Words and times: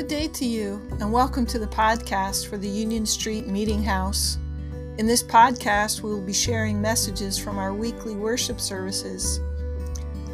Good 0.00 0.08
day 0.08 0.28
to 0.28 0.46
you, 0.46 0.80
and 0.92 1.12
welcome 1.12 1.44
to 1.44 1.58
the 1.58 1.66
podcast 1.66 2.48
for 2.48 2.56
the 2.56 2.66
Union 2.66 3.04
Street 3.04 3.46
Meeting 3.46 3.82
House. 3.82 4.38
In 4.96 5.06
this 5.06 5.22
podcast, 5.22 6.00
we 6.00 6.08
will 6.08 6.22
be 6.22 6.32
sharing 6.32 6.80
messages 6.80 7.38
from 7.38 7.58
our 7.58 7.74
weekly 7.74 8.14
worship 8.14 8.62
services. 8.62 9.40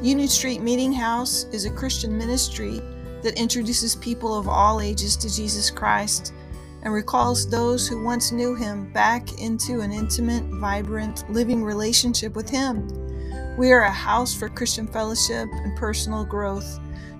Union 0.00 0.28
Street 0.28 0.60
Meeting 0.62 0.92
House 0.92 1.46
is 1.50 1.64
a 1.64 1.70
Christian 1.70 2.16
ministry 2.16 2.80
that 3.22 3.36
introduces 3.36 3.96
people 3.96 4.38
of 4.38 4.46
all 4.46 4.80
ages 4.80 5.16
to 5.16 5.34
Jesus 5.34 5.68
Christ 5.68 6.32
and 6.84 6.94
recalls 6.94 7.50
those 7.50 7.88
who 7.88 8.04
once 8.04 8.30
knew 8.30 8.54
him 8.54 8.92
back 8.92 9.40
into 9.40 9.80
an 9.80 9.90
intimate, 9.90 10.44
vibrant, 10.60 11.28
living 11.28 11.64
relationship 11.64 12.36
with 12.36 12.48
him. 12.48 12.86
We 13.56 13.72
are 13.72 13.82
a 13.82 13.90
house 13.90 14.32
for 14.32 14.48
Christian 14.48 14.86
fellowship 14.86 15.48
and 15.50 15.76
personal 15.76 16.24
growth. 16.24 16.78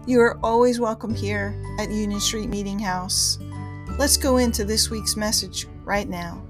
You 0.08 0.20
are 0.20 0.38
always 0.40 0.78
welcome 0.78 1.12
here 1.12 1.52
at 1.80 1.90
Union 1.90 2.20
Street 2.20 2.48
Meeting 2.48 2.78
House. 2.78 3.40
Let's 3.98 4.16
go 4.16 4.36
into 4.36 4.64
this 4.64 4.88
week's 4.88 5.16
message 5.16 5.66
right 5.84 6.08
now. 6.08 6.40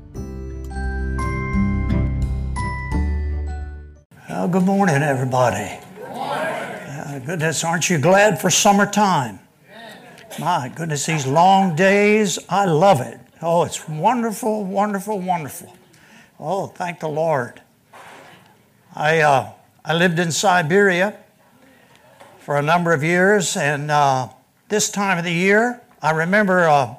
Well, 4.29 4.49
good 4.49 4.65
morning, 4.65 4.97
everybody. 4.97 5.81
Good 5.97 6.09
morning. 6.11 6.45
Uh, 6.45 7.23
goodness, 7.25 7.65
aren't 7.65 7.89
you 7.89 7.97
glad 7.97 8.43
for 8.43 8.51
summertime? 8.51 9.39
My 10.39 10.71
goodness, 10.77 11.07
these 11.07 11.27
long 11.27 11.75
days, 11.75 12.39
I 12.51 12.67
love 12.67 13.01
it. 13.01 13.19
Oh, 13.41 13.65
it's 13.65 13.89
wonderful, 13.89 14.65
wonderful, 14.65 15.19
wonderful. 15.19 15.75
Oh, 16.39 16.67
thank 16.67 17.01
the 17.01 17.09
Lord. 17.09 17.63
I, 18.95 19.21
uh, 19.21 19.53
I 19.83 19.95
lived 19.95 20.19
in 20.19 20.31
Siberia 20.31 21.21
for 22.47 22.57
a 22.57 22.63
number 22.63 22.93
of 22.93 23.03
years, 23.03 23.57
and 23.57 23.91
uh, 23.91 24.29
this 24.69 24.89
time 24.89 25.19
of 25.19 25.25
the 25.25 25.33
year, 25.33 25.81
I 26.01 26.13
remember 26.13 26.69
uh, 26.69 26.95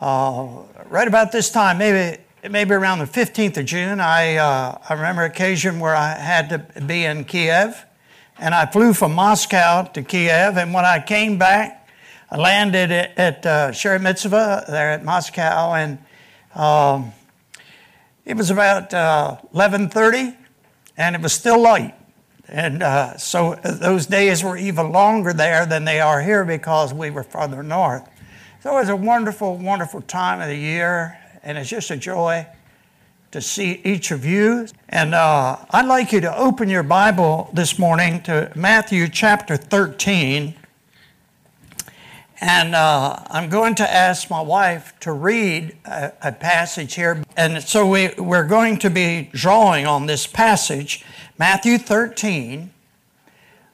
uh 0.00 0.62
right 0.88 1.08
about 1.08 1.32
this 1.32 1.50
time, 1.50 1.78
maybe 1.78 2.18
maybe 2.48 2.72
around 2.72 3.00
the 3.00 3.04
15th 3.04 3.56
of 3.56 3.64
June, 3.64 3.98
I, 3.98 4.36
uh, 4.36 4.78
I 4.88 4.94
remember 4.94 5.24
occasion 5.24 5.80
where 5.80 5.96
I 5.96 6.14
had 6.14 6.50
to 6.50 6.82
be 6.82 7.04
in 7.04 7.24
Kiev, 7.24 7.84
and 8.38 8.54
I 8.54 8.66
flew 8.66 8.92
from 8.92 9.12
Moscow 9.12 9.90
to 9.92 10.02
Kiev, 10.02 10.56
and 10.56 10.72
when 10.72 10.84
I 10.84 11.00
came 11.00 11.36
back, 11.36 11.88
I 12.30 12.36
landed 12.36 12.92
at, 12.92 13.18
at 13.18 13.44
uh, 13.44 14.62
there 14.68 14.92
at 14.92 15.04
Moscow, 15.04 15.72
and 15.74 15.98
um, 16.54 17.12
it 18.24 18.36
was 18.36 18.52
about 18.52 18.94
uh, 18.94 19.36
11:30, 19.52 20.36
and 20.96 21.16
it 21.16 21.22
was 21.22 21.32
still 21.32 21.60
light. 21.60 21.96
And 22.54 22.84
uh, 22.84 23.16
so 23.16 23.56
those 23.64 24.06
days 24.06 24.44
were 24.44 24.56
even 24.56 24.92
longer 24.92 25.32
there 25.32 25.66
than 25.66 25.84
they 25.84 25.98
are 25.98 26.22
here 26.22 26.44
because 26.44 26.94
we 26.94 27.10
were 27.10 27.24
farther 27.24 27.64
north. 27.64 28.08
So 28.62 28.70
it 28.70 28.74
was 28.74 28.88
a 28.90 28.94
wonderful, 28.94 29.58
wonderful 29.58 30.02
time 30.02 30.40
of 30.40 30.46
the 30.46 30.56
year, 30.56 31.18
and 31.42 31.58
it's 31.58 31.68
just 31.68 31.90
a 31.90 31.96
joy 31.96 32.46
to 33.32 33.40
see 33.40 33.80
each 33.82 34.12
of 34.12 34.24
you. 34.24 34.68
And 34.88 35.16
uh, 35.16 35.56
I'd 35.72 35.86
like 35.86 36.12
you 36.12 36.20
to 36.20 36.38
open 36.38 36.68
your 36.68 36.84
Bible 36.84 37.50
this 37.52 37.76
morning 37.76 38.22
to 38.22 38.52
Matthew 38.54 39.08
chapter 39.08 39.56
13. 39.56 40.54
And 42.40 42.74
uh, 42.76 43.16
I'm 43.30 43.48
going 43.48 43.74
to 43.76 43.92
ask 43.92 44.30
my 44.30 44.40
wife 44.40 44.94
to 45.00 45.10
read 45.10 45.76
a, 45.84 46.12
a 46.22 46.30
passage 46.30 46.94
here. 46.94 47.24
And 47.36 47.60
so 47.64 47.84
we, 47.84 48.10
we're 48.16 48.46
going 48.46 48.78
to 48.78 48.90
be 48.90 49.28
drawing 49.32 49.88
on 49.88 50.06
this 50.06 50.28
passage, 50.28 51.04
Matthew 51.36 51.78
13, 51.78 52.70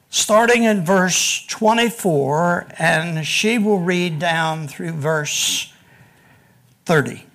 starting 0.08 0.62
in 0.62 0.82
verse 0.82 1.44
24, 1.44 2.68
and 2.78 3.26
she 3.26 3.58
will 3.58 3.80
read 3.80 4.18
down 4.18 4.66
through 4.66 4.92
verse 4.92 5.70
30. 6.86 7.26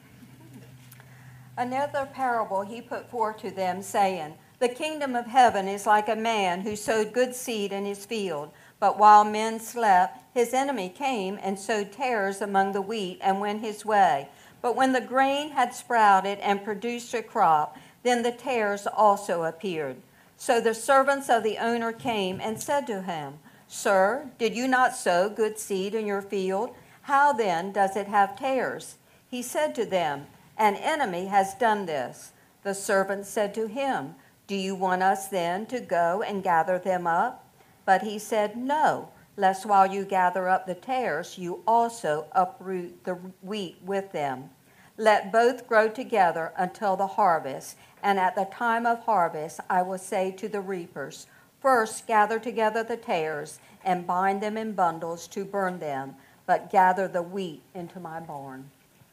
Another 1.56 2.10
parable 2.12 2.64
he 2.64 2.82
put 2.82 3.08
forth 3.12 3.38
to 3.42 3.52
them, 3.52 3.84
saying, 3.84 4.34
The 4.58 4.68
kingdom 4.68 5.16
of 5.16 5.28
heaven 5.28 5.68
is 5.68 5.86
like 5.86 6.10
a 6.10 6.16
man 6.16 6.62
who 6.62 6.76
sowed 6.76 7.14
good 7.14 7.36
seed 7.36 7.72
in 7.72 7.86
his 7.86 8.04
field. 8.04 8.50
But 8.80 8.98
while 8.98 9.26
men 9.26 9.60
slept, 9.60 10.24
his 10.34 10.56
enemy 10.56 10.90
came 10.90 11.38
and 11.44 11.60
sowed 11.60 11.92
tares 11.92 12.42
among 12.42 12.72
the 12.72 12.82
wheat 12.82 13.20
and 13.22 13.40
went 13.40 13.62
his 13.62 13.86
way. 13.86 14.30
But 14.64 14.76
when 14.76 14.92
the 14.92 15.02
grain 15.02 15.52
had 15.52 15.76
sprouted 15.76 16.40
and 16.40 16.64
produced 16.64 17.14
a 17.14 17.22
crop, 17.22 17.78
then 18.02 18.24
the 18.24 18.32
tares 18.32 18.88
also 18.88 19.44
appeared. 19.44 19.98
So 20.38 20.60
the 20.60 20.74
servants 20.74 21.30
of 21.30 21.44
the 21.44 21.58
owner 21.58 21.92
came 21.92 22.40
and 22.42 22.62
said 22.62 22.86
to 22.88 23.02
him, 23.02 23.40
Sir, 23.68 24.30
did 24.38 24.56
you 24.56 24.68
not 24.68 24.96
sow 24.96 25.30
good 25.30 25.58
seed 25.58 25.96
in 25.96 26.06
your 26.06 26.22
field? 26.22 26.76
How 27.04 27.34
then 27.34 27.72
does 27.72 27.96
it 27.96 28.08
have 28.08 28.38
tares? 28.38 28.96
He 29.28 29.42
said 29.42 29.76
to 29.76 29.86
them, 29.86 30.28
An 30.58 30.76
enemy 30.76 31.28
has 31.28 31.54
done 31.56 31.86
this. 31.86 32.32
The 32.64 32.74
servants 32.74 33.30
said 33.30 33.54
to 33.56 33.68
him, 33.68 34.16
Do 34.48 34.56
you 34.56 34.76
want 34.76 35.04
us 35.04 35.28
then 35.28 35.66
to 35.68 35.80
go 35.80 36.22
and 36.22 36.44
gather 36.44 36.80
them 36.80 37.08
up? 37.08 37.48
But 37.86 38.02
he 38.02 38.20
said, 38.20 38.58
No, 38.58 39.10
lest 39.38 39.66
while 39.66 39.86
you 39.86 40.06
gather 40.06 40.50
up 40.50 40.66
the 40.66 40.76
tares, 40.76 41.38
you 41.38 41.62
also 41.68 42.28
uproot 42.32 43.04
the 43.04 43.16
wheat 43.42 43.78
with 43.84 44.12
them. 44.12 44.50
Let 44.98 45.32
both 45.32 45.68
grow 45.68 45.90
together 45.90 46.54
until 46.58 46.96
the 46.96 47.08
harvest. 47.08 47.78
And 48.02 48.20
at 48.20 48.36
the 48.36 48.46
time 48.46 48.86
of 48.86 49.00
harvest, 49.00 49.60
I 49.70 49.82
will 49.82 49.98
say 49.98 50.32
to 50.32 50.48
the 50.48 50.62
reapers, 50.62 51.28
First 51.60 52.06
gather 52.06 52.40
together 52.40 52.84
the 52.84 52.98
tares 52.98 53.60
and 53.84 54.06
bind 54.06 54.42
them 54.42 54.58
in 54.58 54.74
bundles 54.74 55.28
to 55.30 55.44
burn 55.44 55.80
them, 55.80 56.16
but 56.46 56.70
gather 56.70 57.08
the 57.08 57.24
wheat 57.24 57.64
into 57.74 58.00
my 58.00 58.20
barn. 58.20 58.70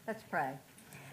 Let's 0.07 0.23
pray. 0.23 0.53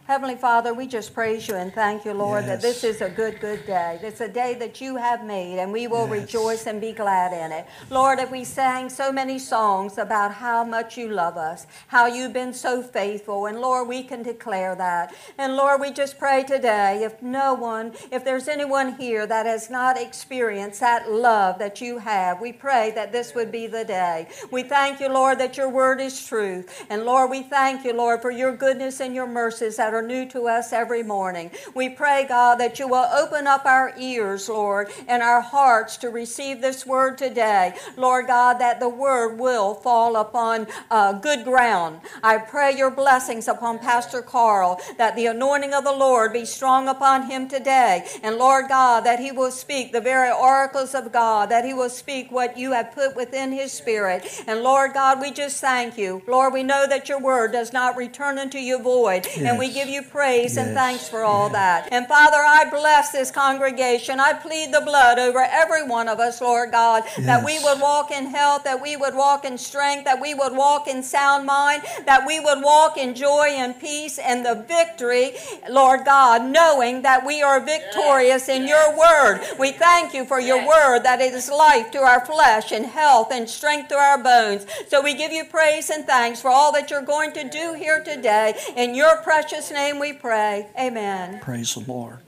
Heavenly 0.10 0.38
Father, 0.38 0.74
we 0.74 0.88
just 0.88 1.14
praise 1.14 1.48
you 1.48 1.54
and 1.54 1.72
thank 1.72 2.04
you, 2.04 2.14
Lord, 2.14 2.44
yes. 2.44 2.50
that 2.50 2.68
this 2.68 2.84
is 2.84 3.02
a 3.02 3.12
good, 3.12 3.40
good 3.40 3.64
day. 3.68 4.00
It's 4.02 4.22
a 4.22 4.28
day 4.28 4.56
that 4.56 4.82
you 4.82 4.96
have 4.96 5.24
made, 5.24 5.60
and 5.60 5.72
we 5.72 5.86
will 5.86 6.10
yes. 6.10 6.22
rejoice 6.22 6.66
and 6.66 6.82
be 6.82 6.94
glad 6.94 7.32
in 7.32 7.52
it. 7.52 7.68
Lord, 7.92 8.18
if 8.18 8.32
we 8.32 8.44
sang 8.44 8.90
so 8.90 9.12
many 9.12 9.38
songs 9.38 10.00
about 10.00 10.34
how 10.34 10.64
much 10.64 10.98
you 10.98 11.10
love 11.10 11.38
us, 11.38 11.68
how 11.90 12.08
you've 12.08 12.34
been 12.34 12.56
so 12.56 12.82
faithful, 12.82 13.46
and 13.46 13.62
Lord, 13.62 13.88
we 13.88 14.02
can 14.02 14.24
declare 14.24 14.74
that. 14.74 15.14
And 15.38 15.56
Lord, 15.56 15.80
we 15.80 15.92
just 15.92 16.18
pray 16.18 16.44
today, 16.44 17.04
if 17.04 17.22
no 17.22 17.54
one, 17.54 17.94
if 18.12 18.26
there's 18.26 18.48
anyone 18.48 18.96
here 18.96 19.28
that 19.28 19.46
has 19.46 19.70
not 19.70 19.96
experienced 19.96 20.80
that 20.80 21.12
love 21.12 21.60
that 21.60 21.82
you 21.82 22.00
have, 22.00 22.42
we 22.42 22.52
pray 22.52 22.92
that 22.96 23.12
this 23.12 23.36
would 23.36 23.52
be 23.52 23.68
the 23.68 23.86
day. 23.86 24.28
We 24.50 24.64
thank 24.64 25.02
you, 25.02 25.10
Lord, 25.10 25.38
that 25.38 25.56
your 25.56 25.70
word 25.70 26.02
is 26.02 26.26
truth. 26.26 26.84
And 26.90 27.04
Lord, 27.04 27.30
we 27.30 27.44
thank 27.44 27.86
you, 27.86 27.94
Lord, 27.94 28.24
for 28.24 28.32
your 28.32 28.56
goodness 28.56 29.02
and 29.02 29.14
your 29.14 29.28
mercies 29.28 29.76
that 29.76 29.94
are 29.94 29.99
are 30.00 30.02
new 30.02 30.26
to 30.26 30.48
us 30.48 30.72
every 30.72 31.04
morning. 31.04 31.52
We 31.76 31.90
pray, 31.90 32.26
God, 32.26 32.56
that 32.56 32.80
you 32.80 32.88
will 32.88 33.10
open 33.14 33.48
up 33.48 33.66
our 33.66 33.94
ears, 33.98 34.48
Lord, 34.48 34.90
and 35.10 35.22
our 35.22 35.42
hearts 35.42 35.98
to 35.98 36.10
receive 36.10 36.62
this 36.62 36.86
word 36.86 37.18
today. 37.18 37.76
Lord 37.98 38.28
God, 38.28 38.60
that 38.60 38.80
the 38.80 38.88
word 38.88 39.38
will 39.38 39.74
fall 39.74 40.16
upon 40.16 40.68
uh, 40.90 41.14
good 41.14 41.44
ground. 41.44 42.00
I 42.24 42.38
pray 42.38 42.78
your 42.78 42.92
blessings 42.92 43.50
upon 43.50 43.80
Pastor 43.80 44.22
Carl, 44.22 44.80
that 44.98 45.18
the 45.18 45.26
anointing 45.26 45.74
of 45.74 45.84
the 45.84 45.92
Lord 45.92 46.32
be 46.32 46.46
strong 46.46 46.88
upon 46.88 47.30
him 47.30 47.50
today. 47.50 48.08
And 48.24 48.38
Lord 48.38 48.70
God, 48.70 49.02
that 49.02 49.20
he 49.20 49.34
will 49.34 49.52
speak 49.52 49.92
the 49.92 50.00
very 50.00 50.32
oracles 50.32 50.96
of 50.96 51.12
God, 51.12 51.50
that 51.50 51.66
he 51.66 51.74
will 51.74 51.90
speak 51.90 52.32
what 52.32 52.58
you 52.58 52.72
have 52.72 52.94
put 52.94 53.18
within 53.18 53.52
his 53.52 53.74
spirit. 53.74 54.26
And 54.48 54.62
Lord 54.62 54.94
God, 54.94 55.20
we 55.20 55.32
just 55.32 55.60
thank 55.60 55.98
you. 55.98 56.22
Lord, 56.26 56.54
we 56.54 56.64
know 56.64 56.88
that 56.88 57.10
your 57.10 57.20
word 57.20 57.52
does 57.52 57.74
not 57.74 57.98
return 57.98 58.38
unto 58.38 58.60
you 58.60 58.82
void. 58.82 59.26
Yes. 59.26 59.40
And 59.40 59.60
we 59.60 59.74
give 59.74 59.89
give 59.89 59.89
you 59.90 60.02
praise 60.02 60.56
yes. 60.56 60.58
and 60.58 60.76
thanks 60.76 61.10
for 61.10 61.24
all 61.24 61.50
that. 61.50 61.90
And 61.92 62.08
Father, 62.08 62.38
I 62.38 62.70
bless 62.70 63.12
this 63.12 63.32
congregation. 63.32 64.20
I 64.20 64.34
plead 64.34 64.74
the 64.74 64.82
blood 64.82 65.20
over 65.20 65.40
every 65.40 65.84
one 65.84 66.08
of 66.08 66.20
us, 66.20 66.42
Lord 66.42 66.72
God, 66.72 67.04
yes. 67.06 67.26
that 67.26 67.44
we 67.44 67.60
would 67.64 67.82
walk 67.82 68.12
in 68.12 68.28
health, 68.28 68.64
that 68.64 68.82
we 68.82 68.96
would 68.96 69.16
walk 69.16 69.46
in 69.46 69.58
strength, 69.58 70.06
that 70.06 70.22
we 70.22 70.34
would 70.34 70.56
walk 70.56 70.88
in 70.88 71.04
sound 71.04 71.46
mind, 71.46 71.84
that 72.06 72.26
we 72.26 72.40
would 72.40 72.62
walk 72.62 72.98
in 72.98 73.16
joy 73.16 73.48
and 73.50 73.80
peace 73.80 74.20
and 74.20 74.46
the 74.46 74.56
victory, 74.68 75.34
Lord 75.70 76.06
God, 76.06 76.46
knowing 76.46 77.02
that 77.02 77.26
we 77.26 77.42
are 77.42 77.60
victorious 77.60 78.50
in 78.50 78.68
your 78.68 78.98
word. 78.98 79.42
We 79.58 79.72
thank 79.72 80.14
you 80.14 80.26
for 80.26 80.40
your 80.40 80.68
word, 80.68 81.04
that 81.04 81.22
it 81.22 81.34
is 81.34 81.50
life 81.50 81.92
to 81.92 82.00
our 82.00 82.26
flesh 82.26 82.72
and 82.72 82.86
health 82.86 83.30
and 83.32 83.50
strength 83.50 83.90
to 83.90 83.96
our 83.96 84.22
bones. 84.22 84.66
So 84.88 85.02
we 85.02 85.14
give 85.14 85.32
you 85.32 85.46
praise 85.46 85.90
and 85.90 86.06
thanks 86.06 86.42
for 86.42 86.50
all 86.50 86.72
that 86.74 86.90
you're 86.92 87.02
going 87.02 87.34
to 87.34 87.48
do 87.48 87.74
here 87.74 88.04
today. 88.04 88.56
In 88.76 88.96
your 88.96 89.18
precious 89.18 89.69
name, 89.72 89.96
name 89.96 90.00
we 90.00 90.14
pray. 90.14 90.68
Amen. 90.80 91.40
Praise 91.42 91.76
the 91.76 91.82
Lord. 91.82 92.20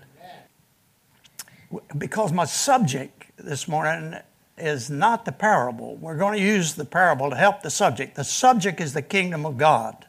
Because 1.98 2.32
my 2.32 2.46
subject 2.46 3.32
this 3.38 3.68
morning 3.68 4.16
is 4.58 4.90
not 4.90 5.26
the 5.26 5.32
parable, 5.32 5.96
we're 5.96 6.18
going 6.18 6.38
to 6.38 6.44
use 6.44 6.76
the 6.76 6.86
parable 6.86 7.30
to 7.30 7.36
help 7.36 7.62
the 7.62 7.70
subject. 7.70 8.16
The 8.16 8.24
subject 8.24 8.80
is 8.80 8.94
the 8.94 9.02
kingdom 9.02 9.46
of 9.46 9.58
God. 9.58 10.06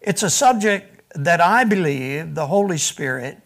It's 0.00 0.22
a 0.22 0.30
subject 0.30 1.02
that 1.14 1.40
I 1.40 1.64
believe 1.64 2.34
the 2.34 2.46
Holy 2.46 2.78
Spirit 2.78 3.38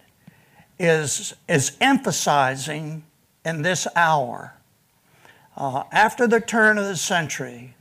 is, 0.78 1.34
is 1.48 1.76
emphasizing 1.80 3.04
in 3.44 3.62
this 3.62 3.86
hour. 3.94 4.54
Uh, 5.56 5.84
after 5.92 6.26
the 6.26 6.40
turn 6.40 6.78
of 6.78 6.84
the 6.84 6.96
century, 6.96 7.74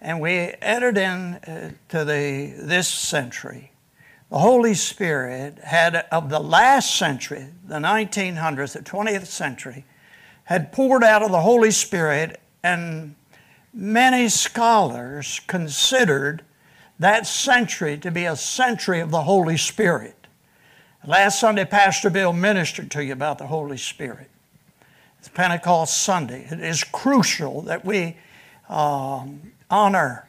and 0.00 0.20
we 0.20 0.52
entered 0.60 0.98
into 0.98 1.74
uh, 1.92 2.04
the 2.04 2.54
this 2.58 2.88
century, 2.88 3.72
the 4.30 4.38
Holy 4.38 4.74
Spirit 4.74 5.58
had 5.58 6.06
of 6.10 6.30
the 6.30 6.40
last 6.40 6.96
century, 6.96 7.46
the 7.64 7.76
1900s, 7.76 8.72
the 8.72 8.80
20th 8.80 9.26
century, 9.26 9.84
had 10.44 10.72
poured 10.72 11.04
out 11.04 11.22
of 11.22 11.30
the 11.30 11.40
Holy 11.40 11.70
Spirit, 11.70 12.40
and 12.62 13.14
many 13.72 14.28
scholars 14.28 15.40
considered 15.46 16.42
that 16.98 17.26
century 17.26 17.98
to 17.98 18.10
be 18.10 18.24
a 18.24 18.36
century 18.36 19.00
of 19.00 19.10
the 19.10 19.22
Holy 19.22 19.56
Spirit. 19.56 20.14
Last 21.04 21.38
Sunday, 21.38 21.64
Pastor 21.64 22.10
Bill 22.10 22.32
ministered 22.32 22.90
to 22.92 23.04
you 23.04 23.12
about 23.12 23.38
the 23.38 23.46
Holy 23.46 23.76
Spirit. 23.76 24.30
It's 25.20 25.28
Pentecost 25.28 26.02
Sunday. 26.02 26.46
It 26.50 26.60
is 26.60 26.82
crucial 26.82 27.62
that 27.62 27.84
we 27.84 28.16
um, 28.68 29.52
honor 29.70 30.26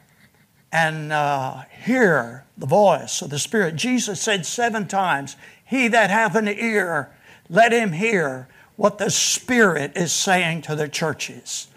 and 0.70 1.12
uh, 1.12 1.62
hear 1.84 2.44
the 2.58 2.66
voice 2.66 3.22
of 3.22 3.30
the 3.30 3.38
Spirit. 3.38 3.76
Jesus 3.76 4.20
said 4.20 4.44
seven 4.44 4.86
times, 4.86 5.36
He 5.64 5.88
that 5.88 6.10
hath 6.10 6.34
an 6.34 6.48
ear, 6.48 7.10
let 7.48 7.72
him 7.72 7.92
hear 7.92 8.48
what 8.76 8.98
the 8.98 9.10
Spirit 9.10 9.92
is 9.96 10.12
saying 10.12 10.62
to 10.62 10.74
the 10.74 10.88
churches. 10.88 11.68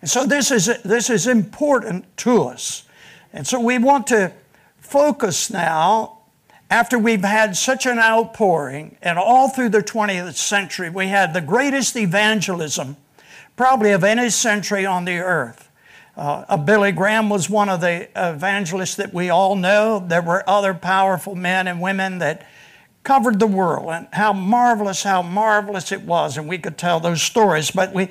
And 0.00 0.10
so 0.10 0.26
this 0.26 0.50
is, 0.50 0.66
this 0.82 1.10
is 1.10 1.26
important 1.26 2.16
to 2.18 2.42
us. 2.42 2.84
And 3.32 3.46
so 3.46 3.60
we 3.60 3.78
want 3.78 4.08
to 4.08 4.32
focus 4.78 5.50
now 5.50 6.18
after 6.72 6.98
we've 6.98 7.22
had 7.22 7.54
such 7.54 7.84
an 7.84 7.98
outpouring, 7.98 8.96
and 9.02 9.18
all 9.18 9.50
through 9.50 9.68
the 9.68 9.82
20th 9.82 10.36
century, 10.36 10.88
we 10.88 11.08
had 11.08 11.34
the 11.34 11.40
greatest 11.42 11.96
evangelism 11.96 12.96
probably 13.56 13.92
of 13.92 14.02
any 14.02 14.30
century 14.30 14.86
on 14.86 15.04
the 15.04 15.18
earth. 15.18 15.70
Uh, 16.16 16.56
Billy 16.58 16.92
Graham 16.92 17.30
was 17.30 17.48
one 17.48 17.68
of 17.68 17.80
the 17.80 18.08
evangelists 18.14 18.96
that 18.96 19.14
we 19.14 19.30
all 19.30 19.56
know. 19.56 20.04
There 20.06 20.20
were 20.20 20.48
other 20.48 20.74
powerful 20.74 21.34
men 21.34 21.66
and 21.66 21.80
women 21.80 22.18
that 22.18 22.46
covered 23.02 23.40
the 23.40 23.46
world, 23.46 23.90
and 23.90 24.08
how 24.12 24.32
marvelous, 24.32 25.02
how 25.02 25.22
marvelous 25.22 25.90
it 25.90 26.02
was, 26.02 26.36
and 26.36 26.48
we 26.48 26.58
could 26.58 26.78
tell 26.78 27.00
those 27.00 27.22
stories. 27.22 27.70
But 27.70 27.92
we, 27.92 28.08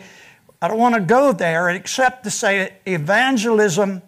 I 0.62 0.68
don't 0.68 0.77
want 0.77 0.95
to 0.95 1.01
go 1.01 1.31
there 1.31 1.69
except 1.69 2.24
to 2.25 2.31
say 2.31 2.74
evangelism 2.86 4.01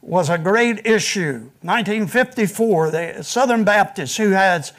was 0.00 0.28
a 0.28 0.38
great 0.38 0.86
issue. 0.86 1.50
1954, 1.62 2.90
the 2.90 3.22
Southern 3.22 3.64
Baptists, 3.64 4.16
who 4.16 4.30
had 4.30 4.70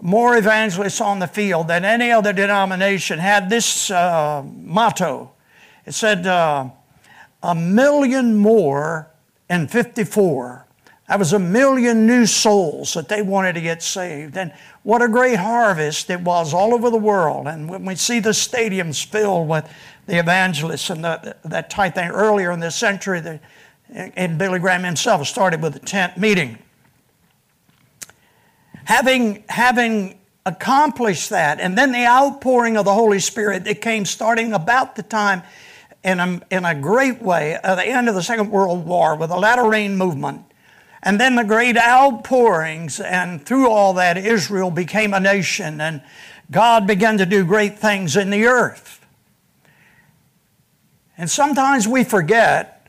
more 0.00 0.36
evangelists 0.36 1.00
on 1.00 1.18
the 1.18 1.26
field 1.26 1.68
than 1.68 1.84
any 1.84 2.10
other 2.10 2.32
denomination, 2.32 3.18
had 3.18 3.50
this 3.50 3.90
uh, 3.90 4.42
motto. 4.44 5.32
It 5.84 5.92
said, 5.92 6.26
uh, 6.26 6.70
a 7.42 7.54
million 7.54 8.36
more 8.36 9.10
in 9.48 9.68
54. 9.68 10.66
That 11.08 11.18
was 11.18 11.32
a 11.32 11.40
million 11.40 12.06
new 12.06 12.24
souls 12.24 12.94
that 12.94 13.08
they 13.08 13.20
wanted 13.20 13.54
to 13.54 13.60
get 13.60 13.82
saved. 13.82 14.36
And 14.36 14.52
what 14.84 15.02
a 15.02 15.08
great 15.08 15.38
harvest 15.38 16.08
it 16.08 16.20
was 16.20 16.54
all 16.54 16.72
over 16.72 16.88
the 16.88 16.96
world. 16.96 17.48
And 17.48 17.68
when 17.68 17.84
we 17.84 17.96
see 17.96 18.20
the 18.20 18.30
stadiums 18.30 19.04
filled 19.04 19.48
with 19.48 19.68
the 20.06 20.20
evangelists 20.20 20.88
and 20.88 21.02
the, 21.02 21.36
that 21.44 21.68
type 21.68 21.96
thing 21.96 22.10
earlier 22.10 22.52
in 22.52 22.60
this 22.60 22.76
century, 22.76 23.20
the, 23.20 23.40
and 23.92 24.38
Billy 24.38 24.60
Graham 24.60 24.84
himself 24.84 25.26
started 25.26 25.60
with 25.60 25.74
a 25.74 25.80
tent 25.80 26.16
meeting. 26.16 26.58
Having, 28.84 29.42
having 29.48 30.16
accomplished 30.46 31.30
that, 31.30 31.58
and 31.58 31.76
then 31.76 31.90
the 31.90 32.06
outpouring 32.06 32.76
of 32.76 32.84
the 32.84 32.94
Holy 32.94 33.18
Spirit 33.18 33.64
that 33.64 33.80
came 33.80 34.04
starting 34.04 34.52
about 34.52 34.94
the 34.94 35.02
time 35.02 35.42
in 36.02 36.20
a, 36.20 36.40
in 36.50 36.64
a 36.64 36.74
great 36.74 37.20
way 37.20 37.54
at 37.54 37.74
the 37.74 37.86
end 37.86 38.08
of 38.08 38.14
the 38.14 38.22
Second 38.22 38.50
World 38.50 38.86
War 38.86 39.16
with 39.16 39.30
the 39.30 39.36
latter 39.36 39.68
rain 39.68 39.96
movement. 39.96 40.44
And 41.02 41.18
then 41.18 41.36
the 41.36 41.44
great 41.44 41.78
outpourings, 41.78 43.00
and 43.00 43.44
through 43.44 43.70
all 43.70 43.94
that, 43.94 44.18
Israel 44.18 44.70
became 44.70 45.14
a 45.14 45.20
nation, 45.20 45.80
and 45.80 46.02
God 46.50 46.86
began 46.86 47.16
to 47.18 47.26
do 47.26 47.44
great 47.44 47.78
things 47.78 48.16
in 48.16 48.30
the 48.30 48.46
earth. 48.46 49.06
And 51.16 51.30
sometimes 51.30 51.88
we 51.88 52.04
forget 52.04 52.86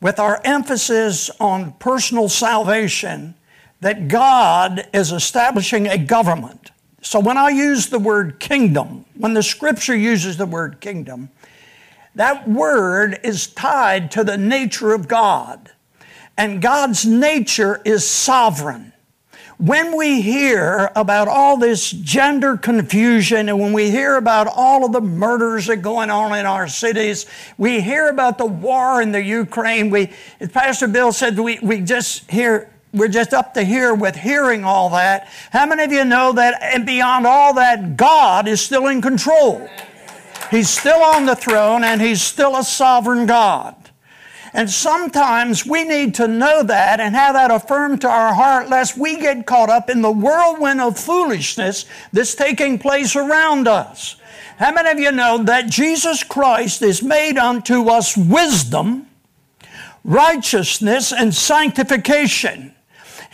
with 0.00 0.18
our 0.18 0.40
emphasis 0.44 1.30
on 1.40 1.72
personal 1.74 2.28
salvation 2.28 3.34
that 3.80 4.08
God 4.08 4.86
is 4.92 5.12
establishing 5.12 5.86
a 5.86 5.98
government. 5.98 6.70
So 7.02 7.20
when 7.20 7.36
I 7.36 7.50
use 7.50 7.88
the 7.88 7.98
word 7.98 8.40
kingdom, 8.40 9.04
when 9.16 9.34
the 9.34 9.42
scripture 9.42 9.94
uses 9.94 10.36
the 10.36 10.46
word 10.46 10.80
kingdom, 10.80 11.28
that 12.14 12.48
word 12.48 13.20
is 13.22 13.46
tied 13.46 14.10
to 14.12 14.24
the 14.24 14.36
nature 14.36 14.92
of 14.92 15.08
God. 15.08 15.70
And 16.36 16.60
God's 16.60 17.04
nature 17.06 17.80
is 17.84 18.08
sovereign 18.08 18.94
when 19.58 19.96
we 19.96 20.20
hear 20.20 20.90
about 20.96 21.28
all 21.28 21.56
this 21.56 21.90
gender 21.90 22.56
confusion 22.56 23.48
and 23.48 23.58
when 23.58 23.72
we 23.72 23.90
hear 23.90 24.16
about 24.16 24.48
all 24.48 24.84
of 24.84 24.92
the 24.92 25.00
murders 25.00 25.66
that 25.66 25.74
are 25.74 25.76
going 25.76 26.10
on 26.10 26.36
in 26.36 26.44
our 26.44 26.66
cities, 26.66 27.26
we 27.56 27.80
hear 27.80 28.08
about 28.08 28.38
the 28.38 28.46
war 28.46 29.00
in 29.00 29.12
the 29.12 29.22
Ukraine. 29.22 29.90
We, 29.90 30.10
Pastor 30.52 30.88
Bill 30.88 31.12
said 31.12 31.38
we, 31.38 31.58
we 31.60 31.80
just 31.80 32.28
hear, 32.30 32.70
we're 32.92 33.08
just 33.08 33.32
up 33.32 33.54
to 33.54 33.62
here 33.62 33.94
with 33.94 34.16
hearing 34.16 34.64
all 34.64 34.90
that. 34.90 35.28
How 35.50 35.66
many 35.66 35.84
of 35.84 35.92
you 35.92 36.04
know 36.04 36.32
that 36.32 36.60
and 36.60 36.84
beyond 36.84 37.26
all 37.26 37.54
that, 37.54 37.96
God 37.96 38.48
is 38.48 38.60
still 38.60 38.88
in 38.88 39.00
control? 39.00 39.68
He's 40.50 40.68
still 40.68 41.02
on 41.02 41.26
the 41.26 41.36
throne 41.36 41.84
and 41.84 42.00
He's 42.00 42.22
still 42.22 42.56
a 42.56 42.64
sovereign 42.64 43.26
God. 43.26 43.76
And 44.52 44.70
sometimes 44.70 45.66
we 45.66 45.82
need 45.82 46.14
to 46.14 46.28
know 46.28 46.62
that 46.62 47.00
and 47.00 47.16
have 47.16 47.34
that 47.34 47.50
affirmed 47.50 48.02
to 48.02 48.08
our 48.08 48.32
heart 48.34 48.70
lest 48.70 48.96
we 48.96 49.16
get 49.16 49.46
caught 49.46 49.68
up 49.68 49.90
in 49.90 50.00
the 50.00 50.12
whirlwind 50.12 50.80
of 50.80 50.96
foolishness 50.96 51.86
that's 52.12 52.36
taking 52.36 52.78
place 52.78 53.16
around 53.16 53.66
us. 53.66 54.14
How 54.58 54.72
many 54.72 54.90
of 54.90 55.00
you 55.00 55.10
know 55.10 55.42
that 55.42 55.66
Jesus 55.66 56.22
Christ 56.22 56.82
is 56.82 57.02
made 57.02 57.36
unto 57.36 57.88
us 57.88 58.16
wisdom, 58.16 59.08
righteousness, 60.04 61.12
and 61.12 61.34
sanctification? 61.34 62.73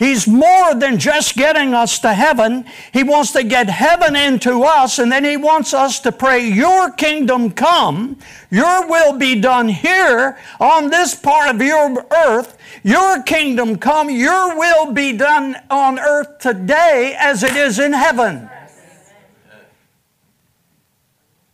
He's 0.01 0.27
more 0.27 0.73
than 0.73 0.97
just 0.97 1.35
getting 1.35 1.75
us 1.75 1.99
to 1.99 2.15
heaven. 2.15 2.65
He 2.91 3.03
wants 3.03 3.33
to 3.33 3.43
get 3.43 3.69
heaven 3.69 4.15
into 4.15 4.63
us, 4.63 4.97
and 4.97 5.11
then 5.11 5.23
He 5.23 5.37
wants 5.37 5.75
us 5.75 5.99
to 5.99 6.11
pray, 6.11 6.43
Your 6.49 6.89
kingdom 6.89 7.51
come, 7.51 8.17
Your 8.49 8.87
will 8.87 9.19
be 9.19 9.39
done 9.39 9.69
here 9.69 10.39
on 10.59 10.89
this 10.89 11.13
part 11.13 11.53
of 11.53 11.61
your 11.61 12.03
earth. 12.11 12.57
Your 12.81 13.21
kingdom 13.21 13.77
come, 13.77 14.09
Your 14.09 14.57
will 14.57 14.91
be 14.91 15.15
done 15.15 15.55
on 15.69 15.99
earth 15.99 16.39
today 16.39 17.15
as 17.19 17.43
it 17.43 17.55
is 17.55 17.77
in 17.77 17.93
heaven. 17.93 18.49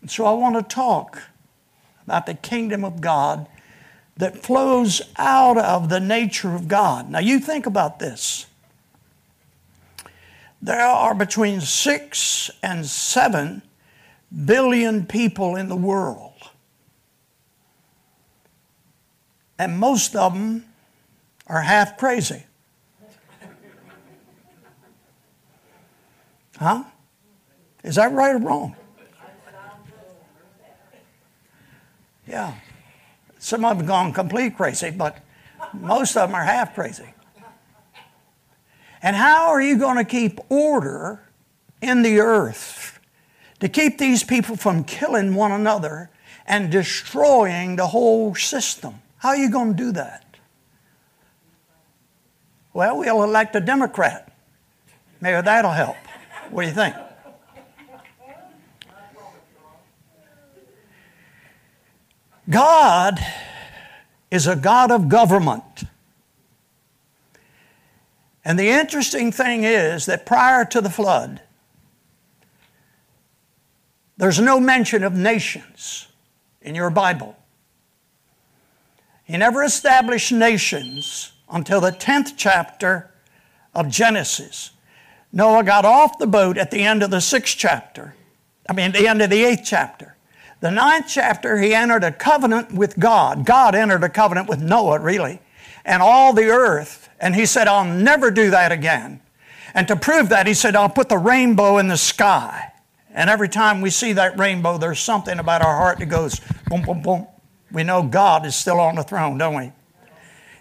So 0.05 0.23
I 0.23 0.31
want 0.31 0.55
to 0.55 0.63
talk 0.63 1.21
about 2.05 2.25
the 2.25 2.35
kingdom 2.35 2.85
of 2.85 3.01
God 3.01 3.45
that 4.17 4.43
flows 4.43 5.01
out 5.17 5.57
of 5.57 5.89
the 5.89 5.99
nature 5.99 6.55
of 6.55 6.67
God. 6.67 7.09
Now, 7.09 7.19
you 7.19 7.39
think 7.39 7.65
about 7.65 7.99
this. 7.99 8.47
There 10.61 10.81
are 10.81 11.13
between 11.13 11.61
six 11.61 12.49
and 12.63 12.85
seven 12.85 13.61
billion 14.45 15.05
people 15.05 15.55
in 15.55 15.69
the 15.69 15.75
world. 15.75 16.33
And 19.59 19.79
most 19.79 20.15
of 20.15 20.33
them 20.33 20.65
are 21.47 21.61
half 21.61 21.97
crazy. 21.97 22.43
Huh? 26.57 26.83
Is 27.83 27.95
that 27.95 28.11
right 28.11 28.35
or 28.35 28.39
wrong? 28.39 28.75
Yeah. 32.27 32.55
Some 33.47 33.63
of 33.63 33.77
them 33.77 33.77
have 33.77 33.87
gone 33.87 34.11
complete 34.11 34.57
crazy, 34.57 34.89
but 34.89 35.19
most 35.71 36.17
of 36.17 36.27
them 36.27 36.35
are 36.35 36.43
half 36.43 36.75
crazy. 36.75 37.13
And 39.01 39.15
how 39.15 39.51
are 39.51 39.61
you 39.61 39.77
going 39.77 39.95
to 39.95 40.03
keep 40.03 40.41
order 40.49 41.21
in 41.81 42.01
the 42.01 42.19
earth 42.19 42.99
to 43.61 43.69
keep 43.69 43.99
these 43.99 44.21
people 44.21 44.57
from 44.57 44.83
killing 44.83 45.33
one 45.33 45.53
another 45.53 46.09
and 46.45 46.69
destroying 46.69 47.77
the 47.77 47.87
whole 47.87 48.35
system? 48.35 48.95
How 49.19 49.29
are 49.29 49.37
you 49.37 49.49
going 49.49 49.77
to 49.77 49.77
do 49.77 49.91
that? 49.93 50.25
Well, 52.73 52.97
we'll 52.97 53.23
elect 53.23 53.55
a 53.55 53.61
Democrat. 53.61 54.29
Maybe 55.21 55.41
that'll 55.41 55.71
help. 55.71 55.95
What 56.49 56.63
do 56.63 56.67
you 56.67 56.73
think? 56.73 56.95
God 62.49 63.19
is 64.31 64.47
a 64.47 64.55
God 64.55 64.91
of 64.91 65.09
government. 65.09 65.83
And 68.45 68.57
the 68.57 68.69
interesting 68.69 69.31
thing 69.31 69.63
is 69.63 70.05
that 70.05 70.25
prior 70.25 70.63
to 70.65 70.79
the 70.79 70.89
flood, 70.89 71.41
there's 74.15 74.39
no 74.39 74.59
mention 74.59 75.03
of 75.03 75.13
nations 75.13 76.07
in 76.61 76.73
your 76.73 76.89
Bible. 76.89 77.35
He 79.25 79.37
never 79.37 79.63
established 79.63 80.31
nations 80.31 81.33
until 81.49 81.81
the 81.81 81.91
10th 81.91 82.33
chapter 82.37 83.11
of 83.75 83.89
Genesis. 83.89 84.71
Noah 85.33 85.63
got 85.63 85.85
off 85.85 86.17
the 86.17 86.27
boat 86.27 86.57
at 86.57 86.71
the 86.71 86.83
end 86.83 87.03
of 87.03 87.11
the 87.11 87.21
sixth 87.21 87.57
chapter. 87.57 88.15
I 88.69 88.73
mean, 88.73 88.91
the 88.91 89.07
end 89.07 89.21
of 89.21 89.29
the 89.29 89.43
eighth 89.43 89.63
chapter. 89.65 90.16
The 90.59 90.71
ninth 90.71 91.05
chapter, 91.07 91.57
he 91.57 91.73
entered 91.73 92.03
a 92.03 92.11
covenant 92.11 92.73
with 92.73 92.97
God. 92.99 93.45
God 93.45 93.75
entered 93.75 94.03
a 94.03 94.09
covenant 94.09 94.49
with 94.49 94.61
Noah, 94.61 94.99
really, 94.99 95.39
and 95.85 96.01
all 96.01 96.33
the 96.33 96.45
earth. 96.45 97.09
And 97.19 97.35
he 97.35 97.45
said, 97.45 97.67
I'll 97.67 97.85
never 97.85 98.31
do 98.31 98.49
that 98.49 98.71
again. 98.71 99.21
And 99.73 99.87
to 99.87 99.95
prove 99.95 100.29
that, 100.29 100.47
he 100.47 100.53
said, 100.53 100.75
I'll 100.75 100.89
put 100.89 101.09
the 101.09 101.17
rainbow 101.17 101.77
in 101.77 101.87
the 101.87 101.97
sky. 101.97 102.73
And 103.13 103.29
every 103.29 103.49
time 103.49 103.81
we 103.81 103.89
see 103.89 104.13
that 104.13 104.37
rainbow, 104.39 104.77
there's 104.77 104.99
something 104.99 105.37
about 105.37 105.61
our 105.61 105.75
heart 105.75 105.99
that 105.99 106.07
goes 106.07 106.41
boom, 106.67 106.81
boom, 106.81 107.01
boom. 107.01 107.27
We 107.71 107.83
know 107.83 108.01
God 108.01 108.45
is 108.45 108.55
still 108.55 108.79
on 108.79 108.95
the 108.95 109.03
throne, 109.03 109.37
don't 109.37 109.55
we? 109.55 109.71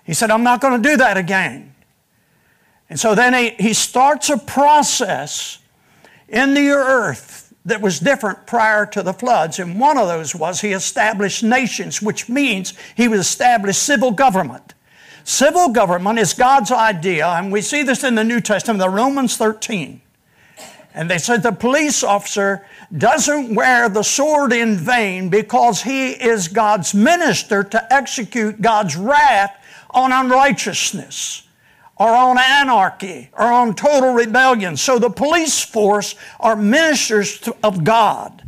He 0.05 0.15
said, 0.15 0.31
I'm 0.31 0.43
not 0.43 0.61
going 0.61 0.83
to 0.83 0.89
do 0.89 0.97
that 0.99 1.17
again. 1.17 1.75
And 2.89 3.01
so 3.01 3.15
then 3.15 3.35
he, 3.35 3.51
he 3.63 3.75
starts 3.75 4.31
a 4.31 4.39
process 4.39 5.59
in 6.29 6.55
the 6.55 6.69
earth 6.69 7.46
that 7.67 7.83
was 7.83 7.99
different 7.99 8.47
prior 8.47 8.87
to 8.87 9.03
the 9.03 9.13
floods. 9.13 9.59
And 9.59 9.79
one 9.79 9.99
of 9.99 10.07
those 10.07 10.35
was 10.35 10.61
he 10.61 10.73
established 10.73 11.43
nations, 11.43 12.01
which 12.01 12.29
means 12.29 12.73
he 12.95 13.09
would 13.09 13.19
establish 13.19 13.77
civil 13.77 14.13
government. 14.13 14.75
Civil 15.25 15.71
government 15.71 16.21
is 16.21 16.33
God's 16.33 16.71
idea, 16.71 17.27
and 17.27 17.51
we 17.51 17.61
see 17.61 17.83
this 17.83 18.05
in 18.05 18.15
the 18.15 18.23
New 18.23 18.41
Testament, 18.41 18.79
the 18.79 18.89
Romans 18.89 19.37
13. 19.37 20.01
And 20.95 21.11
they 21.11 21.19
said 21.19 21.43
the 21.43 21.51
police 21.53 22.05
officer 22.05 22.65
doesn't 22.97 23.55
wear 23.55 23.89
the 23.89 24.05
sword 24.05 24.53
in 24.53 24.77
vain 24.77 25.29
because 25.29 25.83
he 25.83 26.13
is 26.13 26.47
God's 26.47 26.95
minister 26.95 27.65
to 27.65 27.93
execute 27.93 28.63
God's 28.63 28.97
wrath 28.97 29.61
on 29.91 30.13
unrighteousness 30.13 31.46
or 31.99 32.09
on 32.09 32.39
anarchy 32.39 33.31
or 33.33 33.51
on 33.53 33.75
total 33.75 34.13
rebellion. 34.13 34.77
So 34.77 34.99
the 34.99 35.11
police 35.11 35.63
force 35.63 36.15
are 36.39 36.57
ministers 36.57 37.49
of 37.63 37.85
God. 37.85 38.43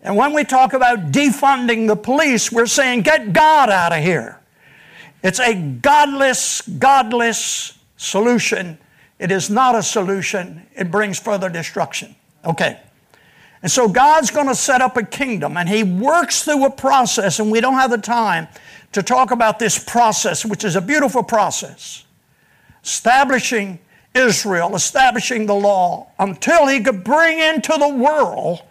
And 0.00 0.16
when 0.16 0.34
we 0.34 0.44
talk 0.44 0.72
about 0.72 1.12
defunding 1.12 1.86
the 1.86 1.96
police, 1.96 2.52
we're 2.52 2.66
saying 2.66 3.02
get 3.02 3.32
God 3.32 3.70
out 3.70 3.92
of 3.92 4.02
here. 4.02 4.40
It's 5.22 5.40
a 5.40 5.54
godless, 5.54 6.60
godless 6.62 7.78
solution. 7.96 8.78
It 9.18 9.30
is 9.30 9.48
not 9.48 9.74
a 9.74 9.82
solution, 9.82 10.66
it 10.74 10.90
brings 10.90 11.18
further 11.18 11.48
destruction. 11.48 12.14
Okay. 12.44 12.78
And 13.62 13.72
so 13.72 13.88
God's 13.88 14.30
going 14.30 14.48
to 14.48 14.54
set 14.54 14.82
up 14.82 14.98
a 14.98 15.02
kingdom, 15.02 15.56
and 15.56 15.66
He 15.66 15.82
works 15.82 16.42
through 16.42 16.66
a 16.66 16.70
process, 16.70 17.40
and 17.40 17.50
we 17.50 17.62
don't 17.62 17.74
have 17.74 17.90
the 17.90 17.96
time 17.96 18.46
to 18.92 19.02
talk 19.02 19.30
about 19.30 19.58
this 19.58 19.82
process, 19.82 20.44
which 20.44 20.64
is 20.64 20.76
a 20.76 20.82
beautiful 20.82 21.22
process 21.22 22.04
establishing 22.84 23.78
Israel, 24.14 24.76
establishing 24.76 25.46
the 25.46 25.54
law, 25.54 26.08
until 26.18 26.66
he 26.66 26.80
could 26.80 27.02
bring 27.02 27.38
into 27.38 27.72
the 27.78 27.88
world 27.88 28.62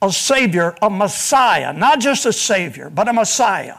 a 0.00 0.12
Savior, 0.12 0.74
a 0.80 0.88
Messiah, 0.88 1.72
not 1.72 2.00
just 2.00 2.26
a 2.26 2.32
Savior, 2.32 2.90
but 2.90 3.08
a 3.08 3.12
Messiah. 3.12 3.76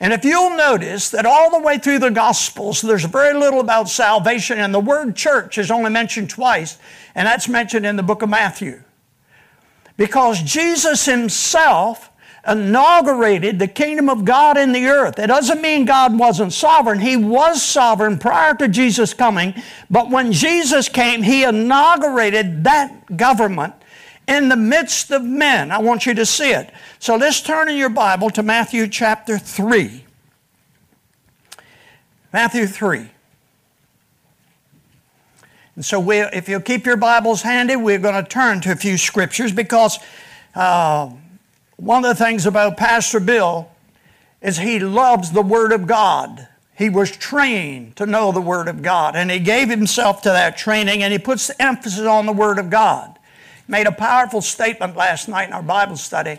And 0.00 0.14
if 0.14 0.24
you'll 0.24 0.56
notice 0.56 1.10
that 1.10 1.26
all 1.26 1.50
the 1.50 1.60
way 1.60 1.76
through 1.76 1.98
the 1.98 2.10
Gospels, 2.10 2.80
there's 2.80 3.04
very 3.04 3.38
little 3.38 3.60
about 3.60 3.88
salvation, 3.88 4.58
and 4.58 4.72
the 4.72 4.80
word 4.80 5.14
church 5.14 5.58
is 5.58 5.70
only 5.70 5.90
mentioned 5.90 6.30
twice, 6.30 6.78
and 7.14 7.26
that's 7.26 7.48
mentioned 7.48 7.84
in 7.84 7.96
the 7.96 8.02
book 8.02 8.22
of 8.22 8.30
Matthew. 8.30 8.82
Because 9.98 10.42
Jesus 10.42 11.04
Himself 11.04 12.10
inaugurated 12.46 13.58
the 13.58 13.68
kingdom 13.68 14.08
of 14.08 14.24
God 14.24 14.56
in 14.56 14.72
the 14.72 14.86
earth. 14.86 15.18
It 15.18 15.26
doesn't 15.26 15.60
mean 15.60 15.84
God 15.84 16.18
wasn't 16.18 16.52
sovereign. 16.52 17.00
He 17.00 17.16
was 17.16 17.62
sovereign 17.62 18.18
prior 18.18 18.54
to 18.54 18.68
Jesus 18.68 19.12
coming, 19.12 19.54
but 19.90 20.10
when 20.10 20.32
Jesus 20.32 20.88
came, 20.88 21.22
He 21.22 21.44
inaugurated 21.44 22.64
that 22.64 23.16
government 23.16 23.74
in 24.26 24.48
the 24.48 24.56
midst 24.56 25.10
of 25.10 25.22
men. 25.22 25.70
I 25.70 25.78
want 25.78 26.06
you 26.06 26.14
to 26.14 26.24
see 26.24 26.52
it. 26.52 26.72
So 26.98 27.16
let's 27.16 27.40
turn 27.40 27.68
in 27.68 27.76
your 27.76 27.88
Bible 27.88 28.30
to 28.30 28.42
Matthew 28.42 28.86
chapter 28.88 29.38
3. 29.38 30.04
Matthew 32.32 32.66
3. 32.66 33.10
And 35.76 35.84
so, 35.84 35.98
we, 35.98 36.20
if 36.20 36.48
you'll 36.48 36.60
keep 36.60 36.84
your 36.84 36.96
Bibles 36.96 37.42
handy, 37.42 37.74
we're 37.74 37.98
going 37.98 38.22
to 38.22 38.28
turn 38.28 38.60
to 38.62 38.72
a 38.72 38.76
few 38.76 38.96
scriptures 38.96 39.52
because 39.52 39.98
uh, 40.54 41.10
one 41.80 42.04
of 42.04 42.16
the 42.16 42.24
things 42.24 42.44
about 42.44 42.76
Pastor 42.76 43.20
Bill 43.20 43.70
is 44.42 44.58
he 44.58 44.78
loves 44.78 45.32
the 45.32 45.42
Word 45.42 45.72
of 45.72 45.86
God. 45.86 46.46
He 46.76 46.90
was 46.90 47.10
trained 47.10 47.96
to 47.96 48.06
know 48.06 48.32
the 48.32 48.40
Word 48.40 48.68
of 48.68 48.82
God, 48.82 49.16
and 49.16 49.30
he 49.30 49.38
gave 49.38 49.70
himself 49.70 50.20
to 50.22 50.28
that 50.28 50.58
training, 50.58 51.02
and 51.02 51.12
he 51.12 51.18
puts 51.18 51.46
the 51.46 51.62
emphasis 51.62 52.06
on 52.06 52.26
the 52.26 52.32
Word 52.32 52.58
of 52.58 52.68
God. 52.68 53.18
He 53.66 53.72
made 53.72 53.86
a 53.86 53.92
powerful 53.92 54.42
statement 54.42 54.96
last 54.96 55.26
night 55.26 55.48
in 55.48 55.54
our 55.54 55.62
Bible 55.62 55.96
study. 55.96 56.38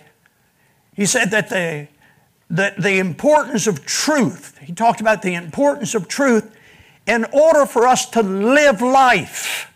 He 0.95 1.05
said 1.05 1.31
that 1.31 1.50
the, 1.50 1.88
the, 2.50 2.75
the 2.77 3.00
importance 3.00 3.65
of 3.65 3.86
truth, 3.86 4.60
he 4.60 4.74
talked 4.74 5.01
about 5.01 5.24
the 5.24 5.33
importance 5.33 5.95
of 5.95 6.07
truth 6.07 6.55
in 7.07 7.25
order 7.31 7.65
for 7.65 7.88
us 7.88 8.07
to 8.12 8.21
live 8.21 8.81
life. 8.81 9.71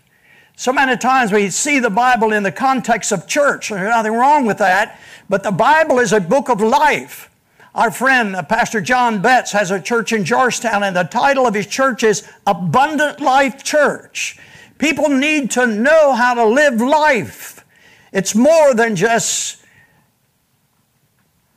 So 0.58 0.72
many 0.72 0.96
times 0.96 1.32
we 1.32 1.50
see 1.50 1.80
the 1.80 1.90
Bible 1.90 2.32
in 2.32 2.44
the 2.44 2.52
context 2.52 3.12
of 3.12 3.28
church. 3.28 3.70
There's 3.70 3.90
nothing 3.90 4.14
wrong 4.14 4.46
with 4.46 4.60
that. 4.60 5.00
But 5.30 5.44
the 5.44 5.52
Bible 5.52 6.00
is 6.00 6.14
a 6.14 6.22
book 6.22 6.50
of 6.50 6.62
life. 6.62 7.30
Our 7.74 7.92
friend, 7.92 8.38
uh, 8.38 8.44
Pastor 8.44 8.80
John 8.80 9.22
Betts, 9.22 9.52
has 9.52 9.70
a 9.70 9.82
church 9.82 10.14
in 10.14 10.24
Georgetown, 10.24 10.82
and 10.84 10.96
the 10.96 11.04
title 11.04 11.46
of 11.46 11.54
his 11.54 11.68
church 11.68 12.04
is 12.04 12.26
Abundant 12.48 13.20
Life 13.20 13.66
Church. 13.66 14.40
People 14.78 15.10
need 15.10 15.52
to 15.52 15.68
know 15.68 16.14
how 16.14 16.34
to 16.36 16.46
live 16.46 16.80
life. 16.80 17.66
It's 18.14 18.34
more 18.34 18.74
than 18.74 18.96
just 18.96 19.62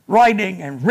writing 0.07 0.61
and 0.61 0.85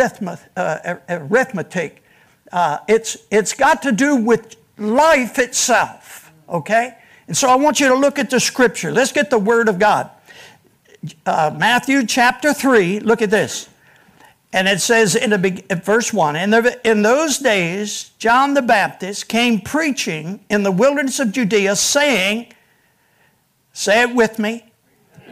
uh, 0.57 0.97
arithmetic. 1.11 2.03
Uh, 2.51 2.79
it's, 2.89 3.19
it's 3.31 3.53
got 3.53 3.83
to 3.83 3.93
do 3.93 4.17
with 4.17 4.57
life 4.79 5.39
itself, 5.39 6.33
okay? 6.49 6.98
And 7.29 7.37
so 7.37 7.49
I 7.49 7.55
want 7.55 7.79
you 7.79 7.89
to 7.89 7.95
look 7.95 8.19
at 8.19 8.31
the 8.31 8.41
scripture. 8.41 8.91
Let's 8.91 9.13
get 9.13 9.31
the 9.31 9.39
Word 9.39 9.69
of 9.69 9.79
God 9.79 10.11
uh, 11.27 11.55
Matthew 11.57 12.07
chapter 12.07 12.53
3, 12.53 13.01
look 13.01 13.23
at 13.23 13.31
this. 13.31 13.69
And 14.53 14.67
it 14.67 14.81
says 14.81 15.15
in 15.15 15.31
the 15.31 15.81
verse 15.85 16.13
1 16.13 16.37
in, 16.37 16.51
the, 16.51 16.81
in 16.89 17.03
those 17.03 17.39
days, 17.39 18.13
John 18.19 18.55
the 18.55 18.63
Baptist 18.63 19.29
came 19.29 19.61
preaching 19.61 20.41
in 20.49 20.63
the 20.63 20.73
wilderness 20.73 21.21
of 21.21 21.33
Judea, 21.33 21.77
saying, 21.77 22.53
Say 23.73 24.03
it 24.03 24.15
with 24.15 24.39
me, 24.39 24.65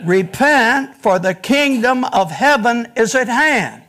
repent, 0.05 0.97
for 0.97 1.19
the 1.19 1.35
kingdom 1.35 2.05
of 2.05 2.31
heaven 2.31 2.93
is 2.95 3.15
at 3.15 3.29
hand. 3.29 3.83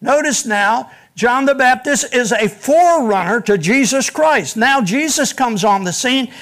Notice 0.00 0.44
now, 0.44 0.90
John 1.18 1.46
the 1.46 1.54
Baptist 1.56 2.14
is 2.14 2.30
a 2.30 2.48
forerunner 2.48 3.40
to 3.40 3.58
Jesus 3.58 4.08
Christ. 4.08 4.56
Now 4.56 4.80
Jesus 4.80 5.32
comes 5.32 5.64
on 5.64 5.82
the 5.82 5.92
scene. 5.92 6.32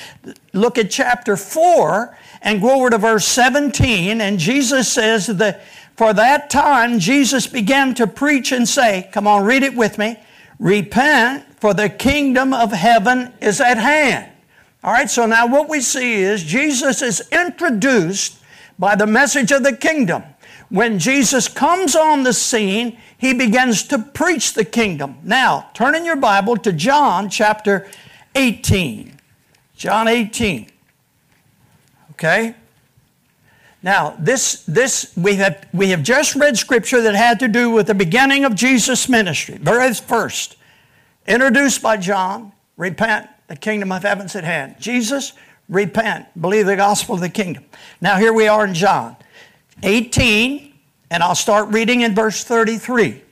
Look 0.53 0.77
at 0.77 0.91
chapter 0.91 1.35
4 1.35 2.15
and 2.43 2.61
go 2.61 2.77
over 2.77 2.91
to 2.91 2.99
verse 2.99 3.25
17, 3.25 4.21
and 4.21 4.39
Jesus 4.39 4.93
says 4.93 5.29
that 5.29 5.65
for 5.97 6.13
that 6.13 6.51
time 6.51 6.99
Jesus 6.99 7.47
began 7.47 7.95
to 7.95 8.07
preach 8.07 8.53
and 8.53 8.69
say, 8.69 9.09
Come 9.13 9.27
on, 9.27 9.47
read 9.47 9.63
it 9.63 9.75
with 9.75 9.97
me. 9.97 10.19
Repent, 10.59 11.47
for 11.59 11.73
the 11.73 11.89
kingdom 11.89 12.53
of 12.53 12.71
heaven 12.71 13.33
is 13.41 13.63
at 13.63 13.79
hand. 13.79 14.31
All 14.85 14.93
right, 14.93 15.09
so 15.09 15.25
now 15.25 15.47
what 15.47 15.71
we 15.71 15.81
see 15.81 16.17
is 16.17 16.45
Jesus 16.45 17.01
is 17.01 17.27
introduced 17.33 18.43
by 18.79 18.95
the 18.95 19.07
message 19.07 19.53
of 19.53 19.63
the 19.63 19.75
kingdom. 19.75 20.23
When 20.69 20.99
Jesus 20.99 21.47
comes 21.47 21.95
on 21.95 22.25
the 22.25 22.33
scene, 22.33 22.99
he 23.17 23.33
begins 23.33 23.85
to 23.85 23.99
preach 23.99 24.55
the 24.55 24.65
kingdom. 24.65 25.19
Now, 25.23 25.71
turn 25.75 25.95
in 25.95 26.05
your 26.05 26.17
Bible 26.17 26.57
to 26.59 26.73
John 26.73 27.31
chapter 27.31 27.89
18. 28.35 29.17
John 29.77 30.09
18. 30.09 30.69
Okay? 32.13 32.55
Now, 33.83 34.17
this, 34.19 34.65
this 34.65 35.13
we, 35.17 35.37
have, 35.37 35.65
we 35.73 35.91
have 35.91 36.03
just 36.03 36.35
read 36.35 36.57
scripture 36.57 37.01
that 37.03 37.15
had 37.15 37.39
to 37.41 37.49
do 37.49 37.71
with 37.71 37.87
the 37.87 37.95
beginning 37.95 38.45
of 38.45 38.57
Jesus' 38.57 39.09
ministry. 39.09 39.59
Very 39.59 39.95
first, 39.95 40.57
introduced 41.29 41.81
by 41.81 41.97
John, 41.97 42.53
repent, 42.77 43.29
the 43.47 43.55
kingdom 43.55 43.93
of 43.93 44.03
heaven's 44.03 44.35
at 44.35 44.43
hand. 44.43 44.75
Jesus, 44.81 45.35
repent, 45.69 46.27
believe 46.41 46.67
the 46.67 46.75
gospel 46.75 47.15
of 47.15 47.21
the 47.21 47.29
kingdom. 47.29 47.65
Now, 48.01 48.17
here 48.17 48.33
we 48.33 48.49
are 48.49 48.65
in 48.65 48.75
John 48.75 49.17
18, 49.83 50.73
and 51.11 51.23
I'll 51.23 51.35
start 51.35 51.69
reading 51.69 52.01
in 52.01 52.15
verse 52.15 52.45
33. 52.45 53.23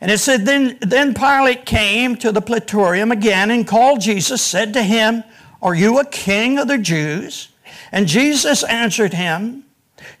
And 0.00 0.10
it 0.10 0.18
said, 0.18 0.46
Then, 0.46 0.78
then 0.80 1.14
Pilate 1.14 1.66
came 1.66 2.16
to 2.16 2.30
the 2.30 2.40
praetorium 2.40 3.10
again 3.10 3.50
and 3.50 3.66
called 3.66 4.00
Jesus, 4.00 4.42
said 4.42 4.72
to 4.74 4.82
him, 4.82 5.24
Are 5.60 5.74
you 5.74 5.98
a 5.98 6.04
king 6.04 6.58
of 6.58 6.68
the 6.68 6.78
Jews? 6.78 7.48
And 7.90 8.06
Jesus 8.06 8.62
answered 8.64 9.14
him, 9.14 9.64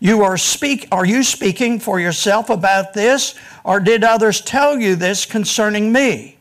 You 0.00 0.22
are 0.22 0.36
speak 0.36 0.88
are 0.90 1.06
you 1.06 1.22
speaking 1.22 1.78
for 1.78 2.00
yourself 2.00 2.50
about 2.50 2.94
this, 2.94 3.34
or 3.64 3.78
did 3.78 4.02
others 4.02 4.40
tell 4.40 4.78
you 4.78 4.96
this 4.96 5.26
concerning 5.26 5.92
me? 5.92 6.38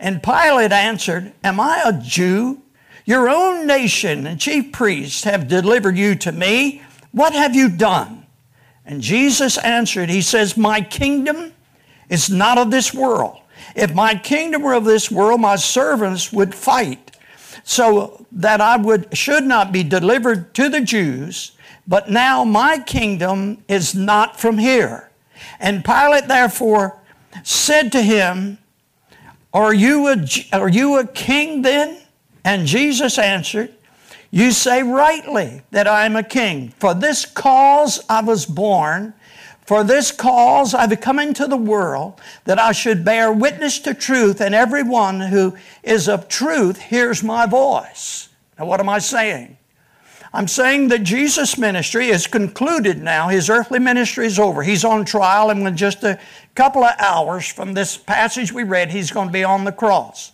And 0.00 0.22
Pilate 0.22 0.72
answered, 0.72 1.32
Am 1.42 1.58
I 1.58 1.82
a 1.84 1.92
Jew? 1.92 2.62
Your 3.04 3.30
own 3.30 3.66
nation 3.66 4.26
and 4.26 4.38
chief 4.38 4.70
priests 4.70 5.24
have 5.24 5.48
delivered 5.48 5.96
you 5.96 6.14
to 6.16 6.30
me. 6.30 6.82
What 7.12 7.32
have 7.32 7.54
you 7.54 7.68
done? 7.68 8.26
And 8.84 9.00
Jesus 9.02 9.58
answered, 9.58 10.08
He 10.08 10.22
says, 10.22 10.56
My 10.56 10.80
kingdom 10.80 11.52
is 12.08 12.30
not 12.30 12.58
of 12.58 12.70
this 12.70 12.94
world. 12.94 13.40
If 13.74 13.94
my 13.94 14.14
kingdom 14.14 14.62
were 14.62 14.74
of 14.74 14.84
this 14.84 15.10
world, 15.10 15.40
my 15.40 15.56
servants 15.56 16.32
would 16.32 16.54
fight 16.54 17.16
so 17.64 18.24
that 18.32 18.60
I 18.60 18.76
would 18.76 19.14
should 19.16 19.44
not 19.44 19.72
be 19.72 19.82
delivered 19.82 20.54
to 20.54 20.68
the 20.68 20.80
Jews, 20.80 21.52
but 21.86 22.10
now 22.10 22.44
my 22.44 22.78
kingdom 22.78 23.62
is 23.68 23.94
not 23.94 24.40
from 24.40 24.56
here. 24.56 25.10
And 25.60 25.84
Pilate 25.84 26.28
therefore 26.28 26.98
said 27.42 27.92
to 27.92 28.02
him, 28.02 28.58
Are 29.52 29.74
you 29.74 30.08
a, 30.08 30.24
are 30.52 30.68
you 30.68 30.98
a 30.98 31.06
king 31.06 31.62
then? 31.62 31.98
And 32.44 32.66
Jesus 32.66 33.18
answered, 33.18 33.74
You 34.30 34.52
say 34.52 34.82
rightly 34.82 35.62
that 35.70 35.86
I 35.86 36.04
am 36.04 36.16
a 36.16 36.22
king. 36.22 36.74
For 36.78 36.94
this 36.94 37.24
cause 37.24 38.04
I 38.08 38.20
was 38.20 38.44
born, 38.44 39.14
for 39.64 39.84
this 39.84 40.12
cause 40.12 40.74
I've 40.74 41.00
come 41.00 41.18
into 41.18 41.46
the 41.46 41.56
world, 41.56 42.20
that 42.44 42.58
I 42.58 42.72
should 42.72 43.04
bear 43.04 43.32
witness 43.32 43.78
to 43.80 43.94
truth, 43.94 44.40
and 44.40 44.54
everyone 44.54 45.20
who 45.20 45.56
is 45.82 46.08
of 46.08 46.28
truth 46.28 46.80
hears 46.80 47.22
my 47.22 47.46
voice. 47.46 48.28
Now, 48.58 48.66
what 48.66 48.80
am 48.80 48.88
I 48.88 48.98
saying? 48.98 49.56
I'm 50.32 50.48
saying 50.48 50.88
that 50.88 51.04
Jesus' 51.04 51.56
ministry 51.56 52.08
is 52.08 52.26
concluded 52.26 53.02
now. 53.02 53.28
His 53.28 53.48
earthly 53.48 53.78
ministry 53.78 54.26
is 54.26 54.38
over. 54.38 54.62
He's 54.62 54.84
on 54.84 55.06
trial, 55.06 55.48
and 55.48 55.66
in 55.66 55.76
just 55.76 56.04
a 56.04 56.18
couple 56.54 56.84
of 56.84 56.94
hours 56.98 57.48
from 57.48 57.72
this 57.72 57.96
passage 57.96 58.52
we 58.52 58.62
read, 58.62 58.90
he's 58.90 59.10
going 59.10 59.28
to 59.28 59.32
be 59.32 59.44
on 59.44 59.64
the 59.64 59.72
cross. 59.72 60.32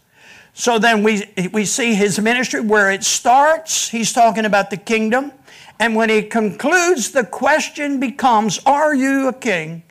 So 0.54 0.78
then 0.78 1.02
we, 1.02 1.25
we 1.52 1.64
see 1.64 1.94
his 1.94 2.18
ministry 2.20 2.61
where 2.61 2.90
it 2.92 3.02
starts, 3.02 3.88
he's 3.88 4.12
talking 4.12 4.44
about 4.44 4.70
the 4.70 4.76
kingdom. 4.76 5.32
And 5.80 5.96
when 5.96 6.08
he 6.08 6.23
concludes, 6.23 7.11
the 7.11 7.25
question 7.25 7.99
becomes, 7.99 8.61
Are 8.64 8.94
you 8.94 9.26
a 9.26 9.32
king? 9.32 9.82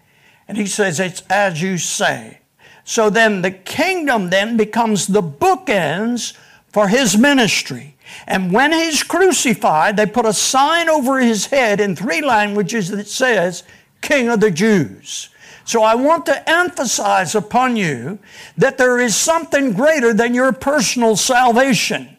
And 0.47 0.57
he 0.57 0.65
says, 0.65 1.01
It's 1.01 1.21
as 1.29 1.61
you 1.61 1.77
say. 1.77 2.39
So 2.85 3.09
then 3.09 3.41
the 3.41 3.51
kingdom 3.51 4.29
then 4.29 4.55
becomes 4.55 5.07
the 5.07 5.21
bookends 5.21 6.33
for 6.69 6.87
his 6.87 7.17
ministry. 7.17 7.97
And 8.25 8.53
when 8.53 8.71
he's 8.71 9.03
crucified, 9.03 9.97
they 9.97 10.05
put 10.05 10.25
a 10.25 10.33
sign 10.33 10.89
over 10.89 11.19
his 11.19 11.47
head 11.47 11.81
in 11.81 11.95
three 11.95 12.21
languages 12.21 12.89
that 12.89 13.07
says, 13.07 13.63
King 14.01 14.29
of 14.29 14.39
the 14.39 14.51
Jews. 14.51 15.29
So 15.65 15.81
I 15.83 15.95
want 15.95 16.25
to 16.25 16.49
emphasize 16.49 17.35
upon 17.35 17.75
you 17.77 18.19
that 18.57 18.77
there 18.77 18.99
is 18.99 19.15
something 19.15 19.73
greater 19.73 20.13
than 20.13 20.33
your 20.33 20.51
personal 20.51 21.15
salvation. 21.15 22.17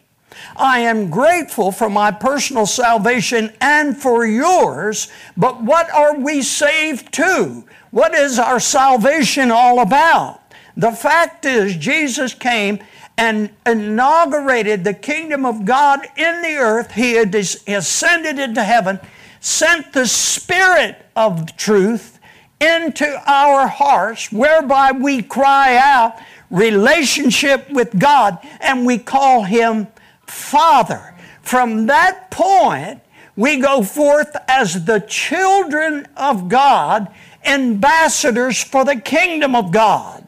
I 0.57 0.79
am 0.79 1.09
grateful 1.09 1.71
for 1.71 1.89
my 1.89 2.11
personal 2.11 2.65
salvation 2.65 3.51
and 3.61 3.95
for 3.95 4.25
yours, 4.25 5.11
but 5.35 5.61
what 5.61 5.91
are 5.91 6.17
we 6.17 6.41
saved 6.41 7.13
to? 7.13 7.65
What 7.91 8.13
is 8.13 8.39
our 8.39 8.59
salvation 8.59 9.51
all 9.51 9.79
about? 9.79 10.41
The 10.77 10.91
fact 10.91 11.45
is, 11.45 11.75
Jesus 11.75 12.33
came 12.33 12.79
and 13.17 13.49
inaugurated 13.65 14.83
the 14.83 14.93
kingdom 14.93 15.45
of 15.45 15.65
God 15.65 16.05
in 16.17 16.41
the 16.41 16.55
earth. 16.55 16.91
He 16.91 17.15
ascended 17.17 18.39
into 18.39 18.63
heaven, 18.63 18.99
sent 19.39 19.93
the 19.93 20.07
Spirit 20.07 21.05
of 21.15 21.55
truth 21.55 22.14
into 22.59 23.21
our 23.25 23.67
hearts, 23.67 24.31
whereby 24.31 24.91
we 24.91 25.21
cry 25.21 25.77
out 25.77 26.17
relationship 26.49 27.69
with 27.71 27.97
God 27.99 28.39
and 28.61 28.85
we 28.85 28.97
call 28.97 29.43
Him 29.43 29.87
Father. 30.25 31.13
From 31.41 31.87
that 31.87 32.31
point, 32.31 33.01
we 33.35 33.59
go 33.59 33.83
forth 33.83 34.35
as 34.47 34.85
the 34.85 34.99
children 35.01 36.07
of 36.15 36.47
God, 36.47 37.13
ambassadors 37.45 38.63
for 38.63 38.85
the 38.85 38.95
kingdom 38.95 39.55
of 39.55 39.71
God. 39.71 40.25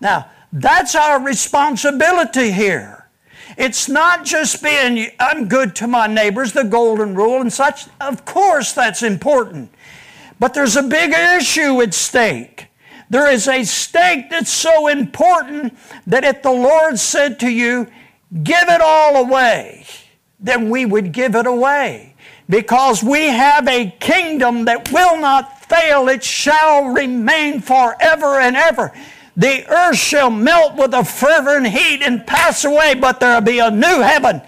Now, 0.00 0.30
that's 0.52 0.94
our 0.94 1.20
responsibility 1.20 2.52
here. 2.52 3.00
It's 3.56 3.88
not 3.88 4.24
just 4.24 4.62
being, 4.62 5.10
I'm 5.18 5.48
good 5.48 5.76
to 5.76 5.86
my 5.86 6.06
neighbors, 6.06 6.52
the 6.52 6.64
golden 6.64 7.14
rule 7.14 7.40
and 7.40 7.52
such. 7.52 7.86
Of 8.00 8.24
course, 8.24 8.72
that's 8.72 9.02
important. 9.02 9.70
But 10.40 10.54
there's 10.54 10.76
a 10.76 10.82
big 10.82 11.12
issue 11.12 11.80
at 11.82 11.94
stake. 11.94 12.68
There 13.10 13.30
is 13.30 13.46
a 13.46 13.62
stake 13.64 14.30
that's 14.30 14.50
so 14.50 14.88
important 14.88 15.76
that 16.06 16.24
if 16.24 16.42
the 16.42 16.50
Lord 16.50 16.98
said 16.98 17.38
to 17.40 17.50
you, 17.50 17.86
give 18.42 18.68
it 18.68 18.80
all 18.80 19.16
away, 19.16 19.84
then 20.40 20.70
we 20.70 20.86
would 20.86 21.12
give 21.12 21.36
it 21.36 21.46
away. 21.46 22.14
Because 22.48 23.02
we 23.02 23.26
have 23.26 23.68
a 23.68 23.94
kingdom 24.00 24.64
that 24.64 24.90
will 24.90 25.20
not 25.20 25.64
fail, 25.66 26.08
it 26.08 26.24
shall 26.24 26.86
remain 26.86 27.60
forever 27.60 28.40
and 28.40 28.56
ever. 28.56 28.92
The 29.36 29.66
earth 29.68 29.98
shall 29.98 30.30
melt 30.30 30.76
with 30.76 30.94
a 30.94 31.04
fervent 31.04 31.68
heat 31.68 32.02
and 32.02 32.26
pass 32.26 32.64
away, 32.64 32.94
but 32.94 33.20
there'll 33.20 33.40
be 33.40 33.58
a 33.58 33.70
new 33.70 34.00
heaven 34.00 34.40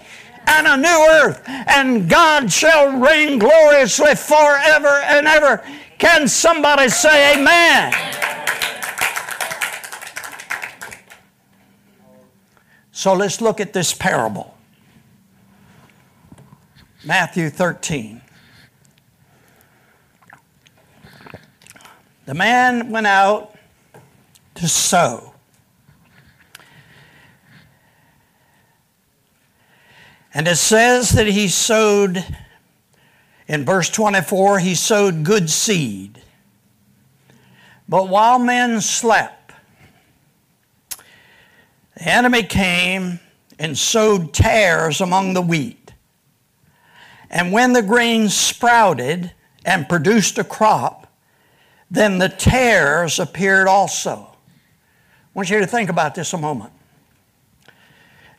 and 0.45 0.67
a 0.67 0.77
new 0.77 1.07
earth, 1.23 1.41
and 1.47 2.09
God 2.09 2.51
shall 2.51 2.99
reign 2.99 3.39
gloriously 3.39 4.15
forever 4.15 5.01
and 5.05 5.27
ever. 5.27 5.63
Can 6.03 6.27
somebody 6.27 6.89
say 6.89 7.39
amen? 7.39 7.93
So 12.91 13.13
let's 13.13 13.39
look 13.39 13.61
at 13.61 13.71
this 13.71 13.93
parable. 13.93 14.53
Matthew 17.05 17.49
13. 17.49 18.21
The 22.25 22.33
man 22.33 22.89
went 22.89 23.07
out 23.07 23.55
to 24.55 24.67
sow. 24.67 25.33
And 30.33 30.49
it 30.49 30.57
says 30.57 31.11
that 31.11 31.27
he 31.27 31.47
sowed 31.47 32.25
in 33.53 33.65
verse 33.65 33.87
24, 33.87 34.57
he 34.57 34.73
sowed 34.73 35.23
good 35.23 35.47
seed. 35.47 36.19
But 37.87 38.09
while 38.09 38.39
men 38.39 38.81
slept, 38.81 39.51
the 41.93 42.09
enemy 42.09 42.41
came 42.41 43.19
and 43.59 43.77
sowed 43.77 44.33
tares 44.33 45.01
among 45.01 45.35
the 45.35 45.41
wheat. 45.43 45.93
And 47.29 47.51
when 47.51 47.73
the 47.73 47.83
grain 47.83 48.27
sprouted 48.27 49.31
and 49.63 49.87
produced 49.87 50.39
a 50.39 50.43
crop, 50.43 51.05
then 51.91 52.17
the 52.17 52.29
tares 52.29 53.19
appeared 53.19 53.67
also. 53.67 54.35
I 54.35 55.29
want 55.35 55.51
you 55.51 55.59
to 55.59 55.67
think 55.67 55.91
about 55.91 56.15
this 56.15 56.33
a 56.33 56.39
moment. 56.39 56.73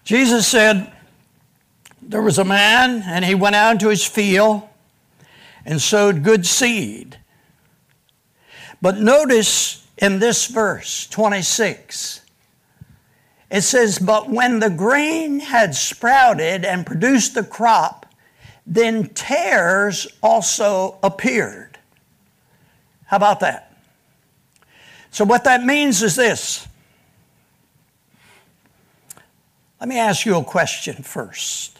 Jesus 0.02 0.48
said, 0.48 0.92
There 2.02 2.20
was 2.20 2.38
a 2.38 2.44
man, 2.44 3.04
and 3.06 3.24
he 3.24 3.36
went 3.36 3.54
out 3.54 3.70
into 3.70 3.90
his 3.90 4.04
field 4.04 4.68
and 5.64 5.80
sowed 5.80 6.22
good 6.22 6.46
seed. 6.46 7.18
But 8.82 8.98
notice 8.98 9.86
in 9.96 10.18
this 10.18 10.46
verse 10.46 11.06
26, 11.06 12.20
it 13.50 13.62
says, 13.62 13.98
But 13.98 14.28
when 14.28 14.60
the 14.60 14.70
grain 14.70 15.40
had 15.40 15.74
sprouted 15.74 16.64
and 16.64 16.84
produced 16.84 17.34
the 17.34 17.44
crop, 17.44 18.04
then 18.66 19.08
tares 19.10 20.06
also 20.22 20.98
appeared. 21.02 21.78
How 23.06 23.16
about 23.16 23.40
that? 23.40 23.76
So, 25.10 25.24
what 25.24 25.44
that 25.44 25.62
means 25.62 26.02
is 26.02 26.16
this. 26.16 26.66
Let 29.78 29.88
me 29.88 29.98
ask 29.98 30.26
you 30.26 30.36
a 30.36 30.42
question 30.42 31.02
first. 31.02 31.78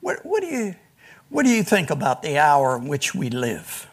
What, 0.00 0.24
what 0.24 0.40
do 0.40 0.46
you 0.46 0.74
what 1.28 1.44
do 1.44 1.50
you 1.50 1.62
think 1.62 1.90
about 1.90 2.22
the 2.22 2.38
hour 2.38 2.76
in 2.76 2.88
which 2.88 3.14
we 3.14 3.30
live? 3.30 3.88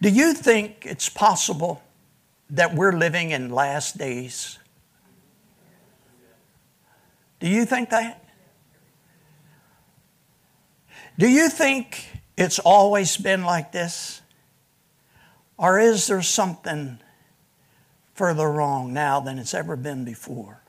Do 0.00 0.08
you 0.08 0.34
think 0.34 0.84
it's 0.84 1.08
possible 1.08 1.82
that 2.50 2.74
we're 2.74 2.92
living 2.92 3.30
in 3.30 3.50
last 3.50 3.96
days? 3.96 4.58
Do 7.40 7.48
you 7.48 7.64
think 7.64 7.90
that? 7.90 8.24
Do 11.18 11.28
you 11.28 11.48
think 11.48 12.06
it's 12.36 12.58
always 12.58 13.16
been 13.16 13.44
like 13.44 13.72
this? 13.72 14.20
Or 15.56 15.78
is 15.78 16.06
there 16.06 16.22
something 16.22 16.98
further 18.14 18.50
wrong 18.50 18.92
now 18.92 19.20
than 19.20 19.38
it's 19.38 19.54
ever 19.54 19.76
been 19.76 20.04
before? 20.04 20.60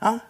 Huh? 0.00 0.20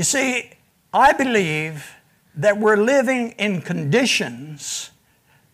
You 0.00 0.04
see, 0.04 0.50
I 0.94 1.12
believe 1.12 1.94
that 2.34 2.56
we're 2.56 2.78
living 2.78 3.32
in 3.32 3.60
conditions 3.60 4.92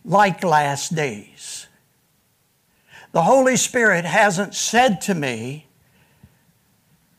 like 0.05 0.45
last 0.45 0.95
days. 0.95 1.67
The 3.11 3.23
Holy 3.23 3.57
Spirit 3.57 4.05
hasn't 4.05 4.55
said 4.55 5.01
to 5.01 5.17
me 5.17 5.67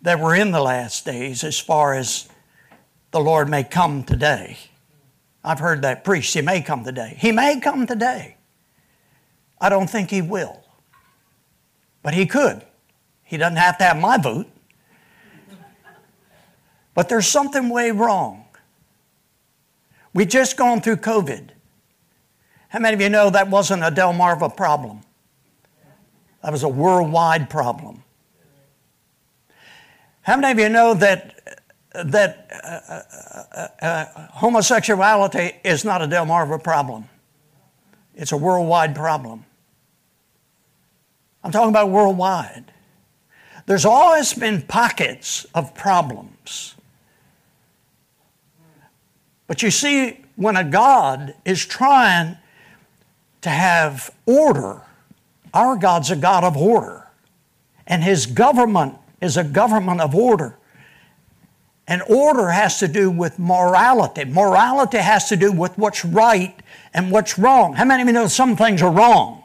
that 0.03 0.21
we're 0.21 0.37
in 0.37 0.51
the 0.51 0.61
last 0.61 1.03
days 1.03 1.43
as 1.43 1.59
far 1.59 1.95
as 1.95 2.29
the 3.11 3.19
Lord 3.19 3.49
may 3.49 3.65
come 3.65 4.05
today. 4.05 4.55
I've 5.43 5.59
heard 5.59 5.81
that 5.81 6.05
preached. 6.05 6.33
He 6.33 6.41
may 6.41 6.61
come 6.61 6.85
today. 6.85 7.17
He 7.19 7.33
may 7.33 7.59
come 7.59 7.85
today. 7.85 8.37
I 9.59 9.67
don't 9.67 9.89
think 9.89 10.11
he 10.11 10.21
will. 10.21 10.63
But 12.03 12.13
he 12.13 12.25
could. 12.25 12.61
He 13.25 13.35
doesn't 13.35 13.57
have 13.57 13.77
to 13.79 13.83
have 13.83 13.99
my 13.99 14.17
vote. 14.17 14.47
But 16.97 17.09
there's 17.09 17.27
something 17.27 17.69
way 17.69 17.91
wrong. 17.91 18.43
We 20.15 20.25
just 20.25 20.57
gone 20.57 20.81
through 20.81 20.95
COVID. 20.95 21.49
How 22.69 22.79
many 22.79 22.95
of 22.95 23.01
you 23.01 23.09
know 23.09 23.29
that 23.29 23.51
wasn't 23.51 23.83
a 23.83 23.91
Delmarva 23.91 24.57
problem? 24.57 25.01
That 26.41 26.51
was 26.51 26.63
a 26.63 26.67
worldwide 26.67 27.51
problem. 27.51 28.03
How 30.23 30.37
many 30.37 30.51
of 30.51 30.57
you 30.57 30.69
know 30.69 30.95
that 30.95 31.61
that 31.93 32.49
uh, 32.63 33.01
uh, 33.55 33.85
uh, 33.85 34.27
homosexuality 34.31 35.51
is 35.63 35.85
not 35.85 36.01
a 36.01 36.07
Delmarva 36.07 36.63
problem? 36.63 37.07
It's 38.15 38.31
a 38.31 38.37
worldwide 38.37 38.95
problem. 38.95 39.45
I'm 41.43 41.51
talking 41.51 41.69
about 41.69 41.91
worldwide. 41.91 42.73
There's 43.67 43.85
always 43.85 44.33
been 44.33 44.63
pockets 44.63 45.45
of 45.53 45.75
problems. 45.75 46.73
But 49.47 49.63
you 49.63 49.71
see, 49.71 50.23
when 50.35 50.55
a 50.55 50.63
God 50.63 51.33
is 51.45 51.65
trying 51.65 52.37
to 53.41 53.49
have 53.49 54.13
order, 54.25 54.81
our 55.53 55.77
God's 55.77 56.11
a 56.11 56.15
God 56.15 56.43
of 56.43 56.55
order. 56.57 57.07
And 57.87 58.03
His 58.03 58.25
government 58.25 58.95
is 59.21 59.37
a 59.37 59.43
government 59.43 60.01
of 60.01 60.13
order. 60.13 60.57
And 61.87 62.01
order 62.09 62.49
has 62.49 62.79
to 62.79 62.87
do 62.89 63.09
with 63.09 63.39
morality. 63.39 64.25
Morality 64.25 64.97
has 64.97 65.29
to 65.29 65.37
do 65.37 65.53
with 65.53 65.77
what's 65.77 66.03
right 66.03 66.61
and 66.93 67.11
what's 67.11 67.39
wrong. 67.39 67.73
How 67.73 67.85
many 67.85 68.01
of 68.01 68.07
you 68.07 68.13
know 68.13 68.27
some 68.27 68.57
things 68.57 68.81
are 68.81 68.91
wrong? 68.91 69.43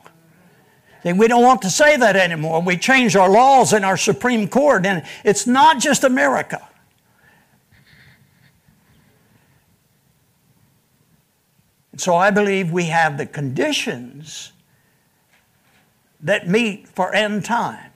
We 1.04 1.28
don't 1.28 1.42
want 1.42 1.62
to 1.62 1.70
say 1.70 1.96
that 1.96 2.16
anymore. 2.16 2.62
We 2.62 2.76
change 2.76 3.16
our 3.16 3.28
laws 3.28 3.72
in 3.72 3.82
our 3.82 3.96
Supreme 3.96 4.48
Court, 4.48 4.86
and 4.86 5.04
it's 5.24 5.46
not 5.46 5.80
just 5.80 6.04
America. 6.04 6.68
So 12.02 12.16
I 12.16 12.32
believe 12.32 12.72
we 12.72 12.86
have 12.86 13.16
the 13.16 13.26
conditions 13.26 14.52
that 16.20 16.48
meet 16.48 16.88
for 16.88 17.14
end 17.14 17.44
time. 17.44 17.92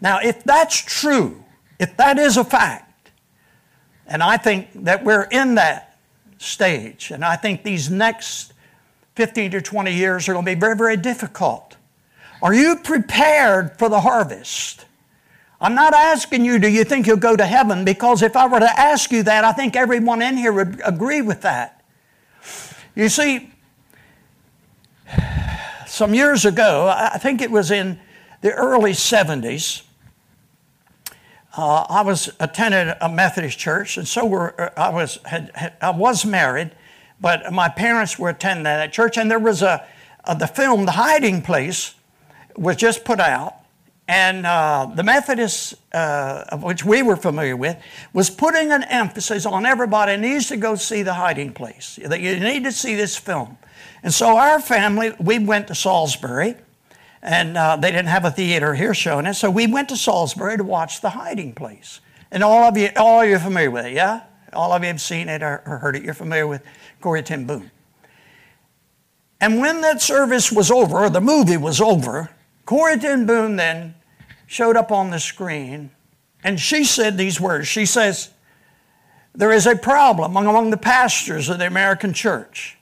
Now, 0.00 0.18
if 0.18 0.42
that's 0.42 0.76
true, 0.76 1.44
if 1.78 1.96
that 1.98 2.18
is 2.18 2.36
a 2.36 2.42
fact, 2.42 3.12
and 4.08 4.24
I 4.24 4.36
think 4.36 4.68
that 4.74 5.04
we're 5.04 5.28
in 5.30 5.54
that 5.54 5.98
stage, 6.38 7.12
and 7.12 7.24
I 7.24 7.36
think 7.36 7.62
these 7.62 7.90
next 7.90 8.54
15 9.14 9.52
to 9.52 9.62
20 9.62 9.94
years 9.94 10.28
are 10.28 10.32
going 10.32 10.44
to 10.44 10.54
be 10.54 10.58
very, 10.58 10.74
very 10.74 10.96
difficult. 10.96 11.76
Are 12.42 12.54
you 12.54 12.74
prepared 12.74 13.78
for 13.78 13.88
the 13.88 14.00
harvest? 14.00 14.84
I'm 15.60 15.76
not 15.76 15.94
asking 15.94 16.44
you, 16.44 16.58
do 16.58 16.68
you 16.68 16.82
think 16.82 17.06
you'll 17.06 17.18
go 17.18 17.36
to 17.36 17.46
heaven? 17.46 17.84
Because 17.84 18.22
if 18.22 18.34
I 18.34 18.48
were 18.48 18.60
to 18.60 18.80
ask 18.80 19.12
you 19.12 19.22
that, 19.22 19.44
I 19.44 19.52
think 19.52 19.76
everyone 19.76 20.22
in 20.22 20.36
here 20.36 20.52
would 20.52 20.80
agree 20.84 21.22
with 21.22 21.42
that. 21.42 21.79
You 22.94 23.08
see, 23.08 23.52
some 25.86 26.14
years 26.14 26.44
ago, 26.44 26.88
I 26.88 27.18
think 27.18 27.40
it 27.40 27.50
was 27.50 27.70
in 27.70 27.98
the 28.40 28.52
early 28.52 28.92
70s, 28.92 29.82
uh, 31.56 31.84
I 31.88 32.02
was 32.02 32.30
attended 32.38 32.96
a 33.00 33.08
Methodist 33.08 33.58
church, 33.58 33.96
and 33.96 34.06
so 34.06 34.24
were 34.24 34.60
uh, 34.60 34.70
I 34.76 34.90
was 34.90 35.18
had, 35.24 35.50
had, 35.54 35.74
I 35.80 35.90
was 35.90 36.24
married, 36.24 36.70
but 37.20 37.52
my 37.52 37.68
parents 37.68 38.18
were 38.18 38.28
attending 38.28 38.64
that 38.64 38.92
church, 38.92 39.18
and 39.18 39.30
there 39.30 39.38
was 39.38 39.60
a, 39.60 39.84
a 40.24 40.36
the 40.36 40.46
film 40.46 40.84
The 40.84 40.92
Hiding 40.92 41.42
Place 41.42 41.94
was 42.56 42.76
just 42.76 43.04
put 43.04 43.18
out, 43.18 43.56
and 44.10 44.44
uh, 44.44 44.90
the 44.92 45.04
Methodists, 45.04 45.72
uh, 45.92 46.56
which 46.56 46.84
we 46.84 47.00
were 47.00 47.14
familiar 47.14 47.56
with, 47.56 47.76
was 48.12 48.28
putting 48.28 48.72
an 48.72 48.82
emphasis 48.82 49.46
on 49.46 49.64
everybody 49.64 50.16
needs 50.16 50.48
to 50.48 50.56
go 50.56 50.74
see 50.74 51.04
The 51.04 51.14
Hiding 51.14 51.52
Place, 51.52 51.96
that 52.04 52.20
you 52.20 52.40
need 52.40 52.64
to 52.64 52.72
see 52.72 52.96
this 52.96 53.16
film. 53.16 53.56
And 54.02 54.12
so 54.12 54.36
our 54.36 54.60
family, 54.60 55.14
we 55.20 55.38
went 55.38 55.68
to 55.68 55.76
Salisbury, 55.76 56.56
and 57.22 57.56
uh, 57.56 57.76
they 57.76 57.92
didn't 57.92 58.08
have 58.08 58.24
a 58.24 58.32
theater 58.32 58.74
here 58.74 58.94
showing 58.94 59.26
it, 59.26 59.34
so 59.34 59.48
we 59.48 59.68
went 59.68 59.88
to 59.90 59.96
Salisbury 59.96 60.56
to 60.56 60.64
watch 60.64 61.02
The 61.02 61.10
Hiding 61.10 61.52
Place. 61.52 62.00
And 62.32 62.42
all 62.42 62.64
of 62.64 62.76
you, 62.76 62.88
all 62.96 63.22
of 63.22 63.28
you 63.28 63.36
are 63.36 63.38
familiar 63.38 63.70
with 63.70 63.86
it, 63.86 63.92
yeah? 63.92 64.22
All 64.52 64.72
of 64.72 64.82
you 64.82 64.88
have 64.88 65.00
seen 65.00 65.28
it 65.28 65.40
or, 65.40 65.58
heard 65.58 65.94
it. 65.94 66.02
You're 66.02 66.14
familiar 66.14 66.48
with 66.48 66.64
Corrie 67.00 67.22
ten 67.22 67.44
Boom. 67.44 67.70
And 69.40 69.60
when 69.60 69.82
that 69.82 70.02
service 70.02 70.50
was 70.50 70.68
over, 70.68 70.98
or 70.98 71.10
the 71.10 71.20
movie 71.20 71.56
was 71.56 71.80
over, 71.80 72.30
Corrie 72.66 72.98
ten 72.98 73.24
Boom 73.24 73.54
then 73.54 73.94
showed 74.50 74.76
up 74.76 74.90
on 74.90 75.10
the 75.10 75.20
screen, 75.20 75.92
and 76.42 76.58
she 76.58 76.82
said 76.82 77.16
these 77.16 77.40
words. 77.40 77.68
She 77.68 77.86
says, 77.86 78.30
There 79.32 79.52
is 79.52 79.64
a 79.64 79.76
problem 79.76 80.36
among 80.36 80.70
the 80.70 80.76
pastors 80.76 81.48
of 81.48 81.60
the 81.60 81.68
American 81.68 82.12
church. 82.12 82.76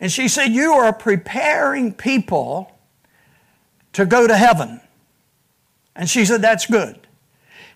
And 0.00 0.10
she 0.10 0.26
said, 0.26 0.48
You 0.48 0.72
are 0.72 0.92
preparing 0.92 1.94
people 1.94 2.76
to 3.92 4.04
go 4.04 4.26
to 4.26 4.36
heaven. 4.36 4.80
And 5.94 6.10
she 6.10 6.24
said, 6.24 6.42
That's 6.42 6.66
good. 6.66 7.06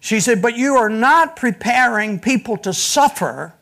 She 0.00 0.18
said, 0.18 0.42
But 0.42 0.56
you 0.56 0.74
are 0.74 0.90
not 0.90 1.36
preparing 1.36 2.18
people 2.18 2.56
to 2.56 2.74
suffer 2.74 3.54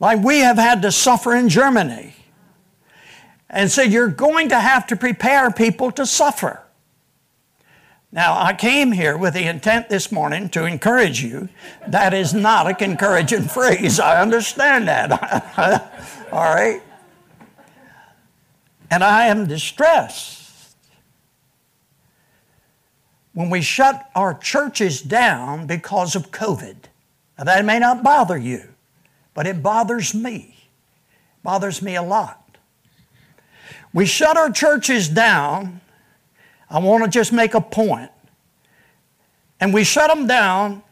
like 0.00 0.22
we 0.24 0.38
have 0.38 0.56
had 0.56 0.80
to 0.80 0.92
suffer 0.92 1.34
in 1.34 1.50
Germany. 1.50 2.14
And 3.50 3.70
said, 3.70 3.92
You're 3.92 4.08
going 4.08 4.48
to 4.48 4.58
have 4.58 4.86
to 4.86 4.96
prepare 4.96 5.50
people 5.50 5.92
to 5.92 6.06
suffer. 6.06 6.62
Now, 8.10 8.40
I 8.40 8.54
came 8.54 8.92
here 8.92 9.18
with 9.18 9.34
the 9.34 9.44
intent 9.44 9.90
this 9.90 10.10
morning 10.10 10.48
to 10.50 10.64
encourage 10.64 11.22
you. 11.22 11.50
That 11.86 12.14
is 12.14 12.32
not 12.32 12.66
a 12.66 12.84
encouraging 12.84 13.42
phrase. 13.48 14.00
I 14.00 14.22
understand 14.22 14.88
that. 14.88 15.12
All 16.32 16.54
right? 16.54 16.80
And 18.90 19.04
I 19.04 19.26
am 19.26 19.46
distressed 19.46 20.74
when 23.34 23.50
we 23.50 23.60
shut 23.60 24.10
our 24.14 24.32
churches 24.32 25.02
down 25.02 25.66
because 25.66 26.16
of 26.16 26.30
COVID. 26.30 26.76
Now, 27.36 27.44
that 27.44 27.64
may 27.66 27.78
not 27.78 28.02
bother 28.02 28.38
you, 28.38 28.70
but 29.34 29.46
it 29.46 29.62
bothers 29.62 30.14
me. 30.14 30.56
It 30.56 31.42
bothers 31.42 31.82
me 31.82 31.94
a 31.94 32.02
lot. 32.02 32.56
We 33.92 34.06
shut 34.06 34.38
our 34.38 34.50
churches 34.50 35.10
down 35.10 35.82
I 36.70 36.78
want 36.78 37.04
to 37.04 37.10
just 37.10 37.32
make 37.32 37.54
a 37.54 37.60
point. 37.60 38.10
And 39.60 39.72
we 39.72 39.84
shut 39.84 40.08
them 40.08 40.26
down 40.26 40.82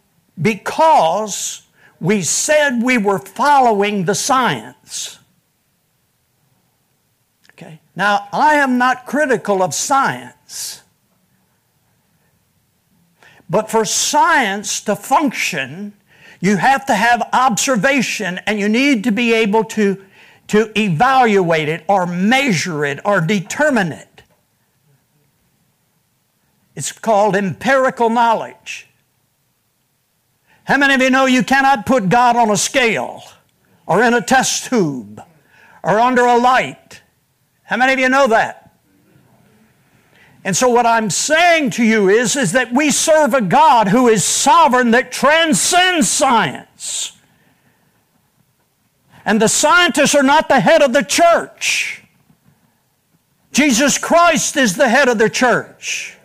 because 0.41 1.63
we 2.01 2.23
said 2.23 2.83
we 2.83 2.99
were 2.99 3.19
following 3.19 4.05
the 4.05 4.15
science. 4.15 5.19
Okay? 7.53 7.81
Now, 7.95 8.29
I 8.33 8.55
am 8.55 8.79
not 8.79 9.07
critical 9.07 9.63
of 9.63 9.75
science. 9.75 10.83
But 13.49 13.71
for 13.71 13.85
science 13.85 14.81
to 14.83 14.97
function, 14.97 15.95
you 16.41 16.57
have 16.57 16.85
to 16.87 16.95
have 16.95 17.29
observation 17.33 18.41
and 18.47 18.59
you 18.59 18.69
need 18.69 19.05
to 19.05 19.13
be 19.13 19.33
able 19.33 19.65
to, 19.65 20.05
to 20.49 20.79
evaluate 20.79 21.69
it 21.69 21.85
or 21.89 22.07
measure 22.07 22.85
it 22.85 23.01
or 23.05 23.21
determine 23.21 23.93
it. 23.93 24.16
It's 26.77 26.93
called 26.93 27.35
empirical 27.35 28.11
knowledge. 28.11 28.87
How 30.65 30.77
many 30.77 30.95
of 30.95 31.01
you 31.01 31.11
know 31.11 31.25
you 31.25 31.43
cannot 31.43 31.87
put 31.87 32.11
God 32.11 32.37
on 32.37 32.51
a 32.51 32.57
scale 32.57 33.23
or 33.87 34.03
in 34.03 34.13
a 34.13 34.21
test 34.21 34.67
tube 34.67 35.23
or 35.83 35.99
under 35.99 36.27
a 36.27 36.37
light? 36.37 37.01
How 37.63 37.79
many 37.79 37.95
of 37.95 37.99
you 37.99 38.11
know 38.11 38.27
that? 38.29 38.75
And 40.45 40.57
so 40.57 40.69
what 40.69 40.87
I'm 40.87 41.09
saying 41.09 41.71
to 41.71 41.85
you 41.85 42.09
is, 42.09 42.37
is 42.37 42.53
that 42.53 42.73
we 42.73 42.91
serve 42.91 43.33
a 43.33 43.41
God 43.41 43.89
who 43.89 44.07
is 44.07 44.23
sovereign 44.23 44.91
that 44.91 45.11
transcends 45.11 46.09
science. 46.09 47.17
And 49.25 49.41
the 49.41 49.49
scientists 49.49 50.15
are 50.15 50.23
not 50.23 50.49
the 50.49 50.61
head 50.61 50.83
of 50.83 50.93
the 50.93 51.03
church. 51.03 52.03
Jesus 53.51 53.99
Christ 53.99 54.57
is 54.57 54.77
the 54.77 54.89
head 54.89 55.09
of 55.09 55.19
the 55.19 55.31
church. 55.31 56.16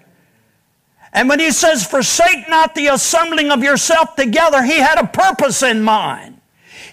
And 1.14 1.28
when 1.28 1.40
he 1.40 1.52
says, 1.52 1.86
forsake 1.86 2.48
not 2.50 2.74
the 2.74 2.88
assembling 2.88 3.52
of 3.52 3.64
yourself 3.64 4.16
together, 4.16 4.64
he 4.64 4.80
had 4.80 4.98
a 4.98 5.08
purpose 5.08 5.62
in 5.62 5.82
mind. 5.82 6.42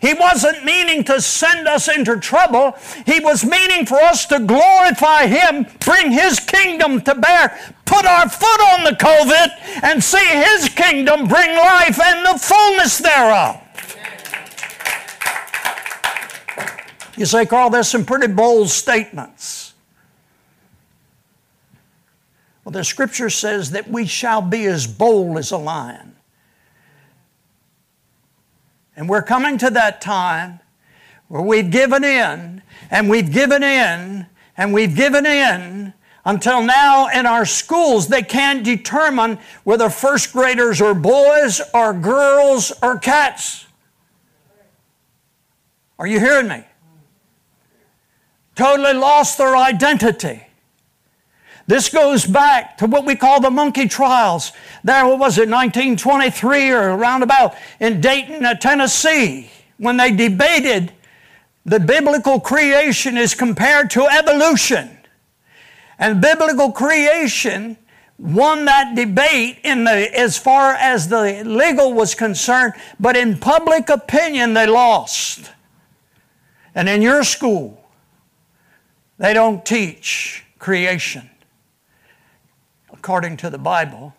He 0.00 0.14
wasn't 0.14 0.64
meaning 0.64 1.02
to 1.04 1.20
send 1.20 1.66
us 1.66 1.88
into 1.88 2.18
trouble. 2.18 2.76
He 3.04 3.20
was 3.20 3.44
meaning 3.44 3.84
for 3.84 4.00
us 4.00 4.26
to 4.26 4.38
glorify 4.38 5.26
Him, 5.26 5.66
bring 5.80 6.12
His 6.12 6.38
kingdom 6.38 7.00
to 7.02 7.14
bear, 7.14 7.58
put 7.84 8.04
our 8.04 8.28
foot 8.28 8.60
on 8.74 8.84
the 8.84 8.92
COVID, 8.92 9.82
and 9.82 10.02
see 10.02 10.24
His 10.24 10.68
kingdom 10.68 11.26
bring 11.26 11.56
life 11.56 12.00
and 12.00 12.24
the 12.26 12.38
fullness 12.38 12.98
thereof. 12.98 13.60
You 17.16 17.26
say, 17.26 17.46
Carl, 17.46 17.70
there's 17.70 17.88
some 17.88 18.04
pretty 18.04 18.28
bold 18.28 18.70
statements. 18.70 19.67
Well, 22.68 22.74
the 22.74 22.84
scripture 22.84 23.30
says 23.30 23.70
that 23.70 23.88
we 23.88 24.04
shall 24.04 24.42
be 24.42 24.66
as 24.66 24.86
bold 24.86 25.38
as 25.38 25.52
a 25.52 25.56
lion. 25.56 26.14
And 28.94 29.08
we're 29.08 29.22
coming 29.22 29.56
to 29.56 29.70
that 29.70 30.02
time 30.02 30.60
where 31.28 31.40
we've 31.40 31.70
given 31.70 32.04
in 32.04 32.60
and 32.90 33.08
we've 33.08 33.32
given 33.32 33.62
in 33.62 34.26
and 34.54 34.74
we've 34.74 34.94
given 34.94 35.24
in 35.24 35.94
until 36.26 36.60
now 36.60 37.08
in 37.08 37.24
our 37.24 37.46
schools 37.46 38.08
they 38.08 38.20
can't 38.20 38.62
determine 38.62 39.38
whether 39.64 39.88
first 39.88 40.34
graders 40.34 40.82
are 40.82 40.92
boys 40.92 41.62
or 41.72 41.94
girls 41.94 42.70
or 42.82 42.98
cats. 42.98 43.64
Are 45.98 46.06
you 46.06 46.20
hearing 46.20 46.48
me? 46.48 46.64
Totally 48.54 48.92
lost 48.92 49.38
their 49.38 49.56
identity. 49.56 50.47
This 51.68 51.90
goes 51.90 52.24
back 52.24 52.78
to 52.78 52.86
what 52.86 53.04
we 53.04 53.14
call 53.14 53.42
the 53.42 53.50
monkey 53.50 53.88
trials. 53.88 54.52
There, 54.82 55.06
what 55.06 55.18
was 55.18 55.36
it, 55.36 55.50
1923 55.50 56.70
or 56.70 56.96
around 56.96 57.22
about 57.22 57.54
in 57.78 58.00
Dayton, 58.00 58.42
uh, 58.42 58.54
Tennessee, 58.54 59.50
when 59.76 59.98
they 59.98 60.10
debated 60.10 60.92
the 61.66 61.78
biblical 61.78 62.40
creation 62.40 63.18
is 63.18 63.34
compared 63.34 63.90
to 63.90 64.06
evolution. 64.06 64.98
And 65.98 66.22
biblical 66.22 66.72
creation 66.72 67.76
won 68.18 68.64
that 68.64 68.96
debate 68.96 69.58
in 69.62 69.84
the, 69.84 70.18
as 70.18 70.38
far 70.38 70.72
as 70.72 71.08
the 71.08 71.44
legal 71.44 71.92
was 71.92 72.14
concerned, 72.14 72.72
but 72.98 73.14
in 73.14 73.36
public 73.36 73.90
opinion, 73.90 74.54
they 74.54 74.66
lost. 74.66 75.50
And 76.74 76.88
in 76.88 77.02
your 77.02 77.24
school, 77.24 77.84
they 79.18 79.34
don't 79.34 79.66
teach 79.66 80.44
creation 80.58 81.28
according 83.08 83.38
to 83.38 83.48
the 83.48 83.56
Bible. 83.56 84.14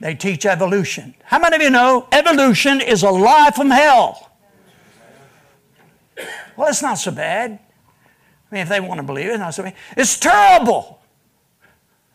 They 0.00 0.14
teach 0.14 0.46
evolution. 0.46 1.14
How 1.22 1.38
many 1.38 1.56
of 1.56 1.60
you 1.60 1.68
know 1.68 2.08
evolution 2.10 2.80
is 2.80 3.02
a 3.02 3.10
lie 3.10 3.50
from 3.54 3.68
hell? 3.68 4.30
Well, 6.56 6.68
it's 6.68 6.80
not 6.80 6.94
so 6.94 7.10
bad. 7.10 7.50
I 7.50 8.54
mean, 8.54 8.62
if 8.62 8.70
they 8.70 8.80
want 8.80 9.00
to 9.00 9.02
believe 9.02 9.26
it, 9.26 9.32
it's 9.32 9.38
not 9.38 9.52
so 9.52 9.64
bad. 9.64 9.74
It's 9.98 10.18
terrible. 10.18 11.02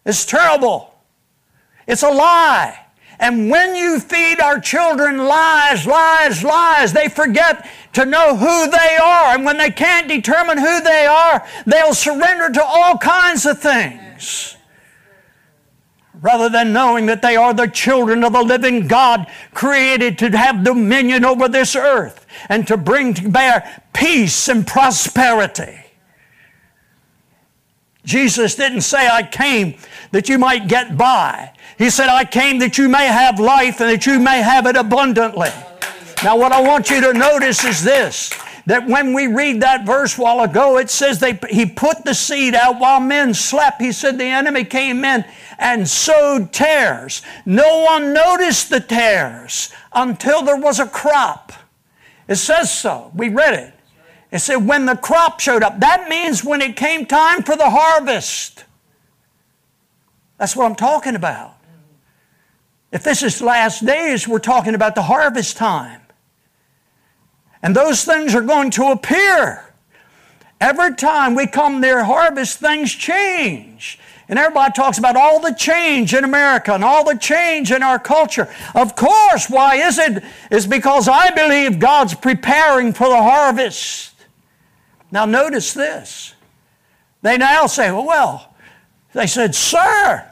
It's 0.08 0.26
terrible. 0.26 0.92
It's 1.86 2.02
a 2.02 2.10
lie. 2.10 2.84
And 3.20 3.52
when 3.52 3.76
you 3.76 4.00
feed 4.00 4.42
our 4.42 4.60
children 4.60 5.20
lies, 5.20 5.86
lies, 5.86 6.44
lies, 6.44 6.94
they 6.94 7.10
forget 7.10 7.70
to 7.94 8.08
know 8.08 8.36
who 8.36 8.72
they 8.72 8.98
are. 9.00 9.36
And 9.36 9.46
when 9.46 9.60
they 9.60 9.70
can't 9.70 10.08
determine 10.08 10.58
who 10.58 10.82
they 10.82 11.06
are, 11.06 11.46
they'll 11.68 11.94
surrender 11.94 12.50
to 12.54 12.64
all 12.64 12.98
kinds 12.98 13.46
of 13.46 13.60
things 13.60 14.58
rather 16.22 16.50
than 16.50 16.72
knowing 16.72 17.08
that 17.08 17.22
they 17.22 17.36
are 17.36 17.54
the 17.54 17.68
children 17.68 18.24
of 18.24 18.34
the 18.34 18.42
living 18.42 18.88
God, 18.88 19.28
created 19.54 20.18
to 20.20 20.38
have 20.38 20.64
dominion 20.64 21.26
over 21.26 21.48
this 21.48 21.76
earth 21.76 22.26
and 22.48 22.68
to 22.68 22.78
bring 22.78 23.14
to 23.16 23.30
bear 23.30 23.84
peace 23.94 24.48
and 24.48 24.66
prosperity. 24.66 25.80
Jesus 28.06 28.56
didn't 28.56 28.82
say, 28.82 29.08
I 29.08 29.24
came 29.24 29.76
that 30.12 30.30
you 30.30 30.38
might 30.38 30.68
get 30.68 30.98
by. 30.98 31.54
He 31.78 31.90
said, 31.90 32.10
I 32.10 32.26
came 32.26 32.60
that 32.60 32.78
you 32.78 32.90
may 32.90 33.08
have 33.08 33.40
life 33.40 33.80
and 33.80 33.90
that 33.90 34.06
you 34.06 34.20
may 34.20 34.42
have 34.42 34.66
it 34.66 34.76
abundantly. 34.76 35.50
Now, 36.24 36.38
what 36.38 36.52
I 36.52 36.62
want 36.62 36.90
you 36.90 37.02
to 37.02 37.14
notice 37.14 37.64
is 37.64 37.84
this 37.84 38.32
that 38.68 38.88
when 38.88 39.14
we 39.14 39.26
read 39.26 39.62
that 39.62 39.86
verse 39.86 40.18
while 40.18 40.42
ago, 40.42 40.78
it 40.78 40.90
says 40.90 41.20
they, 41.20 41.38
he 41.50 41.66
put 41.66 42.06
the 42.06 42.14
seed 42.14 42.54
out 42.54 42.80
while 42.80 43.00
men 43.00 43.34
slept. 43.34 43.82
He 43.82 43.92
said 43.92 44.20
the 44.20 44.26
enemy 44.26 44.64
came 44.64 45.04
in 45.04 45.26
and 45.62 45.88
sowed 45.88 46.52
tares. 46.52 47.22
No 47.46 47.84
one 47.84 48.14
noticed 48.14 48.72
the 48.72 48.80
tares 48.80 49.72
until 49.94 50.42
there 50.42 50.58
was 50.58 50.80
a 50.80 50.88
crop. 50.88 51.54
It 52.28 52.36
says 52.36 52.74
so. 52.74 53.12
We 53.16 53.30
read 53.30 53.54
it. 53.54 53.74
It 54.32 54.40
said 54.40 54.58
when 54.58 54.86
the 54.86 54.98
crop 54.98 55.40
showed 55.40 55.62
up. 55.62 55.80
That 55.80 56.10
means 56.10 56.44
when 56.44 56.62
it 56.62 56.76
came 56.76 57.06
time 57.06 57.44
for 57.44 57.56
the 57.56 57.70
harvest. 57.70 58.66
That's 60.38 60.56
what 60.56 60.66
I'm 60.66 60.76
talking 60.76 61.16
about. 61.16 61.56
If 62.92 63.04
this 63.04 63.22
is 63.22 63.42
last 63.42 63.86
days, 63.86 64.28
we're 64.28 64.40
talking 64.40 64.74
about 64.74 64.96
the 64.96 65.04
harvest 65.04 65.58
time. 65.58 66.02
And 67.62 67.76
those 67.76 68.04
things 68.04 68.34
are 68.34 68.42
going 68.42 68.72
to 68.72 68.86
appear. 68.86 69.66
Every 70.60 70.96
time 70.96 71.36
we 71.36 71.46
come 71.46 71.80
near 71.80 72.04
harvest, 72.04 72.60
things 72.60 72.92
change. 72.92 74.00
And 74.32 74.40
everybody 74.40 74.72
talks 74.72 74.98
about 74.98 75.18
all 75.18 75.42
the 75.42 75.54
change 75.54 76.14
in 76.14 76.24
America 76.24 76.74
and 76.74 76.86
all 76.86 77.04
the 77.04 77.18
change 77.18 77.70
in 77.70 77.84
our 77.84 78.00
culture. 78.00 78.48
Of 78.74 78.96
course, 78.96 79.50
why 79.50 79.76
is 79.76 80.00
it? 80.00 80.24
It's 80.50 80.66
because 80.66 81.10
I 81.10 81.32
believe 81.32 81.80
God's 81.80 82.16
preparing 82.16 82.94
for 82.94 83.10
the 83.10 83.22
harvest. 83.22 84.14
Now, 85.12 85.26
notice 85.26 85.74
this. 85.74 86.34
They 87.22 87.38
now 87.38 87.68
say, 87.68 87.92
well, 87.92 88.56
they 89.14 89.28
said, 89.28 89.54
Sir, 89.54 90.26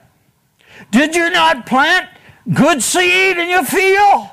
did 0.91 1.13
you 1.13 1.29
not 1.29 1.65
plant 1.65 2.07
good 2.53 2.81
seed 2.81 3.37
in 3.37 3.49
your 3.49 3.65
field? 3.65 4.29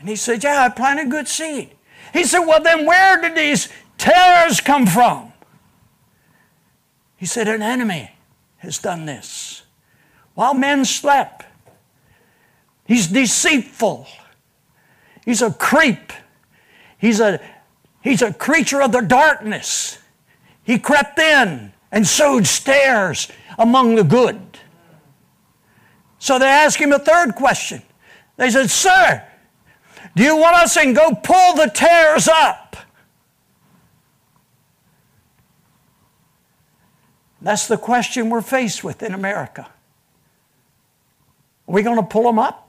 And 0.00 0.08
he 0.08 0.16
said, 0.16 0.42
Yeah, 0.42 0.64
I 0.64 0.68
planted 0.68 1.12
good 1.12 1.28
seed. 1.28 1.76
He 2.12 2.24
said, 2.24 2.40
Well, 2.40 2.60
then 2.60 2.86
where 2.86 3.20
did 3.22 3.36
these 3.36 3.68
tares 3.98 4.60
come 4.60 4.86
from? 4.86 5.32
He 7.16 7.26
said, 7.26 7.48
An 7.48 7.62
enemy 7.62 8.12
has 8.58 8.78
done 8.78 9.06
this. 9.06 9.62
While 10.34 10.54
men 10.54 10.84
slept, 10.84 11.44
he's 12.84 13.06
deceitful. 13.06 14.06
He's 15.24 15.42
a 15.42 15.52
creep. 15.52 16.12
He's 16.98 17.20
a, 17.20 17.40
he's 18.02 18.22
a 18.22 18.32
creature 18.32 18.82
of 18.82 18.92
the 18.92 19.00
darkness. 19.00 19.98
He 20.62 20.78
crept 20.78 21.18
in 21.18 21.72
and 21.90 22.06
sowed 22.06 22.44
tares 22.44 23.28
among 23.58 23.94
the 23.94 24.04
good. 24.04 24.40
So 26.18 26.38
they 26.38 26.46
asked 26.46 26.78
him 26.78 26.92
a 26.92 26.98
third 26.98 27.34
question. 27.34 27.82
They 28.36 28.50
said, 28.50 28.70
Sir, 28.70 29.22
do 30.14 30.22
you 30.22 30.36
want 30.36 30.56
us 30.56 30.74
to 30.74 30.92
go 30.92 31.14
pull 31.14 31.54
the 31.54 31.70
tares 31.72 32.28
up? 32.28 32.65
That's 37.46 37.68
the 37.68 37.78
question 37.78 38.28
we're 38.28 38.42
faced 38.42 38.82
with 38.82 39.04
in 39.04 39.14
America. 39.14 39.68
Are 41.68 41.72
we 41.72 41.84
going 41.84 41.94
to 41.94 42.02
pull 42.02 42.24
them 42.24 42.40
up? 42.40 42.68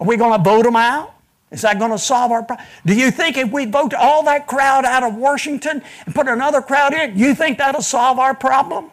Are 0.00 0.06
we 0.08 0.16
going 0.16 0.36
to 0.36 0.42
vote 0.42 0.64
them 0.64 0.74
out? 0.74 1.14
Is 1.52 1.62
that 1.62 1.78
going 1.78 1.92
to 1.92 1.98
solve 1.98 2.32
our 2.32 2.42
problem? 2.42 2.66
Do 2.84 2.96
you 2.96 3.12
think 3.12 3.36
if 3.36 3.52
we 3.52 3.64
vote 3.66 3.94
all 3.94 4.24
that 4.24 4.48
crowd 4.48 4.84
out 4.84 5.04
of 5.04 5.14
Washington 5.14 5.84
and 6.04 6.12
put 6.12 6.26
another 6.26 6.60
crowd 6.60 6.94
in, 6.94 7.16
you 7.16 7.32
think 7.32 7.58
that'll 7.58 7.80
solve 7.80 8.18
our 8.18 8.34
problem? 8.34 8.90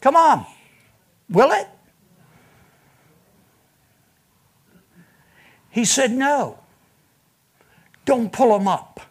Come 0.00 0.16
on. 0.16 0.44
Will 1.30 1.52
it? 1.52 1.68
He 5.70 5.84
said, 5.84 6.10
No. 6.10 6.58
Don't 8.04 8.32
pull 8.32 8.58
them 8.58 8.66
up. 8.66 9.02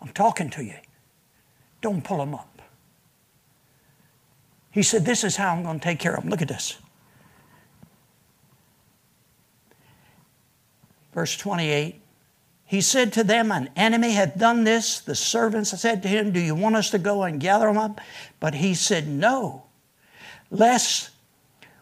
I'm 0.00 0.08
talking 0.08 0.48
to 0.48 0.64
you. 0.64 0.76
Don't 1.80 2.02
pull 2.02 2.18
them 2.18 2.34
up. 2.34 2.62
He 4.70 4.82
said, 4.82 5.04
This 5.04 5.24
is 5.24 5.36
how 5.36 5.50
I'm 5.50 5.62
going 5.62 5.78
to 5.78 5.84
take 5.84 5.98
care 5.98 6.14
of 6.14 6.22
them. 6.22 6.30
Look 6.30 6.42
at 6.42 6.48
this. 6.48 6.78
Verse 11.14 11.36
28 11.36 12.00
He 12.64 12.80
said 12.80 13.12
to 13.14 13.24
them, 13.24 13.50
An 13.50 13.70
enemy 13.76 14.12
hath 14.12 14.38
done 14.38 14.64
this. 14.64 15.00
The 15.00 15.14
servants 15.14 15.70
said 15.80 16.02
to 16.02 16.08
him, 16.08 16.32
Do 16.32 16.40
you 16.40 16.54
want 16.54 16.76
us 16.76 16.90
to 16.90 16.98
go 16.98 17.22
and 17.22 17.40
gather 17.40 17.66
them 17.66 17.78
up? 17.78 18.00
But 18.40 18.54
he 18.54 18.74
said, 18.74 19.08
No, 19.08 19.64
lest 20.50 21.10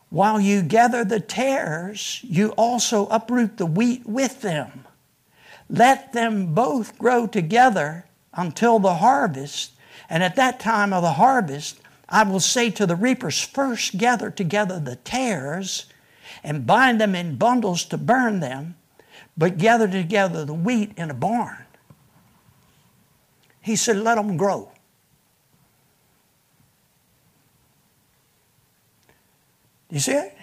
while 0.09 0.41
you 0.41 0.63
gather 0.63 1.05
the 1.05 1.21
tares, 1.21 2.21
you 2.23 2.51
also 2.51 3.07
uproot 3.09 3.57
the 3.57 3.67
wheat 3.67 4.07
with 4.07 4.41
them. 4.41 4.85
Let 5.69 6.13
them 6.13 6.55
both 6.55 6.97
grow 6.97 7.27
together 7.27 8.07
until 8.33 8.79
the 8.79 8.95
harvest. 8.95 9.73
And 10.09 10.23
at 10.23 10.37
that 10.37 10.61
time 10.61 10.93
of 10.93 11.03
the 11.03 11.13
harvest, 11.13 11.81
I 12.09 12.23
will 12.23 12.41
say 12.41 12.71
to 12.71 12.87
the 12.87 12.97
reapers, 12.97 13.41
First 13.41 13.99
gather 13.99 14.31
together 14.31 14.79
the 14.79 14.97
tares 14.97 15.87
and 16.45 16.67
bind 16.67 17.01
them 17.01 17.15
in 17.15 17.37
bundles 17.37 17.85
to 17.87 17.99
burn 17.99 18.41
them, 18.41 18.77
but 19.37 19.59
gather 19.59 19.89
together 19.89 20.45
the 20.45 20.55
wheat 20.55 20.93
in 20.97 21.11
a 21.11 21.15
barn. 21.15 21.65
He 23.61 23.75
said, 23.75 23.97
Let 23.97 24.15
them 24.15 24.37
grow. 24.37 24.71
You 29.91 30.01
see 30.01 30.13
it? 30.13 30.37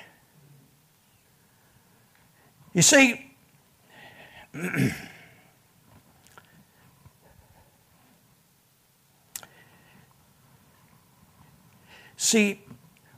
You 2.73 2.81
see, 2.81 3.35
see, 12.23 12.61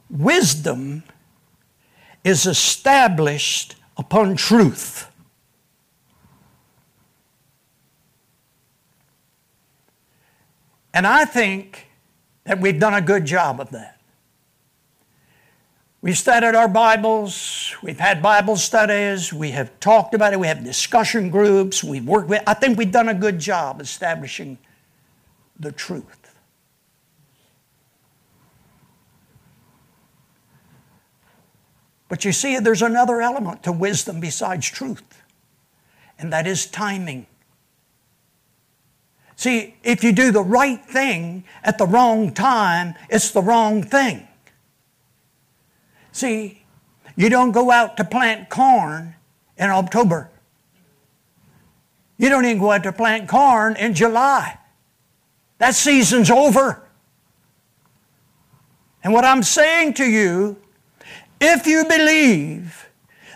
wisdom 0.09 1.03
is 2.23 2.45
established 2.45 3.75
upon 3.97 4.35
truth. 4.35 5.11
And 10.93 11.05
I 11.05 11.25
think 11.25 11.87
that 12.45 12.59
we've 12.59 12.79
done 12.79 12.93
a 12.93 13.01
good 13.01 13.25
job 13.25 13.59
of 13.59 13.69
that. 13.71 13.99
We've 16.01 16.17
studied 16.17 16.53
our 16.55 16.67
Bibles, 16.67 17.75
we've 17.81 17.99
had 17.99 18.21
Bible 18.21 18.55
studies, 18.57 19.33
we 19.33 19.51
have 19.51 19.79
talked 19.79 20.13
about 20.13 20.33
it, 20.33 20.39
we 20.39 20.45
have 20.45 20.63
discussion 20.63 21.31
groups, 21.31 21.83
we've 21.83 22.05
worked 22.05 22.29
with 22.29 22.43
I 22.45 22.53
think 22.53 22.77
we've 22.77 22.91
done 22.91 23.09
a 23.09 23.13
good 23.13 23.39
job 23.39 23.81
establishing 23.81 24.59
the 25.59 25.71
truth. 25.71 26.24
But 32.07 32.23
you 32.23 32.31
see, 32.31 32.59
there's 32.59 32.81
another 32.81 33.21
element 33.21 33.63
to 33.63 33.71
wisdom 33.71 34.19
besides 34.19 34.69
truth, 34.69 35.23
and 36.19 36.31
that 36.31 36.45
is 36.45 36.65
timing. 36.65 37.25
See, 39.35 39.75
if 39.83 40.03
you 40.03 40.11
do 40.11 40.31
the 40.31 40.43
right 40.43 40.83
thing 40.85 41.43
at 41.63 41.77
the 41.77 41.85
wrong 41.85 42.33
time, 42.33 42.95
it's 43.09 43.31
the 43.31 43.41
wrong 43.41 43.83
thing. 43.83 44.27
See, 46.11 46.63
you 47.15 47.29
don't 47.29 47.51
go 47.51 47.71
out 47.71 47.97
to 47.97 48.03
plant 48.03 48.49
corn 48.49 49.15
in 49.57 49.69
October. 49.69 50.29
You 52.17 52.29
don't 52.29 52.45
even 52.45 52.59
go 52.59 52.71
out 52.71 52.83
to 52.83 52.93
plant 52.93 53.27
corn 53.27 53.75
in 53.75 53.93
July. 53.93 54.57
That 55.57 55.75
season's 55.75 56.29
over. 56.29 56.81
And 59.03 59.13
what 59.13 59.25
I'm 59.25 59.43
saying 59.43 59.95
to 59.95 60.05
you, 60.05 60.57
if 61.45 61.67
you 61.67 61.86
believe 61.86 62.89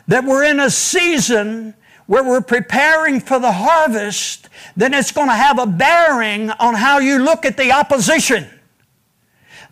that 0.08 0.24
we're 0.24 0.43
in 0.43 0.60
a 0.60 0.69
season 0.69 1.74
where 2.08 2.24
we're 2.24 2.41
preparing 2.41 3.19
for 3.19 3.39
the 3.39 3.52
harvest, 3.52 4.50
then 4.76 4.93
it's 4.93 5.12
going 5.12 5.28
to 5.28 5.36
have 5.36 5.60
a 5.60 5.67
bearing 5.67 6.50
on 6.50 6.74
how 6.74 6.98
you 6.98 7.19
look 7.19 7.45
at 7.45 7.56
the 7.56 7.72
opposition. 7.72 8.48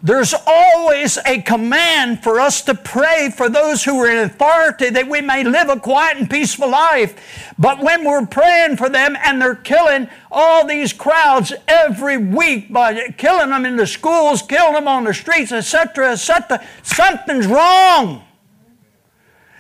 There's 0.04 0.36
always 0.46 1.18
a 1.26 1.42
command 1.42 2.22
for 2.22 2.40
us 2.40 2.62
to 2.64 2.76
pray 2.76 3.32
for 3.36 3.50
those 3.50 3.84
who 3.84 4.00
are 4.00 4.08
in 4.08 4.20
authority 4.20 4.92
that 4.92 5.10
we 5.10 5.22
may 5.22 5.44
live 5.44 5.70
a 5.70 5.80
quiet 5.80 6.18
and 6.18 6.30
peaceful 6.30 6.70
life. 6.70 7.54
But 7.58 7.80
when 7.80 8.06
we're 8.06 8.28
praying 8.28 8.78
for 8.78 8.90
them 8.90 9.18
and 9.24 9.42
they're 9.42 9.56
killing 9.56 10.08
all 10.32 10.68
these 10.68 10.94
crowds 10.94 11.52
every 11.68 12.18
week 12.18 12.72
by 12.72 13.10
killing 13.18 13.50
them 13.50 13.66
in 13.66 13.76
the 13.76 13.88
schools, 13.88 14.44
killing 14.44 14.76
them 14.76 14.88
on 14.88 15.06
the 15.06 15.14
streets, 15.16 15.52
etc., 15.52 16.12
etc., 16.12 16.64
something's 16.84 17.48
wrong. 17.48 18.27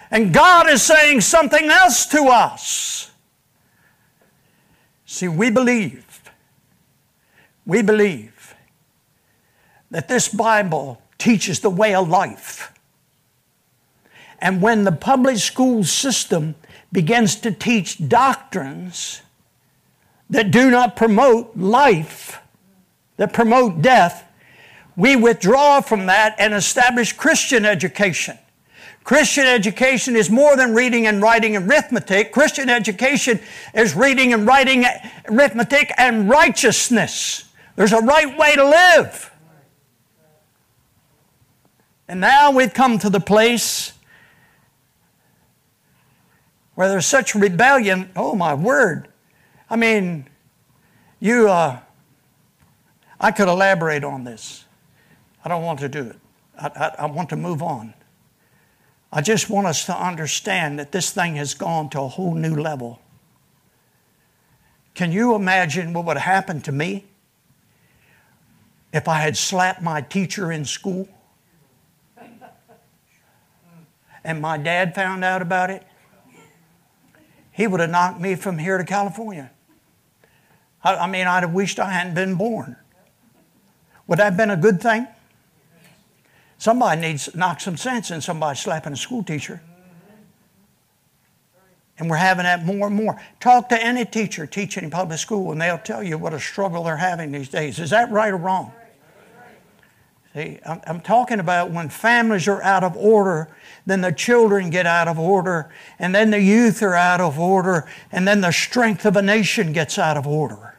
And 0.09 0.33
God 0.33 0.69
is 0.69 0.81
saying 0.81 1.21
something 1.21 1.69
else 1.69 2.05
to 2.07 2.23
us. 2.25 3.11
See, 5.05 5.27
we 5.27 5.49
believe. 5.49 6.21
We 7.65 7.81
believe 7.81 8.55
that 9.91 10.07
this 10.07 10.27
Bible 10.27 11.01
teaches 11.17 11.59
the 11.59 11.69
way 11.69 11.95
of 11.95 12.07
life. 12.07 12.73
And 14.39 14.61
when 14.61 14.83
the 14.83 14.91
public 14.91 15.37
school 15.37 15.83
system 15.83 16.55
begins 16.91 17.35
to 17.37 17.51
teach 17.51 18.07
doctrines 18.07 19.21
that 20.29 20.51
do 20.51 20.69
not 20.69 20.95
promote 20.95 21.57
life, 21.57 22.39
that 23.17 23.33
promote 23.33 23.81
death, 23.81 24.25
we 24.95 25.15
withdraw 25.15 25.81
from 25.81 26.05
that 26.07 26.35
and 26.39 26.53
establish 26.53 27.13
Christian 27.13 27.65
education. 27.65 28.37
Christian 29.07 29.45
education 29.45 30.17
is 30.17 30.29
more 30.29 30.57
than 30.57 30.73
reading 30.73 31.07
and 31.07 31.21
writing 31.21 31.55
arithmetic. 31.55 32.33
Christian 32.33 32.69
education 32.69 33.39
is 33.73 33.95
reading 33.95 34.33
and 34.33 34.45
writing 34.45 34.83
arithmetic 35.29 35.93
and 35.97 36.27
righteousness. 36.27 37.45
There's 37.77 37.93
a 37.93 38.01
right 38.01 38.37
way 38.37 38.55
to 38.55 38.65
live. 38.65 39.31
And 42.09 42.19
now 42.19 42.51
we've 42.51 42.73
come 42.73 42.99
to 42.99 43.09
the 43.09 43.21
place 43.21 43.93
where 46.75 46.89
there's 46.89 47.05
such 47.05 47.33
rebellion. 47.33 48.11
Oh, 48.13 48.35
my 48.35 48.55
word. 48.55 49.07
I 49.69 49.77
mean, 49.77 50.27
you, 51.21 51.47
uh, 51.47 51.79
I 53.21 53.31
could 53.31 53.47
elaborate 53.47 54.03
on 54.03 54.25
this. 54.25 54.65
I 55.45 55.47
don't 55.47 55.63
want 55.63 55.79
to 55.79 55.87
do 55.87 56.07
it. 56.07 56.17
I, 56.59 56.67
I, 56.67 56.95
I 57.03 57.05
want 57.05 57.29
to 57.29 57.37
move 57.37 57.63
on. 57.63 57.93
I 59.11 59.21
just 59.21 59.49
want 59.49 59.67
us 59.67 59.85
to 59.85 59.95
understand 59.95 60.79
that 60.79 60.91
this 60.91 61.11
thing 61.11 61.35
has 61.37 61.53
gone 61.53 61.89
to 61.91 62.01
a 62.01 62.07
whole 62.07 62.35
new 62.35 62.55
level. 62.55 63.01
Can 64.93 65.11
you 65.11 65.35
imagine 65.35 65.93
what 65.93 66.05
would 66.05 66.17
have 66.17 66.25
happened 66.25 66.65
to 66.65 66.71
me 66.71 67.05
if 68.91 69.07
I 69.07 69.19
had 69.19 69.37
slapped 69.37 69.81
my 69.81 70.01
teacher 70.01 70.51
in 70.51 70.65
school 70.65 71.07
and 74.23 74.41
my 74.41 74.57
dad 74.57 74.93
found 74.93 75.23
out 75.23 75.41
about 75.41 75.69
it? 75.69 75.83
He 77.51 77.65
would 77.65 77.79
have 77.79 77.89
knocked 77.89 78.19
me 78.19 78.35
from 78.35 78.57
here 78.57 78.77
to 78.77 78.83
California. 78.83 79.51
I, 80.83 80.95
I 80.95 81.07
mean, 81.07 81.27
I'd 81.27 81.43
have 81.43 81.53
wished 81.53 81.79
I 81.79 81.91
hadn't 81.91 82.13
been 82.13 82.35
born. 82.35 82.75
Would 84.07 84.19
that 84.19 84.25
have 84.25 84.37
been 84.37 84.51
a 84.51 84.57
good 84.57 84.81
thing? 84.81 85.07
Somebody 86.57 87.01
needs 87.01 87.33
knock 87.35 87.61
some 87.61 87.77
sense 87.77 88.11
in 88.11 88.21
somebody 88.21 88.57
slapping 88.57 88.93
a 88.93 88.97
school 88.97 89.23
teacher. 89.23 89.61
And 91.99 92.09
we're 92.09 92.17
having 92.17 92.43
that 92.43 92.63
more 92.63 92.87
and 92.87 92.95
more. 92.95 93.19
Talk 93.39 93.69
to 93.69 93.83
any 93.83 94.05
teacher 94.05 94.45
teaching 94.45 94.83
in 94.83 94.91
public 94.91 95.17
school, 95.19 95.51
and 95.51 95.59
they'll 95.59 95.79
tell 95.79 96.03
you 96.03 96.17
what 96.17 96.33
a 96.33 96.39
struggle 96.39 96.83
they're 96.83 96.97
having 96.97 97.31
these 97.31 97.49
days. 97.49 97.79
Is 97.79 97.89
that 97.89 98.11
right 98.11 98.31
or 98.31 98.37
wrong? 98.37 98.71
See, 100.33 100.59
I'm, 100.63 100.81
I'm 100.85 101.01
talking 101.01 101.39
about 101.39 101.71
when 101.71 101.89
families 101.89 102.47
are 102.47 102.61
out 102.61 102.83
of 102.83 102.95
order, 102.95 103.49
then 103.87 104.01
the 104.01 104.11
children 104.11 104.69
get 104.69 104.85
out 104.85 105.07
of 105.07 105.17
order, 105.17 105.71
and 105.97 106.13
then 106.13 106.29
the 106.29 106.39
youth 106.39 106.83
are 106.83 106.93
out 106.93 107.21
of 107.21 107.39
order, 107.39 107.89
and 108.11 108.27
then 108.27 108.41
the 108.41 108.51
strength 108.51 109.05
of 109.05 109.15
a 109.15 109.21
nation 109.23 109.73
gets 109.73 109.97
out 109.97 110.17
of 110.17 110.27
order. 110.27 110.75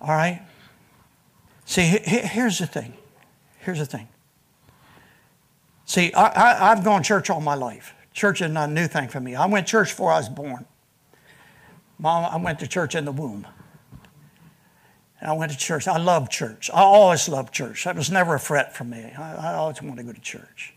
All 0.00 0.08
right? 0.08 0.42
See, 1.66 1.82
here's 1.82 2.58
the 2.58 2.66
thing 2.66 2.94
Here's 3.64 3.78
the 3.78 3.86
thing. 3.86 4.08
See, 5.86 6.12
I, 6.14 6.68
have 6.68 6.84
gone 6.84 7.02
to 7.02 7.06
church 7.06 7.30
all 7.30 7.40
my 7.40 7.54
life. 7.54 7.94
Church 8.12 8.40
is 8.40 8.50
not 8.50 8.68
a 8.68 8.72
new 8.72 8.86
thing 8.86 9.08
for 9.08 9.20
me. 9.20 9.34
I 9.34 9.46
went 9.46 9.66
to 9.66 9.70
church 9.70 9.90
before 9.90 10.12
I 10.12 10.18
was 10.18 10.28
born. 10.28 10.66
Mom, 11.98 12.24
I 12.24 12.36
went 12.36 12.58
to 12.60 12.66
church 12.66 12.94
in 12.94 13.04
the 13.04 13.12
womb. 13.12 13.46
And 15.20 15.30
I 15.30 15.32
went 15.32 15.52
to 15.52 15.58
church. 15.58 15.88
I 15.88 15.96
love 15.96 16.28
church. 16.28 16.70
I 16.72 16.82
always 16.82 17.28
loved 17.28 17.52
church. 17.52 17.84
That 17.84 17.96
was 17.96 18.10
never 18.10 18.34
a 18.34 18.40
fret 18.40 18.76
for 18.76 18.84
me. 18.84 19.12
I, 19.16 19.52
I 19.52 19.54
always 19.54 19.80
wanted 19.80 19.96
to 19.98 20.02
go 20.04 20.12
to 20.12 20.20
church. 20.20 20.74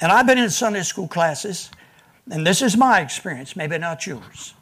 And 0.00 0.12
I've 0.12 0.26
been 0.26 0.38
in 0.38 0.48
Sunday 0.48 0.82
school 0.82 1.08
classes, 1.08 1.70
and 2.30 2.46
this 2.46 2.62
is 2.62 2.76
my 2.76 3.00
experience, 3.00 3.54
maybe 3.54 3.76
not 3.78 4.06
yours. 4.06 4.54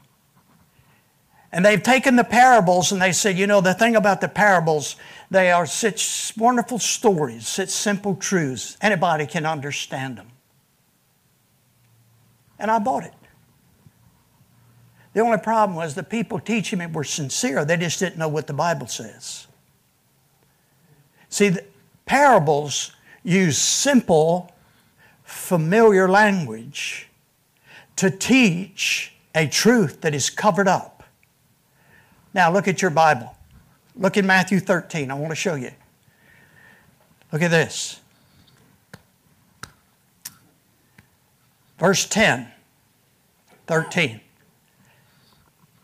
And 1.52 1.64
they've 1.64 1.82
taken 1.82 2.16
the 2.16 2.24
parables 2.24 2.92
and 2.92 3.00
they 3.00 3.12
said, 3.12 3.38
you 3.38 3.46
know, 3.46 3.60
the 3.60 3.72
thing 3.72 3.96
about 3.96 4.20
the 4.20 4.28
parables, 4.28 4.96
they 5.30 5.50
are 5.50 5.66
such 5.66 6.32
wonderful 6.36 6.78
stories, 6.78 7.46
such 7.46 7.68
simple 7.68 8.16
truths. 8.16 8.76
Anybody 8.80 9.26
can 9.26 9.44
understand 9.44 10.16
them. 10.16 10.28
And 12.58 12.70
I 12.70 12.78
bought 12.78 13.04
it. 13.04 13.14
The 15.12 15.20
only 15.20 15.38
problem 15.38 15.76
was 15.76 15.94
the 15.94 16.02
people 16.02 16.38
teaching 16.38 16.80
it 16.80 16.92
were 16.92 17.04
sincere. 17.04 17.64
They 17.64 17.76
just 17.76 17.98
didn't 17.98 18.18
know 18.18 18.28
what 18.28 18.46
the 18.46 18.52
Bible 18.52 18.86
says. 18.86 19.46
See, 21.28 21.56
parables 22.06 22.92
use 23.22 23.58
simple, 23.58 24.52
familiar 25.24 26.08
language 26.08 27.08
to 27.96 28.10
teach 28.10 29.12
a 29.34 29.46
truth 29.46 30.00
that 30.00 30.14
is 30.14 30.30
covered 30.30 30.68
up. 30.68 31.02
Now 32.32 32.52
look 32.52 32.68
at 32.68 32.80
your 32.80 32.90
Bible. 32.90 33.34
Look 33.98 34.16
in 34.16 34.26
Matthew 34.26 34.60
13. 34.60 35.10
I 35.10 35.14
want 35.14 35.30
to 35.30 35.36
show 35.36 35.56
you. 35.56 35.72
Look 37.32 37.42
at 37.42 37.50
this. 37.50 38.00
Verse 41.78 42.06
10, 42.06 42.48
13. 43.66 44.20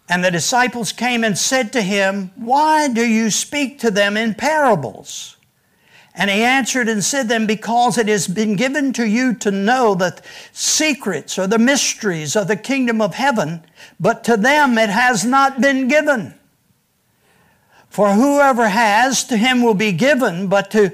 And 0.09 0.25
the 0.25 0.31
disciples 0.31 0.93
came 0.93 1.25
and 1.25 1.37
said 1.37 1.73
to 1.73 1.83
him, 1.83 2.31
Why 2.37 2.89
do 2.89 3.05
you 3.05 3.31
speak 3.31 3.79
to 3.81 3.91
them 3.91 4.17
in 4.17 4.35
parables? 4.35 5.37
And 6.17 6.31
he 6.31 6.43
answered 6.43 6.89
and 6.89 7.03
said 7.03 7.23
to 7.23 7.29
them, 7.29 7.47
Because 7.47 7.99
it 7.99 8.09
has 8.09 8.29
been 8.29 8.55
given 8.55 8.93
to 8.95 9.09
you 9.09 9.35
to 9.37 9.51
know 9.51 9.95
the 9.95 10.21
secrets 10.53 11.39
or 11.39 11.47
the 11.47 11.59
mysteries 11.59 12.37
of 12.37 12.49
the 12.49 12.57
kingdom 12.57 13.01
of 13.01 13.15
heaven, 13.15 13.65
but 13.99 14.25
to 14.25 14.37
them 14.37 14.79
it 14.79 14.91
has 14.91 15.25
not 15.25 15.61
been 15.61 15.89
given. 15.89 16.35
For 17.95 18.13
whoever 18.13 18.67
has, 18.67 19.23
to 19.27 19.37
him 19.37 19.63
will 19.63 19.75
be 19.75 19.93
given, 19.93 20.49
but 20.49 20.73
to 20.73 20.91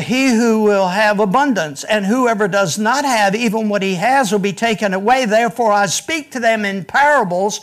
he 0.00 0.28
who 0.28 0.62
will 0.62 0.86
have 0.86 1.18
abundance, 1.18 1.82
and 1.82 2.06
whoever 2.06 2.46
does 2.46 2.78
not 2.78 3.04
have, 3.04 3.34
even 3.34 3.68
what 3.68 3.82
he 3.82 3.96
has 3.96 4.30
will 4.30 4.38
be 4.38 4.52
taken 4.52 4.94
away. 4.94 5.24
Therefore, 5.24 5.72
I 5.72 5.86
speak 5.86 6.30
to 6.30 6.38
them 6.38 6.64
in 6.64 6.84
parables, 6.84 7.62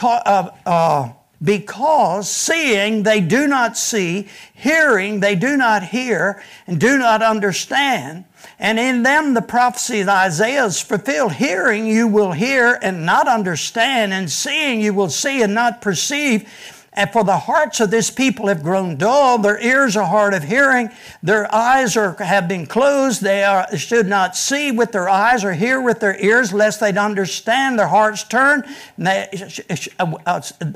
uh, 0.00 0.50
uh, 0.64 1.08
because 1.42 2.30
seeing 2.30 3.02
they 3.02 3.20
do 3.20 3.48
not 3.48 3.76
see, 3.76 4.28
hearing 4.54 5.18
they 5.18 5.34
do 5.34 5.56
not 5.56 5.82
hear, 5.82 6.40
and 6.68 6.78
do 6.78 6.98
not 6.98 7.22
understand. 7.22 8.26
And 8.60 8.78
in 8.78 9.02
them 9.02 9.34
the 9.34 9.42
prophecy 9.42 10.02
of 10.02 10.08
Isaiah 10.08 10.66
is 10.66 10.80
fulfilled. 10.80 11.32
Hearing 11.32 11.84
you 11.84 12.06
will 12.06 12.30
hear 12.30 12.78
and 12.80 13.04
not 13.04 13.26
understand, 13.26 14.12
and 14.12 14.30
seeing 14.30 14.80
you 14.80 14.94
will 14.94 15.10
see 15.10 15.42
and 15.42 15.52
not 15.52 15.82
perceive. 15.82 16.48
And 16.92 17.08
for 17.12 17.22
the 17.22 17.38
hearts 17.38 17.78
of 17.78 17.92
this 17.92 18.10
people 18.10 18.48
have 18.48 18.64
grown 18.64 18.96
dull, 18.96 19.38
their 19.38 19.60
ears 19.60 19.96
are 19.96 20.06
hard 20.06 20.34
of 20.34 20.42
hearing, 20.42 20.90
their 21.22 21.52
eyes 21.54 21.96
are, 21.96 22.14
have 22.14 22.48
been 22.48 22.66
closed, 22.66 23.22
they 23.22 23.44
are, 23.44 23.76
should 23.76 24.08
not 24.08 24.36
see 24.36 24.72
with 24.72 24.90
their 24.90 25.08
eyes 25.08 25.44
or 25.44 25.52
hear 25.52 25.80
with 25.80 26.00
their 26.00 26.20
ears, 26.20 26.52
lest 26.52 26.80
they'd 26.80 26.98
understand, 26.98 27.78
their 27.78 27.86
hearts 27.86 28.24
turn, 28.24 28.64
they, 28.98 29.28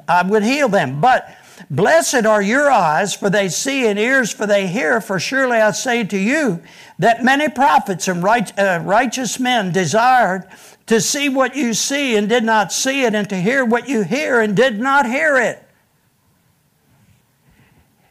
I 0.08 0.22
would 0.22 0.44
heal 0.44 0.68
them. 0.68 1.00
But 1.00 1.36
blessed 1.68 2.26
are 2.26 2.40
your 2.40 2.70
eyes, 2.70 3.12
for 3.12 3.28
they 3.28 3.48
see, 3.48 3.84
and 3.88 3.98
ears, 3.98 4.32
for 4.32 4.46
they 4.46 4.68
hear. 4.68 5.00
For 5.00 5.18
surely 5.18 5.56
I 5.56 5.72
say 5.72 6.04
to 6.04 6.18
you 6.18 6.62
that 7.00 7.24
many 7.24 7.48
prophets 7.48 8.06
and 8.06 8.22
right, 8.22 8.56
uh, 8.56 8.80
righteous 8.84 9.40
men 9.40 9.72
desired 9.72 10.46
to 10.86 11.00
see 11.00 11.28
what 11.28 11.56
you 11.56 11.74
see 11.74 12.14
and 12.16 12.28
did 12.28 12.44
not 12.44 12.70
see 12.70 13.02
it, 13.02 13.16
and 13.16 13.28
to 13.30 13.36
hear 13.36 13.64
what 13.64 13.88
you 13.88 14.04
hear 14.04 14.40
and 14.40 14.54
did 14.54 14.78
not 14.78 15.06
hear 15.06 15.36
it. 15.38 15.63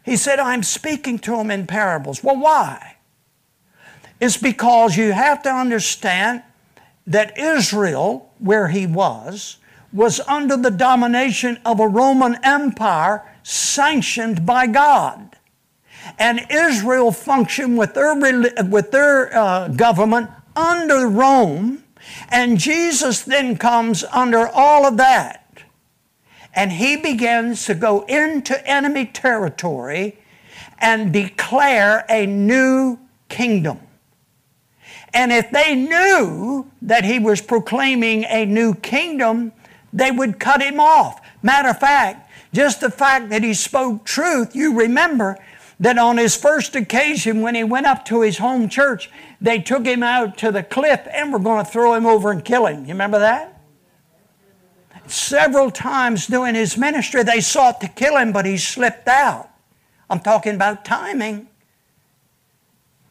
He 0.04 0.18
said, 0.18 0.40
I'm 0.40 0.64
speaking 0.64 1.18
to 1.20 1.38
them 1.38 1.50
in 1.50 1.66
parables. 1.66 2.24
Well, 2.24 2.38
why? 2.38 2.98
It's 4.20 4.38
because 4.38 4.98
you 4.98 5.12
have 5.12 5.44
to 5.44 5.50
understand 5.50 6.44
that 7.08 7.38
Israel, 7.38 8.32
where 8.40 8.68
he 8.68 8.86
was, 8.86 9.58
was 9.92 10.20
under 10.22 10.58
the 10.58 10.72
domination 10.72 11.60
of 11.66 11.80
a 11.80 11.88
Roman 11.88 12.38
Empire 12.44 13.24
sanctioned 13.44 14.46
by 14.46 14.68
God. 14.68 15.38
And 16.18 16.46
Israel 16.50 17.12
functioned 17.12 17.78
with 17.78 17.94
their, 17.94 18.16
with 18.66 18.92
their 18.92 19.36
uh, 19.36 19.68
government 19.70 20.30
under 20.56 21.08
Rome, 21.08 21.84
and 22.30 22.60
Jesus 22.60 23.22
then 23.22 23.58
comes 23.58 24.04
under 24.06 24.48
all 24.48 24.86
of 24.86 24.98
that 24.98 25.43
and 26.56 26.72
he 26.72 26.98
begins 26.98 27.66
to 27.66 27.74
go 27.74 28.02
into 28.02 28.66
enemy 28.68 29.06
territory 29.06 30.18
and 30.80 31.12
declare 31.12 32.06
a 32.10 32.26
new 32.26 33.00
kingdom. 33.30 33.80
And 35.14 35.32
if 35.32 35.52
they 35.52 35.76
knew 35.76 36.72
that 36.82 37.06
he 37.06 37.20
was 37.20 37.42
proclaiming 37.42 38.26
a 38.26 38.46
new 38.46 38.74
kingdom, 38.74 39.52
they 39.92 40.12
would 40.12 40.40
cut 40.40 40.62
him 40.62 40.80
off. 40.80 41.22
Matter 41.44 41.70
of 41.70 41.80
fact, 41.80 42.32
just 42.52 42.82
the 42.82 42.90
fact 42.90 43.30
that 43.30 43.44
he 43.44 43.54
spoke 43.54 44.06
truth, 44.06 44.56
you 44.56 44.78
remember 44.78 45.38
that 45.80 45.98
on 45.98 46.18
his 46.18 46.36
first 46.36 46.76
occasion 46.76 47.42
when 47.42 47.56
he 47.56 47.64
went 47.64 47.86
up 47.86 48.06
to 48.06 48.22
his 48.22 48.38
home 48.38 48.70
church, 48.70 49.10
they 49.42 49.60
took 49.60 49.86
him 49.86 50.02
out 50.04 50.38
to 50.38 50.52
the 50.52 50.64
cliff 50.64 51.08
and 51.12 51.32
were 51.34 51.40
going 51.40 51.64
to 51.64 51.70
throw 51.70 51.94
him 51.94 52.06
over 52.06 52.32
and 52.32 52.44
kill 52.46 52.66
him. 52.68 52.86
You 52.86 52.94
remember 52.94 53.20
that? 53.20 53.53
Several 55.08 55.70
times 55.70 56.28
during 56.28 56.56
his 56.56 56.78
ministry, 56.78 57.24
they 57.24 57.42
sought 57.42 57.82
to 57.82 57.88
kill 57.88 58.18
him, 58.18 58.32
but 58.32 58.46
he 58.46 58.58
slipped 58.58 59.08
out. 59.08 59.50
I'm 60.10 60.20
talking 60.20 60.56
about 60.56 60.86
timing. 60.86 61.48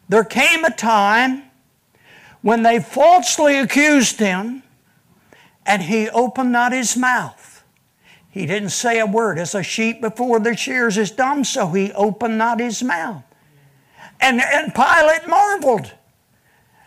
There 0.08 0.24
came 0.24 0.64
a 0.64 0.70
time 0.70 1.44
when 2.40 2.62
they 2.62 2.80
falsely 2.80 3.58
accused 3.58 4.18
him, 4.18 4.62
and 5.64 5.82
he 5.82 6.08
opened 6.08 6.52
not 6.52 6.72
his 6.72 6.96
mouth. 6.96 7.64
He 8.30 8.46
didn't 8.46 8.70
say 8.70 8.98
a 8.98 9.06
word. 9.06 9.38
As 9.38 9.54
a 9.54 9.62
sheep 9.62 10.00
before 10.00 10.40
the 10.40 10.56
shears 10.56 10.96
is 10.96 11.10
dumb, 11.10 11.44
so 11.44 11.68
he 11.68 11.92
opened 11.92 12.38
not 12.38 12.60
his 12.60 12.82
mouth. 12.82 13.22
And, 14.20 14.40
and 14.40 14.74
Pilate 14.74 15.28
marveled. 15.28 15.92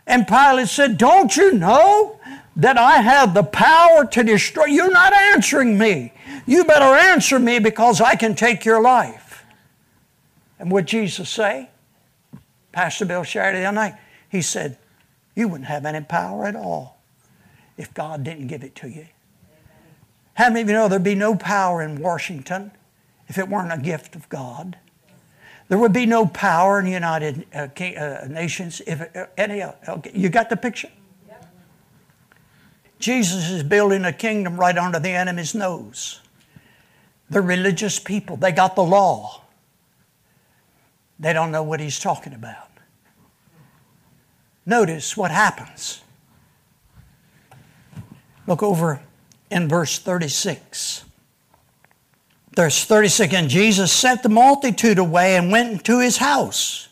And 0.07 0.27
Pilate 0.27 0.67
said, 0.67 0.97
Don't 0.97 1.35
you 1.37 1.53
know 1.53 2.19
that 2.55 2.77
I 2.77 2.97
have 2.97 3.33
the 3.33 3.43
power 3.43 4.05
to 4.05 4.23
destroy. 4.23 4.65
You're 4.65 4.91
not 4.91 5.13
answering 5.13 5.77
me. 5.77 6.13
You 6.45 6.63
better 6.63 6.95
answer 6.95 7.39
me 7.39 7.59
because 7.59 7.99
I 7.99 8.15
can 8.15 8.35
take 8.35 8.63
your 8.63 8.81
life. 8.81 9.43
And 10.59 10.71
what 10.71 10.85
Jesus 10.85 11.29
say? 11.29 11.69
Pastor 12.71 13.05
Bill 13.05 13.23
shared 13.23 13.55
it 13.55 13.59
the 13.59 13.65
other 13.65 13.75
night. 13.75 13.95
He 14.29 14.41
said, 14.41 14.77
You 15.35 15.47
wouldn't 15.47 15.67
have 15.67 15.85
any 15.85 16.01
power 16.01 16.45
at 16.45 16.55
all 16.55 16.97
if 17.77 17.93
God 17.93 18.23
didn't 18.23 18.47
give 18.47 18.63
it 18.63 18.75
to 18.75 18.89
you. 18.89 19.07
How 20.35 20.49
many 20.49 20.61
of 20.61 20.67
you 20.67 20.73
know 20.73 20.87
there'd 20.87 21.03
be 21.03 21.15
no 21.15 21.35
power 21.35 21.81
in 21.81 22.01
Washington 22.01 22.71
if 23.27 23.37
it 23.37 23.47
weren't 23.47 23.71
a 23.71 23.77
gift 23.77 24.15
of 24.15 24.27
God? 24.29 24.77
There 25.67 25.77
would 25.77 25.93
be 25.93 26.05
no 26.05 26.25
power 26.27 26.79
in 26.79 26.85
the 26.85 26.91
United 26.91 27.47
uh, 27.53 27.67
uh, 27.81 28.27
Nations 28.29 28.81
if 28.85 29.01
uh, 29.15 29.25
any. 29.37 29.63
You 30.13 30.29
got 30.29 30.49
the 30.49 30.57
picture? 30.57 30.89
Jesus 32.99 33.49
is 33.49 33.63
building 33.63 34.05
a 34.05 34.13
kingdom 34.13 34.57
right 34.57 34.77
under 34.77 34.99
the 34.99 35.09
enemy's 35.09 35.53
nose. 35.53 36.21
They're 37.29 37.41
religious 37.41 37.99
people, 37.99 38.37
they 38.37 38.51
got 38.51 38.75
the 38.75 38.83
law. 38.83 39.41
They 41.17 41.31
don't 41.31 41.51
know 41.51 41.63
what 41.63 41.79
he's 41.79 41.99
talking 41.99 42.33
about. 42.33 42.69
Notice 44.65 45.15
what 45.15 45.31
happens. 45.31 46.01
Look 48.47 48.61
over 48.61 49.01
in 49.49 49.67
verse 49.67 49.97
36. 49.97 51.05
Verse 52.55 52.85
36 52.85 53.33
And 53.33 53.49
Jesus 53.49 53.91
sent 53.91 54.23
the 54.23 54.29
multitude 54.29 54.97
away 54.97 55.35
and 55.35 55.51
went 55.51 55.71
into 55.71 55.99
his 55.99 56.17
house. 56.17 56.84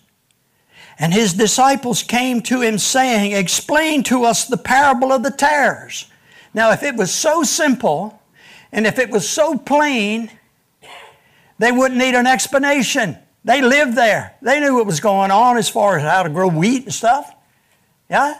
And 1.00 1.14
his 1.14 1.34
disciples 1.34 2.04
came 2.04 2.42
to 2.44 2.62
him, 2.62 2.78
saying, 2.78 3.32
Explain 3.32 4.04
to 4.04 4.26
us 4.26 4.46
the 4.46 4.58
parable 4.58 5.12
of 5.12 5.24
the 5.24 5.32
tares. 5.32 6.10
Now, 6.54 6.72
if 6.72 6.84
it 6.84 6.96
was 6.96 7.14
so 7.14 7.44
simple 7.44 8.22
and 8.72 8.86
if 8.86 9.00
it 9.00 9.10
was 9.10 9.28
so 9.28 9.58
plain, 9.58 10.30
they 11.58 11.72
wouldn't 11.72 12.00
need 12.00 12.16
an 12.16 12.28
explanation. 12.28 13.18
They 13.46 13.62
lived 13.62 13.96
there, 13.96 14.36
they 14.42 14.60
knew 14.60 14.76
what 14.76 14.86
was 14.86 15.00
going 15.00 15.32
on 15.32 15.58
as 15.58 15.70
far 15.70 15.98
as 15.98 16.04
how 16.04 16.24
to 16.24 16.30
grow 16.30 16.48
wheat 16.48 16.84
and 16.84 16.94
stuff. 16.94 17.34
Yeah? 18.10 18.40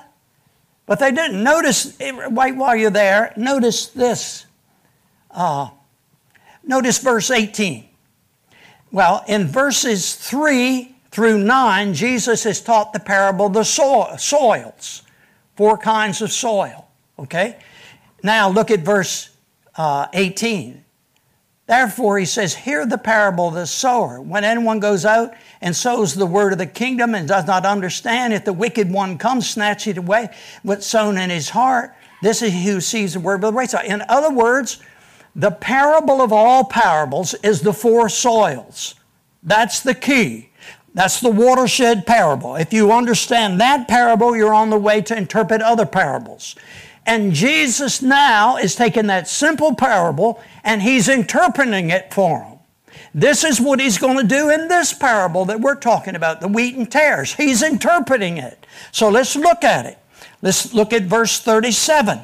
But 0.86 1.00
they 1.00 1.12
didn't. 1.12 1.44
Notice, 1.44 1.98
wait 2.00 2.56
while 2.56 2.76
you're 2.76 2.90
there, 2.90 3.34
notice 3.36 3.88
this. 3.88 4.46
Uh, 5.32 5.70
notice 6.64 7.00
verse 7.00 7.32
18. 7.32 7.90
Well, 8.92 9.24
in 9.28 9.48
verses 9.48 10.16
3 10.16 10.93
through 11.14 11.38
9, 11.38 11.94
Jesus 11.94 12.44
has 12.44 12.60
taught 12.60 12.92
the 12.92 13.00
parable 13.00 13.46
of 13.46 13.54
the 13.54 13.64
so- 13.64 14.16
soils, 14.18 15.04
four 15.56 15.78
kinds 15.78 16.24
of 16.24 16.32
soil. 16.32 16.88
Okay? 17.20 17.60
Now 18.24 18.50
look 18.50 18.72
at 18.72 18.80
verse 18.80 19.30
uh, 19.76 20.08
18. 20.14 20.84
Therefore, 21.68 22.18
he 22.18 22.26
says, 22.26 22.56
Hear 22.56 22.88
the 22.88 22.98
parable 22.98 23.50
of 23.50 23.54
the 23.54 23.68
sower. 23.68 24.22
When 24.22 24.44
anyone 24.44 24.80
goes 24.80 25.06
out 25.06 25.36
and 25.62 25.76
sows 25.76 26.16
the 26.16 26.26
word 26.26 26.52
of 26.52 26.58
the 26.58 26.66
kingdom 26.66 27.14
and 27.14 27.28
does 27.28 27.46
not 27.46 27.64
understand, 27.64 28.34
if 28.34 28.44
the 28.44 28.52
wicked 28.52 28.92
one 28.92 29.20
comes, 29.20 29.48
snatch 29.48 29.86
it 29.86 30.00
away, 30.00 30.30
what's 30.64 30.88
sown 30.88 31.20
in 31.20 31.30
his 31.30 31.52
heart, 31.52 31.94
this 32.24 32.42
is 32.42 32.52
he 32.52 32.66
who 32.66 32.82
sees 32.82 33.14
the 33.14 33.20
word 33.20 33.36
of 33.36 33.42
the 33.42 33.52
grace. 33.52 33.76
In 33.86 34.02
other 34.10 34.34
words, 34.34 34.80
the 35.36 35.52
parable 35.52 36.24
of 36.24 36.34
all 36.34 36.64
parables 36.64 37.36
is 37.36 37.62
the 37.62 37.74
four 37.74 38.10
soils. 38.10 38.96
That's 39.44 39.80
the 39.82 39.94
key. 39.94 40.50
That's 40.94 41.20
the 41.20 41.32
watershed 41.32 42.06
parable. 42.06 42.56
If 42.56 42.72
you 42.72 42.92
understand 42.92 43.60
that 43.60 43.88
parable, 43.88 44.36
you're 44.36 44.54
on 44.54 44.70
the 44.70 44.78
way 44.78 45.02
to 45.02 45.18
interpret 45.18 45.62
other 45.62 45.86
parables. 45.86 46.56
And 47.06 47.34
Jesus 47.34 48.02
now 48.02 48.58
is 48.58 48.76
taking 48.76 49.08
that 49.08 49.28
simple 49.28 49.76
parable 49.76 50.42
and 50.64 50.82
he's 50.82 51.10
interpreting 51.10 51.90
it 51.90 52.14
for 52.14 52.40
them. 52.40 52.60
This 53.14 53.44
is 53.44 53.60
what 53.60 53.80
he's 53.80 53.98
going 53.98 54.18
to 54.18 54.24
do 54.24 54.50
in 54.50 54.68
this 54.68 54.94
parable 54.94 55.46
that 55.46 55.60
we're 55.60 55.76
talking 55.76 56.16
about, 56.16 56.42
the 56.42 56.48
wheat 56.48 56.76
and 56.76 56.90
tares. 56.90 57.34
He's 57.34 57.62
interpreting 57.62 58.38
it. 58.38 58.66
So 58.92 59.10
let's 59.10 59.36
look 59.36 59.64
at 59.64 59.86
it. 59.86 59.98
Let's 60.42 60.74
look 60.74 60.94
at 60.94 61.04
verse 61.04 61.40
37. 61.40 62.20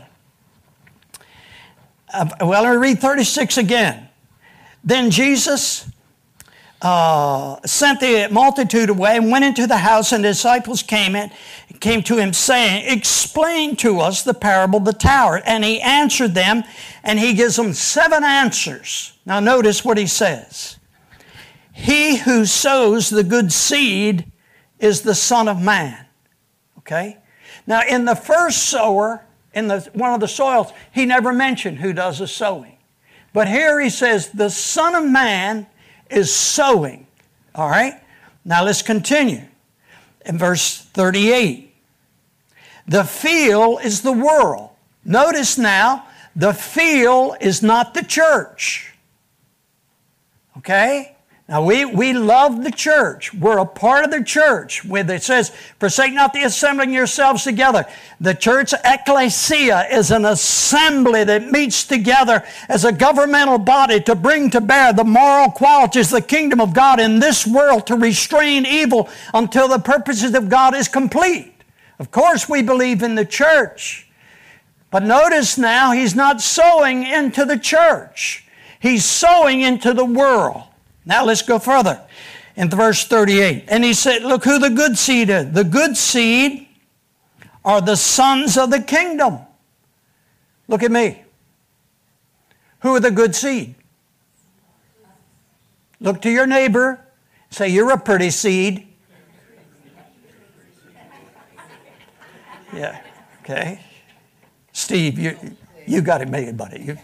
Uh, 2.11 2.29
well, 2.41 2.65
I'll 2.65 2.77
read 2.77 2.99
36 2.99 3.57
again. 3.57 4.09
Then 4.83 5.11
Jesus 5.11 5.89
uh, 6.81 7.59
sent 7.65 7.99
the 7.99 8.29
multitude 8.31 8.89
away 8.89 9.17
and 9.17 9.31
went 9.31 9.45
into 9.45 9.67
the 9.67 9.77
house, 9.77 10.11
and 10.11 10.23
the 10.23 10.29
disciples 10.29 10.81
came 10.81 11.15
in, 11.15 11.29
came 11.79 12.01
to 12.03 12.17
him, 12.17 12.31
saying, 12.31 12.85
Explain 12.89 13.75
to 13.77 13.99
us 13.99 14.23
the 14.23 14.33
parable 14.33 14.79
of 14.79 14.85
the 14.85 14.93
tower. 14.93 15.41
And 15.45 15.63
he 15.63 15.81
answered 15.81 16.33
them, 16.33 16.63
and 17.03 17.19
he 17.19 17.33
gives 17.33 17.57
them 17.57 17.73
seven 17.73 18.23
answers. 18.23 19.13
Now, 19.25 19.39
notice 19.39 19.83
what 19.83 19.97
he 19.97 20.07
says 20.07 20.77
He 21.73 22.17
who 22.17 22.45
sows 22.45 23.09
the 23.09 23.23
good 23.23 23.51
seed 23.51 24.31
is 24.79 25.01
the 25.01 25.15
Son 25.15 25.47
of 25.47 25.61
Man. 25.61 26.05
Okay? 26.79 27.17
Now, 27.67 27.81
in 27.87 28.05
the 28.05 28.15
first 28.15 28.69
sower, 28.69 29.25
in 29.53 29.67
the, 29.67 29.89
one 29.93 30.13
of 30.13 30.21
the 30.21 30.27
soils, 30.27 30.71
he 30.93 31.05
never 31.05 31.33
mentioned 31.33 31.79
who 31.79 31.91
does 31.91 32.19
the 32.19 32.27
sowing. 32.27 32.77
But 33.33 33.47
here 33.47 33.79
he 33.79 33.89
says, 33.89 34.29
the 34.29 34.49
Son 34.49 34.95
of 34.95 35.05
Man 35.05 35.67
is 36.09 36.33
sowing. 36.33 37.07
All 37.55 37.69
right? 37.69 38.01
Now 38.45 38.63
let's 38.63 38.81
continue. 38.81 39.41
In 40.25 40.37
verse 40.37 40.77
38, 40.93 41.73
the 42.87 43.03
field 43.03 43.81
is 43.83 44.01
the 44.01 44.11
world. 44.11 44.71
Notice 45.05 45.57
now, 45.57 46.07
the 46.35 46.53
field 46.53 47.35
is 47.41 47.63
not 47.63 47.93
the 47.93 48.03
church. 48.03 48.93
Okay? 50.57 51.15
Now, 51.49 51.63
we, 51.63 51.83
we 51.83 52.13
love 52.13 52.63
the 52.63 52.69
church. 52.71 53.33
We're 53.33 53.57
a 53.57 53.65
part 53.65 54.05
of 54.05 54.11
the 54.11 54.23
church. 54.23 54.85
With 54.85 55.09
it 55.09 55.23
says, 55.23 55.49
forsake 55.79 56.13
not 56.13 56.31
the 56.31 56.43
assembling 56.43 56.93
yourselves 56.93 57.43
together. 57.43 57.87
The 58.21 58.35
church 58.35 58.71
ecclesia 58.85 59.87
is 59.91 60.11
an 60.11 60.25
assembly 60.25 61.23
that 61.23 61.49
meets 61.49 61.85
together 61.85 62.43
as 62.67 62.85
a 62.85 62.91
governmental 62.91 63.57
body 63.57 63.99
to 64.01 64.13
bring 64.13 64.51
to 64.51 64.61
bear 64.61 64.93
the 64.93 65.03
moral 65.03 65.49
qualities 65.49 66.13
of 66.13 66.21
the 66.21 66.27
kingdom 66.27 66.61
of 66.61 66.75
God 66.75 66.99
in 66.99 67.19
this 67.19 67.47
world 67.47 67.87
to 67.87 67.95
restrain 67.95 68.67
evil 68.67 69.09
until 69.33 69.67
the 69.67 69.79
purposes 69.79 70.35
of 70.35 70.49
God 70.49 70.75
is 70.75 70.87
complete. 70.87 71.51
Of 71.97 72.11
course, 72.11 72.47
we 72.47 72.61
believe 72.61 73.01
in 73.01 73.15
the 73.15 73.25
church. 73.25 74.07
But 74.91 75.01
notice 75.01 75.57
now, 75.57 75.93
he's 75.93 76.13
not 76.13 76.41
sowing 76.41 77.07
into 77.07 77.43
the 77.43 77.57
church. 77.57 78.45
He's 78.79 79.03
sowing 79.03 79.61
into 79.61 79.95
the 79.95 80.05
world. 80.05 80.68
Now 81.05 81.25
let's 81.25 81.41
go 81.41 81.59
further. 81.59 82.01
In 82.55 82.69
verse 82.69 83.05
38. 83.05 83.65
And 83.67 83.83
he 83.83 83.93
said, 83.93 84.23
Look 84.23 84.43
who 84.43 84.59
the 84.59 84.69
good 84.69 84.97
seed 84.97 85.29
is. 85.29 85.51
The 85.51 85.63
good 85.63 85.95
seed 85.95 86.67
are 87.63 87.81
the 87.81 87.95
sons 87.95 88.57
of 88.57 88.69
the 88.69 88.81
kingdom. 88.81 89.39
Look 90.67 90.83
at 90.83 90.91
me. 90.91 91.23
Who 92.81 92.95
are 92.95 92.99
the 92.99 93.11
good 93.11 93.35
seed? 93.35 93.75
Look 95.99 96.21
to 96.21 96.29
your 96.29 96.47
neighbor. 96.47 96.99
Say, 97.49 97.69
You're 97.69 97.91
a 97.91 97.97
pretty 97.97 98.29
seed. 98.29 98.85
Yeah, 102.73 103.01
okay. 103.41 103.79
Steve, 104.71 105.17
you, 105.17 105.37
you 105.87 106.01
got 106.01 106.21
it 106.21 106.29
made, 106.29 106.55
buddy. 106.55 106.81
You, 106.81 106.97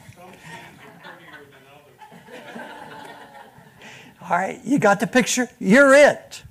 All 4.28 4.36
right, 4.36 4.60
you 4.64 4.80
got 4.80 5.00
the 5.00 5.06
picture? 5.06 5.48
You're 5.60 5.94
it. 5.94 6.42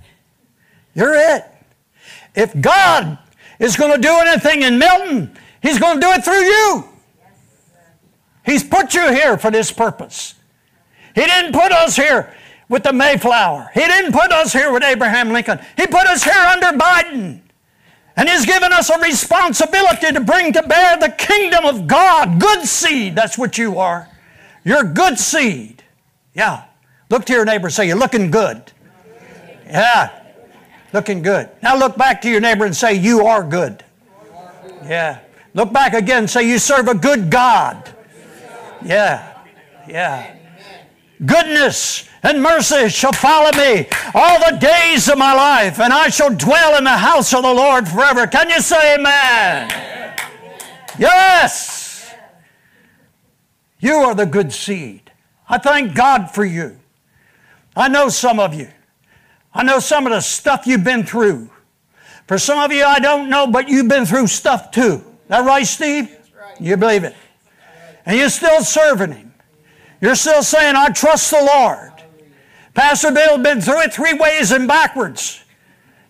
You're 0.94 1.14
it. 1.14 1.44
If 2.36 2.60
God 2.60 3.18
is 3.58 3.76
going 3.76 3.92
to 3.92 3.98
do 4.00 4.12
anything 4.12 4.62
in 4.62 4.78
Milton, 4.78 5.36
He's 5.60 5.78
going 5.80 5.98
to 5.98 6.00
do 6.00 6.12
it 6.12 6.24
through 6.24 6.44
you. 6.44 6.84
He's 8.44 8.62
put 8.62 8.94
you 8.94 9.10
here 9.12 9.38
for 9.38 9.50
this 9.50 9.72
purpose. 9.72 10.34
He 11.14 11.22
didn't 11.22 11.52
put 11.52 11.72
us 11.72 11.96
here 11.96 12.32
with 12.68 12.82
the 12.82 12.92
Mayflower. 12.92 13.70
He 13.74 13.80
didn't 13.80 14.12
put 14.12 14.30
us 14.30 14.52
here 14.52 14.72
with 14.72 14.84
Abraham 14.84 15.32
Lincoln. 15.32 15.58
He 15.76 15.86
put 15.86 16.06
us 16.06 16.22
here 16.22 16.32
under 16.32 16.78
Biden. 16.78 17.40
And 18.16 18.28
He's 18.28 18.46
given 18.46 18.72
us 18.72 18.88
a 18.90 19.00
responsibility 19.00 20.12
to 20.12 20.20
bring 20.20 20.52
to 20.52 20.62
bear 20.62 20.96
the 20.98 21.08
kingdom 21.08 21.64
of 21.64 21.88
God. 21.88 22.38
Good 22.38 22.66
seed, 22.66 23.16
that's 23.16 23.36
what 23.36 23.58
you 23.58 23.78
are. 23.78 24.08
You're 24.62 24.84
good 24.84 25.18
seed. 25.18 25.82
Yeah. 26.34 26.64
Look 27.14 27.26
to 27.26 27.32
your 27.32 27.44
neighbor 27.44 27.68
and 27.68 27.72
say, 27.72 27.86
You're 27.86 27.96
looking 27.96 28.32
good. 28.32 28.72
Yeah, 29.66 30.10
looking 30.92 31.22
good. 31.22 31.48
Now 31.62 31.78
look 31.78 31.96
back 31.96 32.20
to 32.22 32.28
your 32.28 32.40
neighbor 32.40 32.64
and 32.64 32.74
say, 32.74 32.94
You 32.94 33.26
are 33.26 33.44
good. 33.44 33.84
Yeah. 34.82 35.20
Look 35.54 35.72
back 35.72 35.94
again 35.94 36.18
and 36.18 36.30
say, 36.30 36.42
You 36.42 36.58
serve 36.58 36.88
a 36.88 36.94
good 36.96 37.30
God. 37.30 37.94
Yeah, 38.84 39.32
yeah. 39.86 40.34
Goodness 41.24 42.08
and 42.24 42.42
mercy 42.42 42.88
shall 42.88 43.12
follow 43.12 43.52
me 43.52 43.86
all 44.12 44.50
the 44.50 44.58
days 44.58 45.08
of 45.08 45.16
my 45.16 45.34
life, 45.34 45.78
and 45.78 45.92
I 45.92 46.08
shall 46.08 46.34
dwell 46.34 46.76
in 46.76 46.82
the 46.82 46.98
house 46.98 47.32
of 47.32 47.44
the 47.44 47.54
Lord 47.54 47.86
forever. 47.86 48.26
Can 48.26 48.50
you 48.50 48.60
say 48.60 48.96
amen? 48.96 50.18
Yes. 50.98 52.12
You 53.78 53.98
are 53.98 54.16
the 54.16 54.26
good 54.26 54.52
seed. 54.52 55.12
I 55.48 55.58
thank 55.58 55.94
God 55.94 56.32
for 56.32 56.44
you. 56.44 56.80
I 57.76 57.88
know 57.88 58.08
some 58.08 58.38
of 58.38 58.54
you. 58.54 58.68
I 59.52 59.62
know 59.62 59.78
some 59.78 60.06
of 60.06 60.12
the 60.12 60.20
stuff 60.20 60.66
you've 60.66 60.84
been 60.84 61.04
through. 61.04 61.50
For 62.26 62.38
some 62.38 62.58
of 62.58 62.72
you, 62.72 62.84
I 62.84 62.98
don't 62.98 63.28
know, 63.28 63.46
but 63.46 63.68
you've 63.68 63.88
been 63.88 64.06
through 64.06 64.28
stuff 64.28 64.70
too. 64.70 64.94
Is 64.94 65.28
that 65.28 65.44
right, 65.44 65.66
Steve? 65.66 66.10
Right. 66.36 66.60
You 66.60 66.76
believe 66.76 67.04
it. 67.04 67.14
And 68.06 68.18
you're 68.18 68.30
still 68.30 68.62
serving 68.62 69.12
Him. 69.12 69.34
You're 70.00 70.14
still 70.14 70.42
saying, 70.42 70.76
I 70.76 70.88
trust 70.88 71.30
the 71.30 71.42
Lord. 71.42 71.92
Pastor 72.74 73.12
Bill 73.12 73.38
been 73.38 73.60
through 73.60 73.82
it 73.82 73.94
three 73.94 74.14
ways 74.14 74.50
and 74.52 74.66
backwards. 74.66 75.42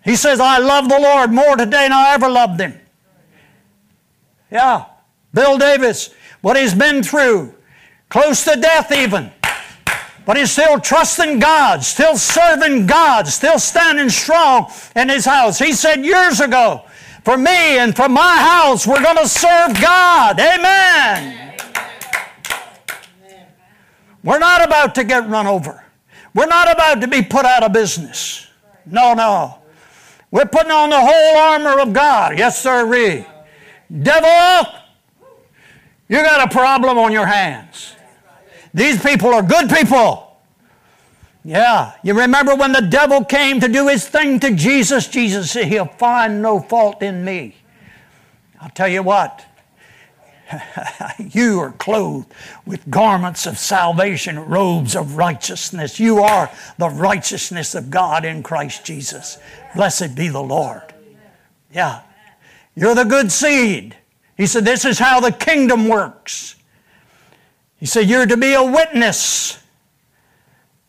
He 0.04 0.16
says, 0.16 0.40
I 0.40 0.58
love 0.58 0.88
the 0.88 0.98
Lord 0.98 1.32
more 1.32 1.56
today 1.56 1.84
than 1.84 1.92
I 1.92 2.14
ever 2.14 2.28
loved 2.28 2.60
Him. 2.60 2.78
Yeah. 4.50 4.86
Bill 5.32 5.58
Davis, 5.58 6.10
what 6.40 6.56
he's 6.56 6.74
been 6.74 7.02
through, 7.02 7.52
close 8.08 8.44
to 8.44 8.54
death 8.54 8.92
even. 8.92 9.32
But 10.24 10.38
he's 10.38 10.50
still 10.50 10.80
trusting 10.80 11.38
God, 11.38 11.84
still 11.84 12.16
serving 12.16 12.86
God, 12.86 13.28
still 13.28 13.58
standing 13.58 14.08
strong 14.08 14.72
in 14.96 15.08
his 15.08 15.24
house. 15.24 15.58
He 15.58 15.72
said 15.72 16.04
years 16.04 16.40
ago, 16.40 16.84
for 17.24 17.36
me 17.36 17.78
and 17.78 17.94
for 17.94 18.08
my 18.08 18.36
house, 18.36 18.86
we're 18.86 19.02
going 19.02 19.18
to 19.18 19.28
serve 19.28 19.80
God. 19.80 20.40
Amen. 20.40 21.52
Amen. 23.22 23.46
We're 24.22 24.38
not 24.38 24.64
about 24.64 24.94
to 24.94 25.04
get 25.04 25.28
run 25.28 25.46
over. 25.46 25.84
We're 26.34 26.46
not 26.46 26.72
about 26.72 27.02
to 27.02 27.08
be 27.08 27.22
put 27.22 27.44
out 27.44 27.62
of 27.62 27.72
business. 27.72 28.46
No, 28.86 29.14
no. 29.14 29.58
We're 30.30 30.46
putting 30.46 30.72
on 30.72 30.90
the 30.90 31.00
whole 31.00 31.36
armor 31.36 31.80
of 31.80 31.92
God. 31.92 32.38
Yes, 32.38 32.60
sir. 32.60 32.84
Devil, 34.02 34.72
you 36.08 36.16
got 36.16 36.50
a 36.50 36.52
problem 36.52 36.98
on 36.98 37.12
your 37.12 37.26
hands. 37.26 37.93
These 38.74 39.02
people 39.02 39.32
are 39.32 39.42
good 39.42 39.70
people. 39.70 40.36
Yeah. 41.44 41.92
You 42.02 42.18
remember 42.18 42.56
when 42.56 42.72
the 42.72 42.82
devil 42.82 43.24
came 43.24 43.60
to 43.60 43.68
do 43.68 43.88
his 43.88 44.08
thing 44.08 44.40
to 44.40 44.54
Jesus? 44.54 45.06
Jesus 45.06 45.52
said, 45.52 45.66
He'll 45.66 45.86
find 45.86 46.42
no 46.42 46.58
fault 46.60 47.02
in 47.02 47.24
me. 47.24 47.54
I'll 48.60 48.70
tell 48.70 48.88
you 48.88 49.02
what. 49.02 49.46
you 51.18 51.60
are 51.60 51.72
clothed 51.72 52.32
with 52.66 52.88
garments 52.90 53.46
of 53.46 53.58
salvation, 53.58 54.38
robes 54.38 54.96
of 54.96 55.16
righteousness. 55.16 56.00
You 56.00 56.18
are 56.18 56.50
the 56.78 56.90
righteousness 56.90 57.74
of 57.74 57.90
God 57.90 58.24
in 58.24 58.42
Christ 58.42 58.84
Jesus. 58.84 59.38
Blessed 59.74 60.14
be 60.14 60.28
the 60.28 60.42
Lord. 60.42 60.94
Yeah. 61.72 62.00
You're 62.74 62.94
the 62.94 63.04
good 63.04 63.30
seed. 63.30 63.96
He 64.36 64.46
said, 64.46 64.64
This 64.64 64.84
is 64.84 64.98
how 64.98 65.20
the 65.20 65.30
kingdom 65.30 65.88
works. 65.88 66.56
He 67.84 67.86
said, 67.86 68.08
You're 68.08 68.24
to 68.24 68.38
be 68.38 68.54
a 68.54 68.64
witness. 68.64 69.62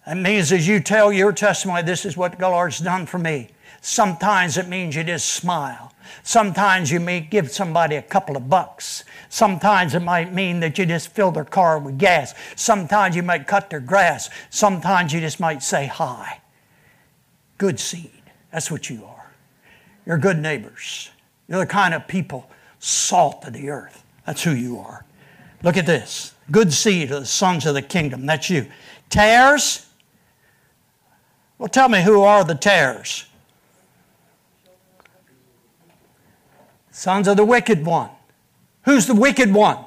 That 0.08 0.16
means 0.16 0.54
as 0.54 0.66
you 0.66 0.80
tell 0.80 1.12
your 1.12 1.34
testimony, 1.34 1.82
this 1.84 2.06
is 2.06 2.16
what 2.16 2.40
the 2.40 2.48
Lord's 2.48 2.80
done 2.80 3.06
for 3.06 3.18
me. 3.18 3.50
Sometimes 3.82 4.58
it 4.58 4.70
means 4.70 4.96
you 4.96 5.04
just 5.04 5.26
smile. 5.26 5.92
Sometimes 6.24 6.90
you 6.90 7.02
may 7.02 7.20
give 7.20 7.52
somebody 7.52 7.98
a 7.98 8.02
couple 8.02 8.38
of 8.38 8.50
bucks. 8.50 9.04
Sometimes 9.28 9.94
it 9.94 10.04
might 10.04 10.34
mean 10.34 10.62
that 10.62 10.78
you 10.78 10.86
just 10.86 11.10
fill 11.10 11.32
their 11.32 11.44
car 11.44 11.80
with 11.80 12.00
gas. 12.00 12.34
Sometimes 12.56 13.14
you 13.14 13.24
might 13.24 13.46
cut 13.46 13.70
their 13.70 13.82
grass. 13.82 14.30
Sometimes 14.50 15.12
you 15.12 15.20
just 15.20 15.42
might 15.42 15.62
say 15.64 15.88
hi. 15.88 16.40
Good 17.58 17.78
seed. 17.78 18.24
That's 18.54 18.72
what 18.72 18.90
you 18.90 19.04
are. 19.04 19.34
You're 20.06 20.18
good 20.18 20.40
neighbors. 20.40 21.12
You're 21.50 21.60
the 21.60 21.66
kind 21.66 21.94
of 21.94 22.08
people, 22.08 22.50
salt 22.80 23.44
of 23.44 23.52
the 23.52 23.70
earth. 23.70 24.02
That's 24.26 24.44
who 24.44 24.52
you 24.52 24.80
are. 24.80 25.04
Look 25.62 25.76
at 25.76 25.86
this. 25.86 26.35
Good 26.52 26.72
seed 26.74 27.12
of 27.12 27.22
the 27.22 27.26
sons 27.26 27.66
of 27.66 27.74
the 27.74 27.82
kingdom. 27.82 28.26
That's 28.26 28.50
you. 28.50 28.68
Tares, 29.10 29.86
Well, 31.58 31.70
tell 31.70 31.90
me 31.90 32.04
who 32.04 32.22
are 32.22 32.44
the 32.44 32.56
tares? 32.56 33.26
Sons 36.92 37.28
of 37.28 37.38
the 37.38 37.46
wicked 37.46 37.86
one. 37.86 38.10
Who's 38.84 39.08
the 39.08 39.16
wicked 39.16 39.54
one? 39.54 39.80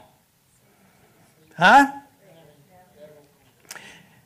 Huh? 1.57 1.93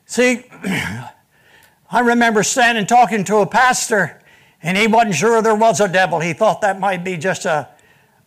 See, 0.05 0.45
I 0.63 1.99
remember 1.99 2.43
standing 2.43 2.85
talking 2.85 3.23
to 3.25 3.37
a 3.37 3.45
pastor, 3.45 4.21
and 4.61 4.77
he 4.77 4.87
wasn't 4.87 5.15
sure 5.15 5.41
there 5.41 5.55
was 5.55 5.79
a 5.79 5.87
devil. 5.87 6.19
He 6.19 6.33
thought 6.33 6.61
that 6.61 6.79
might 6.79 7.03
be 7.03 7.17
just 7.17 7.45
a, 7.45 7.69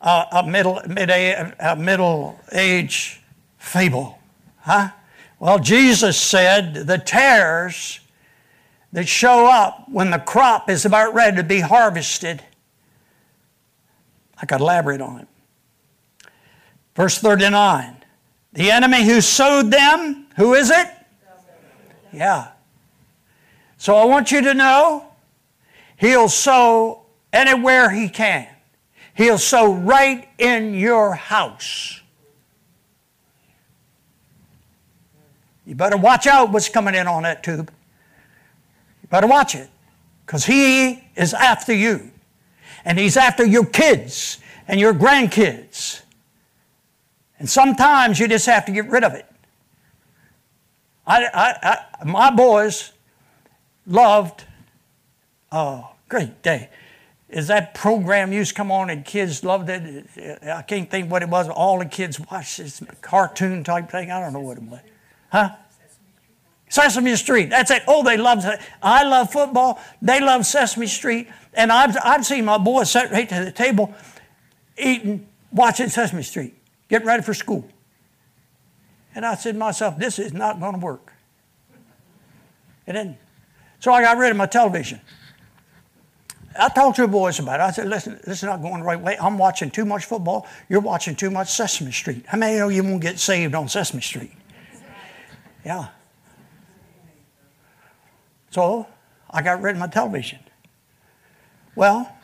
a, 0.01 0.27
a 0.33 0.47
middle 0.47 0.81
mid 0.89 1.11
a 1.11 1.77
middle 1.77 2.41
age 2.53 3.21
fable, 3.67 4.19
huh? 4.61 4.91
Well, 5.39 5.59
Jesus 5.59 6.19
said 6.19 6.87
the 6.87 6.99
tares 6.99 8.01
that 8.93 9.07
show 9.07 9.47
up 9.47 9.87
when 9.91 10.11
the 10.11 10.19
crop 10.19 10.71
is 10.71 10.87
about 10.87 11.15
ready 11.15 11.37
to 11.37 11.43
be 11.43 11.61
harvested. 11.61 12.43
I 14.41 14.47
could 14.47 14.61
elaborate 14.61 15.01
on 15.01 15.21
it. 15.21 15.29
Verse 16.95 17.19
39 17.19 17.97
The 18.55 18.71
enemy 18.71 19.05
who 19.05 19.21
sowed 19.21 19.71
them, 19.71 20.27
who 20.37 20.55
is 20.55 20.71
it? 20.71 20.87
Yeah. 22.13 22.49
So 23.77 23.97
I 23.97 24.07
want 24.07 24.33
you 24.33 24.41
to 24.43 24.55
know 24.55 25.13
he'll 25.99 26.31
sow 26.31 27.03
anywhere 27.33 27.91
he 27.91 28.09
can. 28.09 28.49
He'll 29.13 29.39
sow 29.39 29.75
right 29.75 30.29
in 30.39 30.75
your 30.75 31.15
house. 31.15 32.01
You 35.67 35.75
better 35.75 35.97
watch 35.97 36.27
out 36.27 36.53
what's 36.53 36.69
coming 36.69 36.95
in 36.95 37.09
on 37.09 37.25
that 37.25 37.43
tube. 37.43 37.71
You 39.03 39.09
better 39.09 39.27
watch 39.27 39.55
it 39.55 39.69
because 40.25 40.45
he 40.47 41.05
is 41.17 41.35
after 41.35 41.75
you. 41.75 42.13
And 42.85 42.99
he's 42.99 43.17
after 43.17 43.45
your 43.45 43.67
kids 43.67 44.39
and 44.69 44.79
your 44.79 44.95
grandkids. 44.95 46.03
And 47.39 47.51
sometimes 47.51 48.21
you 48.21 48.29
just 48.29 48.47
have 48.47 48.65
to 48.67 48.73
get 48.73 48.89
rid 48.89 49.03
of 49.03 49.15
it. 49.15 49.27
I, 51.07 51.25
I, 51.25 51.79
I 52.01 52.05
my 52.05 52.31
boys 52.31 52.93
loved, 53.87 54.45
oh, 55.51 55.91
great 56.09 56.43
day. 56.43 56.71
Is 57.29 57.49
that 57.49 57.75
program 57.75 58.33
used 58.33 58.51
to 58.51 58.55
come 58.55 58.71
on 58.71 58.89
and 58.89 59.05
kids 59.05 59.43
loved 59.43 59.69
it? 59.69 60.07
I 60.47 60.63
can't 60.63 60.89
think 60.89 61.11
what 61.11 61.23
it 61.23 61.29
was. 61.29 61.49
All 61.49 61.81
the 61.81 61.87
kids 61.87 62.21
watched 62.21 62.59
this 62.59 62.81
cartoon 63.01 63.65
type 63.65 63.91
thing. 63.91 64.13
I 64.13 64.21
don't 64.21 64.33
know 64.33 64.41
what 64.41 64.59
it 64.59 64.63
was. 64.63 64.81
Huh? 65.37 65.51
Sesame 66.71 67.15
Street. 67.17 67.51
That's 67.51 67.71
it. 67.71 67.83
Oh, 67.87 68.03
they 68.03 68.17
love. 68.17 68.43
I 68.83 69.05
love 69.05 69.31
football. 69.31 69.79
They 70.01 70.19
love 70.21 70.47
Sesame 70.47 70.87
Street. 70.87 71.29
And 71.53 71.71
I've, 71.71 71.95
I've 72.03 72.25
seen 72.25 72.47
my 72.47 72.57
boys 72.57 72.91
sit 72.91 73.11
right 73.11 73.29
to 73.29 73.45
the 73.45 73.53
table 73.53 73.95
eating, 74.79 75.29
watching 75.53 75.91
Sesame 75.91 76.23
Street, 76.23 76.55
getting 76.89 77.07
ready 77.07 77.23
for 77.23 77.35
school. 77.35 77.69
And 79.15 79.27
I 79.27 79.35
said 79.35 79.53
to 79.53 79.59
myself, 79.59 79.99
this 79.99 80.19
is 80.19 80.33
not 80.33 80.59
going 80.59 80.73
to 80.73 80.81
work. 80.81 81.13
It 82.87 82.95
didn't. 82.95 83.19
So 83.81 83.93
I 83.93 84.01
got 84.01 84.17
rid 84.17 84.31
of 84.31 84.39
my 84.39 84.47
television. 84.47 85.03
I 86.59 86.71
talked 86.71 86.97
to 86.97 87.03
the 87.03 87.09
boys 87.09 87.39
about 87.39 87.61
it. 87.61 87.63
I 87.63 87.71
said, 87.73 87.89
listen, 87.89 88.19
this 88.25 88.39
is 88.39 88.45
not 88.45 88.63
going 88.63 88.79
the 88.79 88.87
right 88.87 89.01
way. 89.01 89.19
I'm 89.21 89.37
watching 89.37 89.71
too 89.71 89.85
much 89.85 90.07
football. 90.07 90.47
You're 90.71 90.81
watching 90.81 91.15
too 91.15 91.31
much 91.31 91.51
Sesame 91.51 91.93
Street. 91.93 92.25
How 92.27 92.39
many 92.39 92.59
of 92.59 92.73
you 92.73 92.83
won't 92.83 93.03
get 93.03 93.19
saved 93.19 93.55
on 93.55 93.69
Sesame 93.69 94.01
Street? 94.01 94.33
Yeah. 95.67 95.89
So 98.51 98.87
I 99.29 99.43
got 99.43 99.61
rid 99.61 99.73
of 99.73 99.81
my 99.81 99.89
television. 99.89 100.39
Well, 101.75 102.17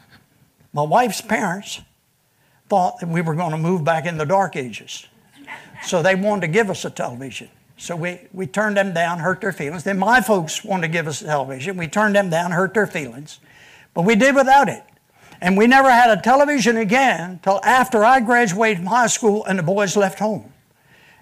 my 0.72 0.82
wife's 0.82 1.20
parents 1.20 1.80
thought 2.68 3.00
that 3.00 3.08
we 3.08 3.20
were 3.20 3.34
going 3.34 3.50
to 3.50 3.58
move 3.58 3.82
back 3.82 4.06
in 4.06 4.16
the 4.16 4.24
dark 4.24 4.54
ages. 4.54 5.08
So 5.84 6.02
they 6.02 6.14
wanted 6.14 6.42
to 6.42 6.46
give 6.46 6.70
us 6.70 6.84
a 6.84 6.90
television. 6.90 7.48
So 7.76 7.96
we, 7.96 8.20
we 8.32 8.46
turned 8.46 8.76
them 8.76 8.94
down, 8.94 9.18
hurt 9.18 9.40
their 9.40 9.50
feelings. 9.50 9.82
Then 9.82 9.98
my 9.98 10.20
folks 10.20 10.64
wanted 10.64 10.82
to 10.82 10.92
give 10.92 11.08
us 11.08 11.20
a 11.20 11.24
television. 11.24 11.76
We 11.76 11.88
turned 11.88 12.14
them 12.14 12.30
down, 12.30 12.52
hurt 12.52 12.74
their 12.74 12.86
feelings. 12.86 13.40
But 13.92 14.02
we 14.02 14.14
did 14.14 14.36
without 14.36 14.68
it. 14.68 14.84
And 15.40 15.56
we 15.58 15.66
never 15.66 15.90
had 15.90 16.16
a 16.16 16.22
television 16.22 16.76
again 16.76 17.40
till 17.42 17.60
after 17.64 18.04
I 18.04 18.20
graduated 18.20 18.76
from 18.78 18.86
high 18.86 19.08
school 19.08 19.44
and 19.46 19.58
the 19.58 19.64
boys 19.64 19.96
left 19.96 20.20
home. 20.20 20.51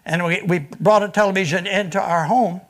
And 0.05 0.25
we, 0.25 0.43
we 0.43 0.59
brought 0.59 1.03
a 1.03 1.09
television 1.09 1.67
into 1.67 2.01
our 2.01 2.25
home. 2.25 2.61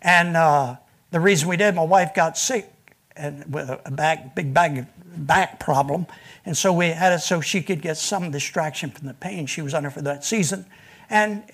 And 0.00 0.36
uh, 0.36 0.76
the 1.10 1.20
reason 1.20 1.48
we 1.48 1.56
did, 1.56 1.74
my 1.74 1.84
wife 1.84 2.14
got 2.14 2.36
sick 2.36 2.72
and 3.16 3.52
with 3.52 3.70
a 3.70 3.90
back, 3.90 4.34
big 4.34 4.52
back, 4.52 4.86
back 5.16 5.60
problem. 5.60 6.06
And 6.44 6.56
so 6.56 6.72
we 6.72 6.88
had 6.88 7.12
it 7.12 7.20
so 7.20 7.40
she 7.40 7.62
could 7.62 7.82
get 7.82 7.96
some 7.96 8.30
distraction 8.30 8.90
from 8.90 9.06
the 9.06 9.14
pain 9.14 9.46
she 9.46 9.62
was 9.62 9.74
under 9.74 9.90
for 9.90 10.02
that 10.02 10.24
season. 10.24 10.66
And 11.08 11.44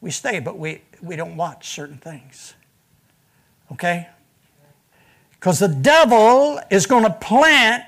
we 0.00 0.10
stay, 0.10 0.40
but 0.40 0.58
we, 0.58 0.82
we 1.02 1.16
don't 1.16 1.36
watch 1.36 1.68
certain 1.68 1.98
things. 1.98 2.54
Okay? 3.72 4.08
Because 5.32 5.58
the 5.58 5.68
devil 5.68 6.58
is 6.70 6.86
going 6.86 7.04
to 7.04 7.12
plant 7.12 7.84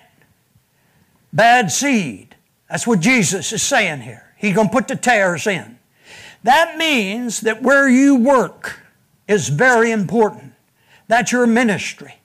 bad 1.32 1.72
seed. 1.72 2.36
That's 2.68 2.86
what 2.86 3.00
Jesus 3.00 3.52
is 3.52 3.62
saying 3.62 4.02
here. 4.02 4.32
He's 4.36 4.54
going 4.54 4.68
to 4.68 4.72
put 4.72 4.88
the 4.88 4.96
tares 4.96 5.46
in. 5.46 5.78
That 6.46 6.78
means 6.78 7.40
that 7.40 7.60
where 7.60 7.88
you 7.88 8.14
work 8.14 8.78
is 9.26 9.48
very 9.48 9.90
important. 9.90 10.52
That's 11.08 11.32
your 11.32 11.44
ministry. 11.44 12.20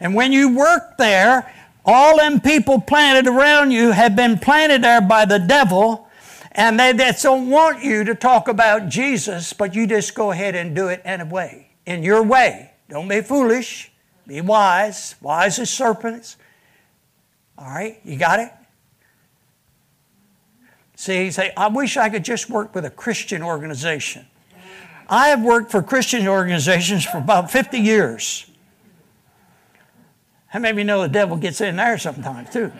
And 0.00 0.16
when 0.16 0.32
you 0.32 0.52
work 0.52 0.96
there, 0.98 1.52
all 1.84 2.16
them 2.16 2.40
people 2.40 2.80
planted 2.80 3.28
around 3.28 3.70
you 3.70 3.92
have 3.92 4.16
been 4.16 4.36
planted 4.40 4.82
there 4.82 5.00
by 5.00 5.26
the 5.26 5.38
devil, 5.38 6.08
and 6.50 6.78
they, 6.80 6.90
they 6.90 7.12
don't 7.22 7.50
want 7.50 7.84
you 7.84 8.02
to 8.02 8.16
talk 8.16 8.48
about 8.48 8.88
Jesus, 8.88 9.52
but 9.52 9.76
you 9.76 9.86
just 9.86 10.16
go 10.16 10.32
ahead 10.32 10.56
and 10.56 10.74
do 10.74 10.88
it 10.88 11.00
anyway, 11.04 11.68
in 11.86 12.02
your 12.02 12.24
way. 12.24 12.72
Don't 12.88 13.06
be 13.06 13.20
foolish. 13.20 13.92
Be 14.26 14.40
wise, 14.40 15.14
wise 15.20 15.60
as 15.60 15.70
serpents. 15.70 16.36
All 17.56 17.68
right, 17.68 18.00
you 18.04 18.16
got 18.16 18.40
it? 18.40 18.50
See, 20.96 21.30
say, 21.30 21.52
I 21.56 21.68
wish 21.68 21.96
I 21.96 22.08
could 22.08 22.24
just 22.24 22.48
work 22.48 22.74
with 22.74 22.84
a 22.84 22.90
Christian 22.90 23.42
organization. 23.42 24.26
I 25.08 25.28
have 25.28 25.42
worked 25.42 25.70
for 25.70 25.82
Christian 25.82 26.26
organizations 26.26 27.04
for 27.04 27.18
about 27.18 27.50
50 27.50 27.78
years. 27.78 28.46
How 30.46 30.60
many 30.60 30.70
of 30.70 30.78
you 30.78 30.84
know 30.84 31.02
the 31.02 31.08
devil 31.08 31.36
gets 31.36 31.60
in 31.60 31.76
there 31.76 31.98
sometimes 31.98 32.50
too? 32.50 32.72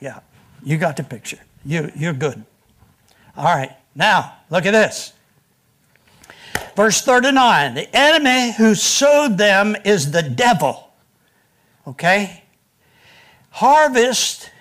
Yeah, 0.00 0.20
you 0.62 0.78
got 0.78 0.96
the 0.96 1.02
picture. 1.02 1.38
You, 1.64 1.90
you're 1.96 2.12
good. 2.12 2.44
All 3.36 3.44
right, 3.44 3.72
now 3.94 4.36
look 4.50 4.66
at 4.66 4.70
this. 4.70 5.12
Verse 6.76 7.02
39 7.02 7.74
The 7.74 7.96
enemy 7.96 8.52
who 8.52 8.74
sowed 8.74 9.36
them 9.36 9.76
is 9.84 10.12
the 10.12 10.22
devil. 10.22 10.90
Okay? 11.86 12.44
Harvest 13.50 14.51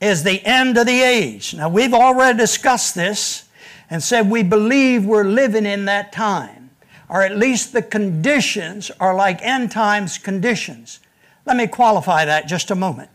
is 0.00 0.22
the 0.22 0.44
end 0.44 0.78
of 0.78 0.86
the 0.86 1.00
age. 1.00 1.54
Now, 1.54 1.68
we've 1.68 1.94
already 1.94 2.38
discussed 2.38 2.94
this 2.94 3.48
and 3.90 4.02
said 4.02 4.30
we 4.30 4.42
believe 4.42 5.04
we're 5.04 5.24
living 5.24 5.66
in 5.66 5.84
that 5.86 6.12
time, 6.12 6.70
or 7.08 7.22
at 7.22 7.36
least 7.36 7.72
the 7.72 7.82
conditions 7.82 8.90
are 9.00 9.14
like 9.14 9.42
end 9.42 9.70
times 9.70 10.16
conditions. 10.16 11.00
Let 11.44 11.56
me 11.56 11.66
qualify 11.66 12.24
that 12.24 12.46
just 12.46 12.70
a 12.70 12.74
moment. 12.74 13.10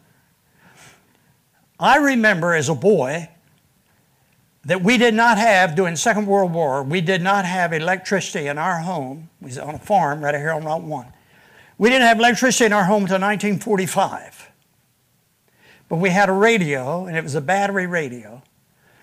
I 1.80 1.98
remember 1.98 2.54
as 2.54 2.70
a 2.70 2.76
boy 2.76 3.30
that 4.66 4.82
we 4.82 4.98
did 4.98 5.14
not 5.14 5.38
have 5.38 5.76
during 5.76 5.96
Second 5.96 6.26
World 6.26 6.54
War, 6.54 6.84
we 6.84 7.02
did 7.02 7.22
not 7.22 7.46
have 7.46 7.74
electricity 7.74 8.48
in 8.48 8.58
our 8.58 8.80
home. 8.80 9.30
We 9.42 9.48
was 9.48 9.58
on 9.58 9.76
a 9.76 9.80
farm 9.80 10.24
right 10.24 10.36
here 10.36 10.52
on 10.52 10.64
Route 10.64 10.84
1. 10.84 11.14
We 11.78 11.90
didn't 11.90 12.08
have 12.08 12.20
electricity 12.20 12.66
in 12.66 12.74
our 12.74 12.86
home 12.86 13.04
until 13.04 13.20
1945. 13.20 14.45
But 15.88 15.98
we 15.98 16.10
had 16.10 16.30
a 16.30 16.34
radio, 16.34 17.06
and 17.06 17.16
it 17.16 17.24
was 17.24 17.36
a 17.36 17.42
battery 17.42 17.88
radio. 17.88 18.42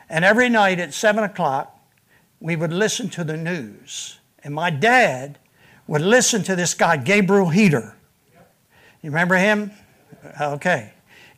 And 0.08 0.24
every 0.24 0.48
night 0.48 0.78
at 0.78 0.92
7 0.92 1.22
o'clock, 1.24 1.78
we 2.40 2.56
would 2.56 2.72
listen 2.72 3.08
to 3.10 3.24
the 3.24 3.36
news. 3.36 4.18
And 4.42 4.54
my 4.54 4.70
dad 4.70 5.38
would 5.86 6.02
listen 6.02 6.42
to 6.44 6.56
this 6.56 6.74
guy, 6.74 6.96
Gabriel 6.96 7.46
Heatter. 7.46 7.94
You 9.02 9.10
remember 9.10 9.36
him? 9.36 9.70
Okay. 10.40 10.92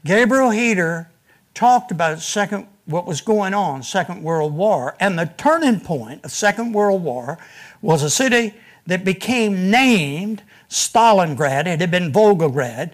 Gabriel 0.05 0.51
Heatter 0.51 1.09
talked 1.55 1.91
about 1.91 2.21
second 2.21 2.69
what 2.87 3.07
was 3.07 3.23
going 3.23 3.55
on, 3.55 3.83
Second 3.83 4.23
World 4.23 4.55
War. 4.55 4.95
And 5.01 5.19
the 5.19 5.33
turning 5.39 5.81
point 5.81 6.23
of 6.25 6.31
Second 6.31 6.73
World 6.73 7.03
War 7.03 7.39
was 7.81 8.03
a 8.03 8.11
city 8.11 8.55
that 8.87 9.05
became 9.05 9.71
named 9.71 10.43
Stalingrad. 10.69 11.67
It 11.67 11.81
had 11.81 11.91
been 11.91 12.13
Volgograd. 12.13 12.93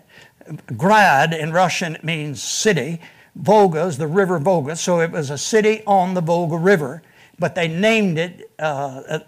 Grad 0.77 1.35
in 1.35 1.53
Russian 1.53 1.97
means 2.03 2.43
city. 2.43 3.01
Volga 3.37 3.87
is 3.87 3.99
the 3.99 4.07
river 4.07 4.39
Volga, 4.39 4.77
so 4.77 5.01
it 5.01 5.11
was 5.11 5.31
a 5.31 5.39
city 5.39 5.83
on 5.87 6.15
the 6.15 6.21
Volga 6.21 6.57
River. 6.57 7.03
But 7.39 7.55
they 7.55 7.69
named 7.69 8.19
it, 8.19 8.51
uh, 8.59 9.21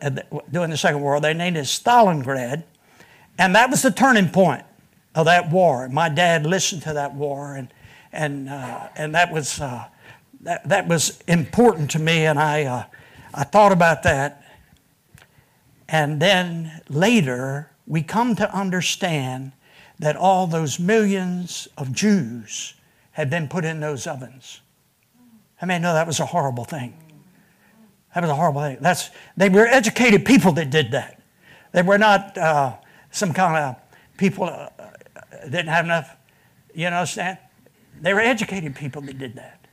during 0.51 0.71
the 0.71 0.77
Second 0.77 1.01
World, 1.01 1.25
they 1.25 1.35
named 1.35 1.57
it 1.57 1.65
Stalingrad. 1.65 2.65
And 3.39 3.55
that 3.55 3.71
was 3.71 3.83
the 3.83 3.91
turning 3.91 4.29
point. 4.29 4.65
of 5.15 5.27
that 5.27 5.51
war. 5.51 5.89
My 5.89 6.09
dad 6.09 6.47
listened 6.47 6.83
to 6.83 6.95
that 6.95 7.15
war, 7.15 7.55
and, 7.55 7.69
and, 8.13 8.49
uh, 8.49 8.89
and 8.97 9.15
that, 9.15 9.33
was, 9.33 9.61
uh, 9.61 9.87
that, 10.41 10.69
that 10.69 10.89
was 10.89 11.23
important 11.29 11.91
to 11.93 11.99
me, 11.99 12.27
and 12.27 12.39
I, 12.39 12.65
uh, 12.65 12.85
I 13.35 13.45
thought 13.45 13.73
about 13.73 14.03
that. 14.05 14.45
And 15.89 16.21
then 16.21 16.81
later, 16.89 17.71
we 17.87 18.03
come 18.03 18.35
to 18.37 18.55
understand 18.55 19.53
that 20.03 20.17
all 20.17 20.49
those 20.49 20.81
millions 20.81 21.69
of 21.79 21.93
Jews 21.93 22.75
had 23.13 23.31
been 23.31 23.47
put 23.47 23.65
in 23.65 23.79
those 23.79 24.05
ovens. 24.05 24.61
I 25.61 25.67
mean, 25.67 25.81
no, 25.81 25.95
that 25.95 26.09
was 26.09 26.19
a 26.19 26.27
horrible 26.27 26.65
thing. 26.65 26.93
That 28.13 28.23
was 28.23 28.31
a 28.31 28.35
horrible 28.35 28.63
thing. 28.63 28.79
That's, 28.81 29.11
they 29.37 29.49
were 29.49 29.65
educated 29.65 30.25
people 30.25 30.51
that 30.55 30.71
did 30.71 30.91
that. 30.91 31.23
They 31.71 31.83
were 31.83 31.99
not 31.99 32.37
uh, 32.37 32.79
some 33.13 33.33
kind 33.33 33.57
of 33.57 33.77
people 34.17 34.47
uh, 34.47 34.71
didn't 35.45 35.69
have 35.69 35.85
enough, 35.85 36.17
you 36.75 36.89
understand? 36.89 37.39
They 38.01 38.13
were 38.13 38.21
educated 38.21 38.75
people 38.75 39.03
that 39.03 39.19
did 39.19 39.37
that. 39.37 39.69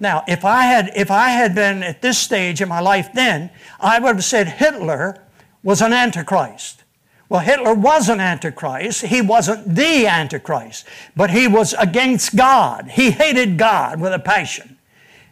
Now, 0.00 0.24
if 0.26 0.44
I 0.44 0.64
had, 0.64 0.90
if 0.96 1.12
I 1.12 1.28
had 1.28 1.54
been 1.54 1.84
at 1.84 2.02
this 2.02 2.18
stage 2.18 2.60
in 2.60 2.68
my 2.68 2.80
life 2.80 3.10
then, 3.14 3.50
I 3.78 4.00
would 4.00 4.16
have 4.16 4.24
said 4.24 4.48
Hitler 4.48 5.22
was 5.62 5.80
an 5.82 5.92
antichrist. 5.92 6.82
Well, 7.28 7.40
Hitler 7.40 7.74
was 7.74 8.08
an 8.08 8.20
antichrist. 8.20 9.02
He 9.06 9.20
wasn't 9.20 9.74
the 9.74 10.06
antichrist, 10.06 10.86
but 11.16 11.30
he 11.30 11.48
was 11.48 11.74
against 11.74 12.36
God. 12.36 12.88
He 12.88 13.10
hated 13.10 13.58
God 13.58 14.00
with 14.00 14.12
a 14.12 14.18
passion. 14.18 14.78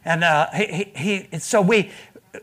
And 0.05 0.24
uh, 0.24 0.51
he, 0.51 0.90
he, 0.97 1.28
he, 1.30 1.38
so 1.38 1.62
we, 1.62 1.90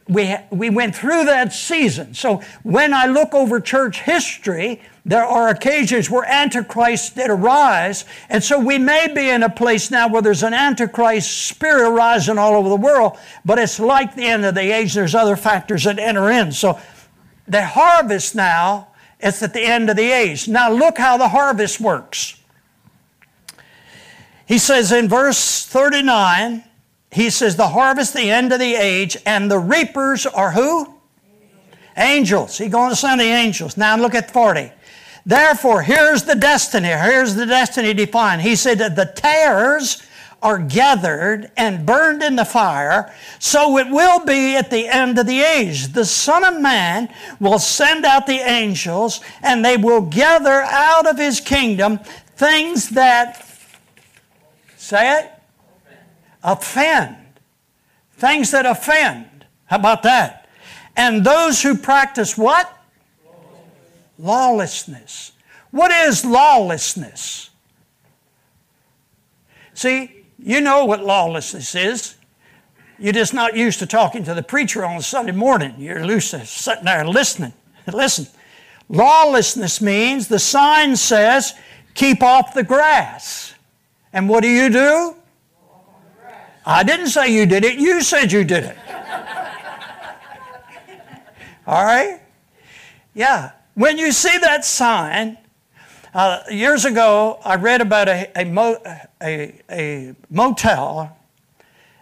we, 0.08 0.36
we 0.52 0.70
went 0.70 0.96
through 0.96 1.26
that 1.26 1.54
season. 1.54 2.14
So 2.14 2.42
when 2.64 2.94
I 2.94 3.08
look 3.08 3.34
over 3.34 3.60
church 3.60 4.02
history, 4.02 4.82
there 5.06 5.26
are 5.26 5.50
occasions 5.50 6.10
where 6.10 6.24
antichrists 6.24 7.10
did 7.12 7.30
arise. 7.30 8.06
And 8.30 8.44
so 8.44 8.58
we 8.58 8.78
may 8.78 9.14
be 9.14 9.30
in 9.30 9.44
a 9.44 9.50
place 9.50 9.92
now 9.92 10.08
where 10.08 10.22
there's 10.22 10.44
an 10.44 10.54
antichrist 10.54 11.48
spirit 11.48 11.90
arising 11.90 12.38
all 12.38 12.54
over 12.54 12.70
the 12.70 12.76
world, 12.76 13.18
but 13.44 13.60
it's 13.60 13.80
like 13.80 14.16
the 14.16 14.26
end 14.26 14.46
of 14.46 14.56
the 14.56 14.74
age. 14.74 14.94
There's 14.94 15.16
other 15.16 15.36
factors 15.36 15.84
that 15.84 16.00
enter 16.00 16.30
in. 16.30 16.52
So 16.52 16.80
the 17.48 17.66
harvest 17.66 18.34
now 18.34 18.88
is 19.22 19.42
at 19.44 19.54
the 19.54 19.62
end 19.62 19.90
of 19.90 19.96
the 19.96 20.12
age. 20.12 20.48
Now 20.48 20.72
look 20.72 20.98
how 20.98 21.18
the 21.18 21.30
harvest 21.30 21.80
works. 21.80 22.38
He 24.46 24.58
says 24.58 24.92
in 24.92 25.08
verse 25.08 25.66
39, 25.66 26.64
he 27.12 27.30
says, 27.30 27.56
the 27.56 27.70
harvest, 27.70 28.14
the 28.14 28.30
end 28.30 28.52
of 28.52 28.60
the 28.60 28.76
age, 28.76 29.18
and 29.26 29.50
the 29.50 29.60
reapers 29.60 30.26
are 30.26 30.52
who? 30.52 30.94
Angels. 31.98 32.58
He's 32.58 32.72
going 32.72 32.90
to 32.90 32.96
send 32.96 33.20
the 33.20 33.26
angels. 33.26 33.78
Now 33.78 33.98
look 33.98 34.16
at 34.16 34.32
40. 34.32 34.72
Therefore, 35.26 35.82
here's 35.82 36.24
the 36.24 36.36
destiny. 36.36 36.88
Here's 36.88 37.36
the 37.36 37.46
destiny 37.46 37.94
defined. 37.94 38.42
He 38.42 38.56
said 38.56 38.80
that 38.80 38.96
the 38.96 39.06
tares 39.06 40.04
are 40.42 40.58
gathered 40.58 41.52
and 41.56 41.86
burned 41.86 42.24
in 42.24 42.36
the 42.36 42.46
fire, 42.46 43.14
so 43.40 43.78
it 43.78 43.90
will 43.90 44.26
be 44.26 44.56
at 44.56 44.72
the 44.72 44.88
end 44.88 45.20
of 45.20 45.28
the 45.28 45.42
age. 45.42 45.90
The 45.90 46.06
Son 46.06 46.44
of 46.44 46.60
Man 46.60 47.14
will 47.40 47.60
send 47.60 48.06
out 48.06 48.26
the 48.26 48.40
angels, 48.40 49.22
and 49.44 49.64
they 49.64 49.78
will 49.78 50.02
gather 50.02 50.62
out 50.64 51.08
of 51.08 51.18
his 51.18 51.40
kingdom 51.40 52.00
things 52.36 52.90
that, 52.90 53.48
say 54.78 55.20
it, 55.20 55.32
offend. 56.44 57.18
Things 58.18 58.52
that 58.52 58.66
offend. 58.66 59.46
How 59.66 59.78
about 59.78 60.04
that? 60.04 60.48
And 60.96 61.24
those 61.24 61.62
who 61.62 61.76
practice 61.76 62.38
what? 62.38 62.72
Lawlessness. 64.18 65.32
What 65.72 65.92
is 65.92 66.26
lawlessness? 66.26 67.50
See, 69.74 70.21
you 70.42 70.62
know 70.62 70.86
what 70.86 71.04
lawlessness 71.04 71.76
is. 71.76 72.16
You're 73.00 73.14
just 73.14 73.34
not 73.34 73.56
used 73.56 73.80
to 73.80 73.88
talking 73.88 74.24
to 74.26 74.34
the 74.34 74.44
preacher 74.44 74.86
on 74.86 74.98
a 74.98 75.02
Sunday 75.02 75.32
morning. 75.32 75.76
You're 75.78 76.06
to 76.06 76.46
sitting 76.46 76.86
there 76.86 77.06
listening. 77.06 77.54
Listen, 77.92 78.28
lawlessness 78.90 79.82
means 79.82 80.28
the 80.28 80.40
sign 80.40 80.96
says, 80.96 81.54
keep 81.94 82.22
off 82.22 82.54
the 82.54 82.64
grass. 82.64 83.56
And 84.14 84.30
what 84.30 84.42
do 84.42 84.50
you 84.50 84.70
do? 84.70 85.16
I 86.66 86.84
didn't 86.84 87.08
say 87.08 87.34
you 87.34 87.46
did 87.48 87.66
it, 87.66 87.80
you 87.80 88.02
said 88.02 88.32
you 88.32 88.44
did 88.44 88.66
it. 88.66 88.78
All 91.66 91.84
right? 91.84 92.22
Yeah. 93.14 93.52
When 93.74 93.98
you 93.98 94.12
see 94.12 94.38
that 94.38 94.64
sign, 94.64 95.38
uh, 96.14 96.44
years 96.52 96.86
ago, 96.86 97.40
I 97.44 97.56
read 97.56 97.82
about 97.82 98.10
a, 98.10 98.30
a, 98.36 98.46
mo, 98.46 98.78
a, 99.22 99.62
a 99.70 100.16
motel 100.30 101.18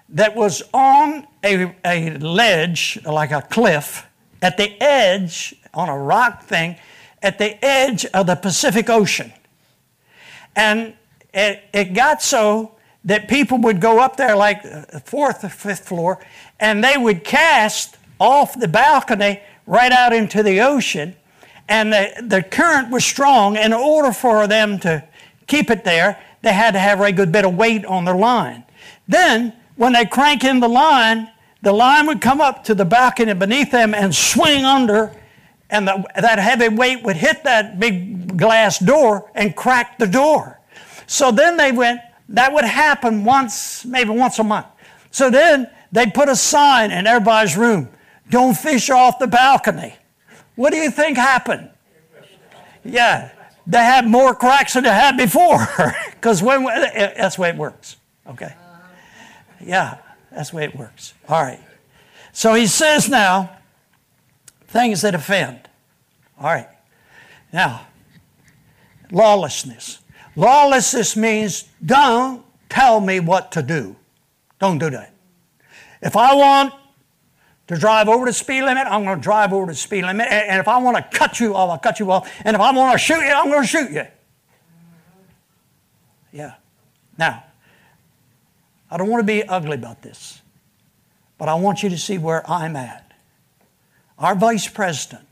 that 0.09 0.35
was 0.35 0.63
on 0.73 1.27
a, 1.43 1.75
a 1.85 2.17
ledge, 2.17 2.99
like 3.05 3.31
a 3.31 3.41
cliff, 3.41 4.05
at 4.41 4.57
the 4.57 4.81
edge, 4.81 5.55
on 5.73 5.89
a 5.89 5.97
rock 5.97 6.43
thing, 6.43 6.75
at 7.21 7.37
the 7.37 7.63
edge 7.63 8.05
of 8.05 8.27
the 8.27 8.35
Pacific 8.35 8.89
Ocean. 8.89 9.31
And 10.55 10.93
it, 11.33 11.63
it 11.73 11.93
got 11.93 12.21
so 12.21 12.75
that 13.05 13.27
people 13.27 13.57
would 13.59 13.79
go 13.79 13.99
up 13.99 14.17
there 14.17 14.35
like 14.35 14.63
the 14.63 15.01
fourth 15.05 15.43
or 15.43 15.49
fifth 15.49 15.87
floor 15.87 16.19
and 16.59 16.83
they 16.83 16.97
would 16.97 17.23
cast 17.23 17.97
off 18.19 18.59
the 18.59 18.67
balcony 18.67 19.41
right 19.65 19.91
out 19.91 20.11
into 20.11 20.43
the 20.43 20.59
ocean. 20.59 21.15
And 21.69 21.93
the, 21.93 22.11
the 22.21 22.43
current 22.43 22.89
was 22.89 23.05
strong. 23.05 23.55
In 23.55 23.73
order 23.73 24.11
for 24.11 24.47
them 24.47 24.79
to 24.79 25.03
keep 25.47 25.69
it 25.69 25.83
there, 25.83 26.19
they 26.41 26.53
had 26.53 26.71
to 26.71 26.79
have 26.79 27.01
a 27.01 27.11
good 27.11 27.31
bit 27.31 27.45
of 27.45 27.55
weight 27.55 27.85
on 27.85 28.05
their 28.05 28.15
line. 28.15 28.63
Then, 29.07 29.53
when 29.75 29.93
they 29.93 30.05
crank 30.05 30.43
in 30.43 30.59
the 30.59 30.69
line, 30.69 31.29
the 31.61 31.73
line 31.73 32.07
would 32.07 32.21
come 32.21 32.39
up 32.41 32.63
to 32.65 32.75
the 32.75 32.85
balcony 32.85 33.33
beneath 33.33 33.71
them 33.71 33.93
and 33.93 34.13
swing 34.15 34.63
under, 34.63 35.13
and 35.69 35.87
the, 35.87 36.03
that 36.15 36.39
heavy 36.39 36.69
weight 36.69 37.03
would 37.03 37.17
hit 37.17 37.43
that 37.43 37.79
big 37.79 38.37
glass 38.37 38.79
door 38.79 39.29
and 39.35 39.55
crack 39.55 39.97
the 39.97 40.07
door. 40.07 40.59
So 41.07 41.31
then 41.31 41.57
they 41.57 41.71
went, 41.71 42.01
that 42.29 42.53
would 42.53 42.65
happen 42.65 43.23
once, 43.25 43.85
maybe 43.85 44.11
once 44.11 44.39
a 44.39 44.43
month. 44.43 44.67
So 45.11 45.29
then 45.29 45.69
they'd 45.91 46.13
put 46.13 46.29
a 46.29 46.35
sign 46.35 46.91
in 46.91 47.07
everybody's 47.07 47.57
room 47.57 47.89
don't 48.29 48.55
fish 48.55 48.89
off 48.89 49.19
the 49.19 49.27
balcony. 49.27 49.95
What 50.55 50.71
do 50.71 50.77
you 50.77 50.91
think 50.91 51.17
happened? 51.17 51.69
Yeah, 52.83 53.29
they 53.69 53.77
have 53.77 54.07
more 54.07 54.33
cracks 54.33 54.73
than 54.73 54.83
they 54.83 54.89
had 54.89 55.15
before 55.15 55.67
because 56.15 56.41
when 56.41 56.67
eh, 56.67 56.89
eh, 56.93 57.13
that's 57.15 57.35
the 57.35 57.43
way 57.43 57.49
it 57.49 57.55
works. 57.55 57.97
Okay. 58.27 58.53
Yeah, 59.61 59.97
that's 60.31 60.49
the 60.49 60.57
way 60.57 60.63
it 60.65 60.75
works. 60.75 61.13
All 61.27 61.41
right. 61.41 61.59
So 62.33 62.55
he 62.55 62.65
says 62.65 63.07
now 63.07 63.57
things 64.67 65.01
that 65.01 65.13
offend. 65.13 65.69
All 66.39 66.47
right. 66.47 66.67
Now, 67.53 67.85
lawlessness. 69.11 69.99
Lawlessness 70.35 71.15
means 71.15 71.65
don't 71.85 72.43
tell 72.69 72.99
me 72.99 73.19
what 73.19 73.51
to 73.51 73.61
do. 73.61 73.95
Don't 74.59 74.79
do 74.79 74.89
that. 74.89 75.13
If 76.01 76.15
I 76.17 76.33
want 76.33 76.73
to 77.69 77.77
drive 77.77 78.09
over 78.09 78.25
the 78.25 78.33
speed 78.33 78.63
limit, 78.63 78.87
I'm 78.87 79.03
going 79.03 79.17
to 79.17 79.21
drive 79.21 79.53
over 79.53 79.67
the 79.67 79.75
speed 79.75 80.03
limit. 80.03 80.27
And 80.31 80.59
if 80.59 80.67
I 80.67 80.79
want 80.79 80.97
to 80.97 81.17
cut 81.17 81.39
you 81.39 81.55
off, 81.55 81.69
I'll 81.69 81.77
cut 81.77 81.99
you 81.99 82.11
off. 82.11 82.29
And 82.43 82.55
if 82.55 82.61
I 82.61 82.71
want 82.71 82.93
to 82.93 82.97
shoot 82.97 83.19
you, 83.19 83.31
I'm 83.31 83.47
going 83.47 83.61
to 83.61 83.67
shoot 83.67 83.91
you. 83.91 84.07
Yeah. 86.31 86.55
Now, 87.15 87.43
I 88.89 88.97
don't 88.97 89.07
want 89.07 89.21
to 89.21 89.25
be 89.25 89.43
ugly 89.43 89.75
about 89.75 90.01
this, 90.01 90.41
but 91.37 91.47
I 91.47 91.53
want 91.53 91.83
you 91.83 91.89
to 91.89 91.97
see 91.97 92.17
where 92.17 92.49
I'm 92.49 92.75
at. 92.75 93.13
Our 94.17 94.33
vice 94.33 94.67
president, 94.67 95.27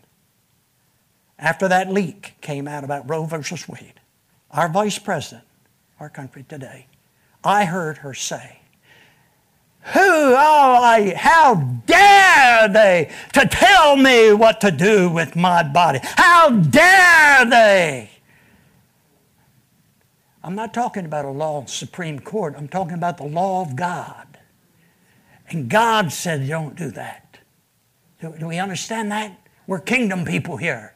after 1.39 1.67
that 1.67 1.91
leak 1.91 2.35
came 2.39 2.67
out 2.67 2.83
about 2.83 3.09
Roe 3.09 3.25
versus 3.25 3.67
Wade, 3.67 3.99
our 4.51 4.69
vice 4.69 4.99
president, 4.99 5.43
our 5.99 6.09
country 6.09 6.45
today, 6.47 6.85
I 7.43 7.65
heard 7.65 7.97
her 7.97 8.13
say, 8.13 8.56
Who, 9.93 9.99
oh, 10.01 10.79
I, 10.83 11.13
how 11.15 11.55
dare 11.85 12.67
they 12.67 13.09
to 13.33 13.47
tell 13.47 13.95
me 13.95 14.33
what 14.33 14.59
to 14.61 14.71
do 14.71 15.09
with 15.09 15.35
my 15.35 15.63
body? 15.63 15.99
How 16.03 16.49
dare 16.49 17.45
they? 17.45 18.09
I'm 20.43 20.55
not 20.55 20.73
talking 20.73 21.05
about 21.05 21.23
a 21.23 21.29
law 21.29 21.57
of 21.59 21.69
Supreme 21.69 22.19
Court. 22.19 22.55
I'm 22.57 22.67
talking 22.67 22.95
about 22.95 23.17
the 23.17 23.25
law 23.25 23.61
of 23.61 23.75
God. 23.77 24.37
And 25.49 25.69
God 25.69 26.11
said, 26.11 26.47
don't 26.47 26.75
do 26.75 26.91
that. 26.91 27.39
Do, 28.19 28.35
do 28.37 28.47
we 28.47 28.59
understand 28.59 29.11
that? 29.11 29.39
We're 29.67 29.79
kingdom 29.79 30.25
people 30.25 30.57
here. 30.57 30.93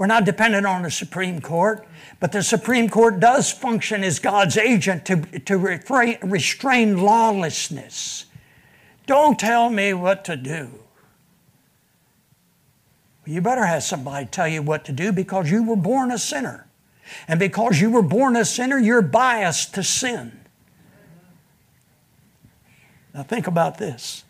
We're 0.00 0.06
not 0.06 0.24
dependent 0.24 0.64
on 0.64 0.80
the 0.80 0.90
Supreme 0.90 1.42
Court, 1.42 1.86
but 2.20 2.32
the 2.32 2.42
Supreme 2.42 2.88
Court 2.88 3.20
does 3.20 3.52
function 3.52 4.02
as 4.02 4.18
God's 4.18 4.56
agent 4.56 5.04
to, 5.04 5.16
to 5.40 5.58
refrain, 5.58 6.16
restrain 6.22 6.96
lawlessness. 6.96 8.24
Don't 9.04 9.38
tell 9.38 9.68
me 9.68 9.92
what 9.92 10.24
to 10.24 10.36
do. 10.36 10.70
You 13.26 13.42
better 13.42 13.66
have 13.66 13.82
somebody 13.82 14.24
tell 14.24 14.48
you 14.48 14.62
what 14.62 14.86
to 14.86 14.92
do 14.92 15.12
because 15.12 15.50
you 15.50 15.62
were 15.62 15.76
born 15.76 16.10
a 16.10 16.18
sinner. 16.18 16.66
And 17.28 17.38
because 17.38 17.78
you 17.78 17.90
were 17.90 18.00
born 18.00 18.36
a 18.36 18.46
sinner, 18.46 18.78
you're 18.78 19.02
biased 19.02 19.74
to 19.74 19.82
sin. 19.82 20.40
Now, 23.12 23.22
think 23.22 23.46
about 23.46 23.76
this 23.76 24.24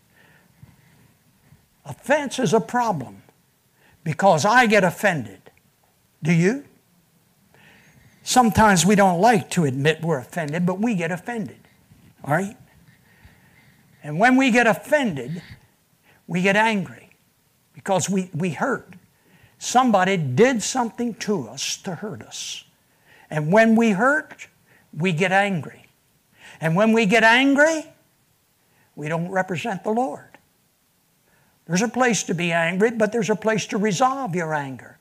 offense 1.85 2.41
is 2.41 2.53
a 2.53 2.61
problem 2.61 3.23
because 4.03 4.45
I 4.45 4.67
get 4.67 4.83
offended. 4.83 5.40
Do 6.23 6.33
you? 6.33 6.65
Sometimes 8.23 8.85
we 8.85 8.95
don't 8.95 9.21
like 9.21 9.51
to 9.51 9.65
admit 9.65 10.03
we're 10.03 10.19
offended, 10.19 10.67
but 10.67 10.79
we 10.79 10.95
get 10.95 11.11
offended. 11.11 11.59
All 12.23 12.35
right? 12.35 12.57
And 14.03 14.19
when 14.19 14.37
we 14.37 14.51
get 14.51 14.67
offended, 14.67 15.43
we 16.27 16.43
get 16.43 16.57
angry 16.57 17.11
because 17.75 18.09
we, 18.09 18.31
we 18.35 18.51
hurt. 18.51 18.95
Somebody 19.59 20.17
did 20.17 20.63
something 20.63 21.15
to 21.15 21.49
us 21.49 21.77
to 21.79 21.95
hurt 21.95 22.23
us. 22.23 22.65
And 23.29 23.53
when 23.53 23.77
we 23.77 23.91
hurt, 23.91 24.49
we 24.97 25.13
get 25.13 25.33
angry. 25.33 25.87
And 26.61 26.77
when 26.77 26.93
we 26.93 27.07
get 27.07 27.25
angry, 27.25 27.85
we 28.97 29.09
don't 29.09 29.31
represent 29.31 29.85
the 29.85 29.91
Lord. 29.91 30.39
There's 31.67 31.83
a 31.83 31.89
place 31.89 32.23
to 32.25 32.35
be 32.35 32.53
angry, 32.53 32.91
but 32.91 33.13
there's 33.13 33.31
a 33.31 33.37
place 33.37 33.67
to 33.67 33.79
resolve 33.79 34.35
your 34.35 34.55
anger. 34.55 34.99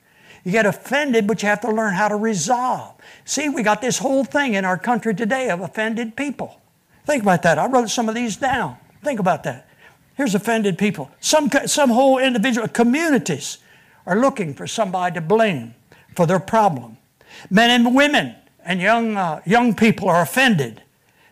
You 0.49 0.53
get 0.53 0.65
offended, 0.65 1.27
but 1.27 1.43
you 1.43 1.47
have 1.47 1.61
to 1.61 1.71
learn 1.71 1.93
how 1.93 2.07
to 2.07 2.15
resolve. 2.15 2.95
See, 3.23 3.49
we 3.49 3.61
got 3.61 3.81
this 3.81 3.99
whole 3.99 4.23
thing 4.23 4.55
in 4.55 4.65
our 4.65 4.79
country 4.79 5.13
today 5.13 5.51
of 5.51 5.61
offended 5.61 6.15
people. 6.15 6.59
Think 7.05 7.21
about 7.21 7.43
that. 7.43 7.59
I 7.59 7.67
wrote 7.67 7.91
some 7.91 8.09
of 8.09 8.15
these 8.15 8.35
down. 8.35 8.77
Think 9.03 9.19
about 9.19 9.43
that. 9.43 9.69
Here's 10.15 10.33
offended 10.33 10.79
people. 10.79 11.11
Some, 11.19 11.51
some 11.67 11.91
whole 11.91 12.17
individual 12.17 12.67
communities 12.67 13.59
are 14.07 14.19
looking 14.19 14.55
for 14.55 14.65
somebody 14.65 15.13
to 15.13 15.21
blame 15.21 15.75
for 16.15 16.25
their 16.25 16.39
problem. 16.39 16.97
Men 17.51 17.69
and 17.69 17.93
women 17.93 18.35
and 18.65 18.81
young, 18.81 19.17
uh, 19.17 19.41
young 19.45 19.75
people 19.75 20.09
are 20.09 20.23
offended 20.23 20.81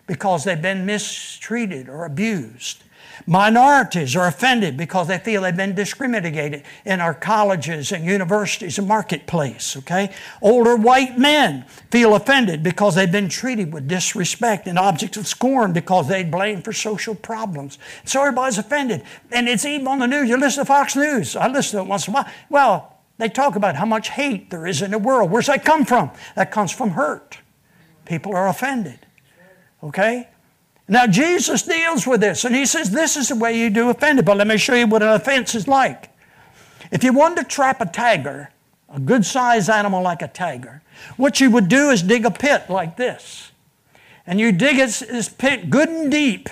because 0.05 0.43
they've 0.43 0.61
been 0.61 0.85
mistreated 0.85 1.89
or 1.89 2.05
abused. 2.05 2.83
Minorities 3.25 4.15
are 4.15 4.27
offended 4.27 4.77
because 4.77 5.07
they 5.07 5.17
feel 5.17 5.41
they've 5.41 5.55
been 5.55 5.75
discriminated 5.75 6.63
in 6.85 7.01
our 7.01 7.13
colleges 7.13 7.91
and 7.91 8.05
universities 8.05 8.77
and 8.77 8.87
marketplace, 8.87 9.75
okay? 9.77 10.13
Older 10.41 10.75
white 10.75 11.17
men 11.17 11.65
feel 11.91 12.15
offended 12.15 12.63
because 12.63 12.95
they've 12.95 13.11
been 13.11 13.29
treated 13.29 13.73
with 13.73 13.87
disrespect 13.87 14.67
and 14.67 14.77
objects 14.77 15.17
of 15.17 15.27
scorn 15.27 15.73
because 15.73 16.07
they 16.07 16.23
blame 16.23 16.61
for 16.61 16.73
social 16.73 17.15
problems. 17.15 17.79
So 18.05 18.21
everybody's 18.21 18.57
offended. 18.57 19.03
And 19.31 19.47
it's 19.47 19.65
even 19.65 19.87
on 19.87 19.99
the 19.99 20.07
news. 20.07 20.29
You 20.29 20.37
listen 20.37 20.61
to 20.61 20.65
Fox 20.65 20.95
News. 20.95 21.35
I 21.35 21.47
listen 21.47 21.79
to 21.79 21.85
it 21.85 21.89
once 21.89 22.07
in 22.07 22.13
a 22.13 22.17
while. 22.17 22.31
Well, 22.49 22.97
they 23.17 23.29
talk 23.29 23.55
about 23.55 23.75
how 23.75 23.85
much 23.85 24.09
hate 24.09 24.49
there 24.49 24.67
is 24.67 24.81
in 24.81 24.91
the 24.91 24.99
world. 24.99 25.31
Where's 25.31 25.47
that 25.47 25.65
come 25.65 25.85
from? 25.85 26.11
That 26.35 26.51
comes 26.51 26.71
from 26.71 26.91
hurt. 26.91 27.39
People 28.05 28.35
are 28.35 28.47
offended. 28.47 28.99
Okay? 29.83 30.29
Now, 30.87 31.05
Jesus 31.05 31.63
deals 31.63 32.07
with 32.07 32.21
this, 32.21 32.45
and 32.45 32.55
he 32.55 32.65
says, 32.65 32.91
This 32.91 33.17
is 33.17 33.29
the 33.29 33.35
way 33.35 33.57
you 33.59 33.69
do 33.69 33.89
offended. 33.89 34.25
But 34.25 34.37
let 34.37 34.47
me 34.47 34.57
show 34.57 34.73
you 34.75 34.87
what 34.87 35.03
an 35.03 35.09
offense 35.09 35.53
is 35.53 35.67
like. 35.67 36.09
If 36.91 37.03
you 37.03 37.11
wanted 37.11 37.43
to 37.43 37.43
trap 37.43 37.81
a 37.81 37.85
tiger, 37.85 38.51
a 38.89 38.99
good 38.99 39.25
sized 39.25 39.69
animal 39.69 40.01
like 40.01 40.21
a 40.21 40.27
tiger, 40.27 40.81
what 41.17 41.41
you 41.41 41.51
would 41.51 41.67
do 41.67 41.89
is 41.89 42.01
dig 42.01 42.25
a 42.25 42.31
pit 42.31 42.69
like 42.69 42.95
this. 42.95 43.51
And 44.25 44.39
you 44.39 44.51
dig 44.51 44.77
this 44.77 45.29
pit 45.29 45.69
good 45.69 45.89
and 45.89 46.11
deep. 46.11 46.49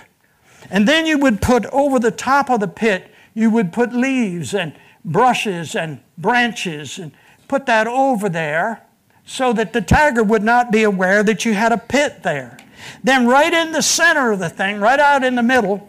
And 0.69 0.87
then 0.87 1.05
you 1.05 1.17
would 1.19 1.41
put 1.41 1.65
over 1.67 1.99
the 1.99 2.11
top 2.11 2.49
of 2.49 2.59
the 2.59 2.67
pit, 2.67 3.11
you 3.33 3.49
would 3.49 3.71
put 3.71 3.93
leaves 3.93 4.53
and 4.53 4.73
brushes 5.03 5.75
and 5.75 5.99
branches 6.17 6.97
and 6.97 7.11
put 7.47 7.65
that 7.67 7.87
over 7.87 8.27
there 8.27 8.81
so 9.25 9.53
that 9.53 9.73
the 9.73 9.81
tiger 9.81 10.23
would 10.23 10.43
not 10.43 10.71
be 10.71 10.83
aware 10.83 11.23
that 11.23 11.45
you 11.45 11.53
had 11.53 11.71
a 11.71 11.77
pit 11.77 12.23
there. 12.23 12.57
Then, 13.03 13.27
right 13.27 13.53
in 13.53 13.71
the 13.71 13.81
center 13.81 14.31
of 14.31 14.39
the 14.39 14.49
thing, 14.49 14.79
right 14.79 14.99
out 14.99 15.23
in 15.23 15.35
the 15.35 15.43
middle, 15.43 15.87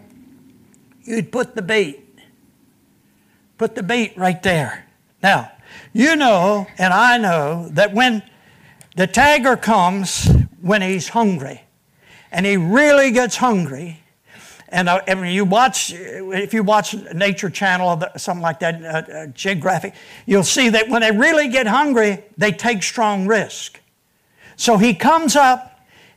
you'd 1.05 1.33
put 1.33 1.55
the 1.55 1.63
bait. 1.63 2.03
Put 3.59 3.75
the 3.75 3.83
bait 3.83 4.13
right 4.17 4.43
there. 4.43 4.87
Now, 5.23 5.51
you 5.93 6.17
know, 6.17 6.67
and 6.79 6.93
I 6.93 7.19
know, 7.19 7.69
that 7.73 7.93
when 7.95 8.23
the 8.97 9.07
tiger 9.07 9.57
comes 9.57 10.29
when 10.61 10.83
he's 10.83 11.09
hungry, 11.09 11.63
and 12.33 12.45
he 12.45 12.57
really 12.57 13.11
gets 13.13 13.37
hungry, 13.37 14.01
and, 14.69 14.89
uh, 14.89 15.01
and 15.07 15.31
you 15.31 15.45
watch, 15.45 15.93
if 15.95 16.53
you 16.53 16.63
watch 16.63 16.95
Nature 17.15 17.51
Channel 17.51 18.03
or 18.03 18.19
something 18.19 18.43
like 18.43 18.59
that, 18.61 18.83
uh, 18.83 19.13
uh, 19.13 19.27
Geographic, 19.29 19.95
you'll 20.27 20.43
see 20.43 20.69
that 20.71 20.89
when 20.89 21.03
they 21.03 21.13
really 21.13 21.49
get 21.49 21.67
hungry, 21.67 22.25
they 22.37 22.53
take 22.53 22.83
strong 22.83 23.27
risk. 23.27 23.81
So 24.57 24.77
he 24.77 24.93
comes 24.93 25.37
up 25.37 25.76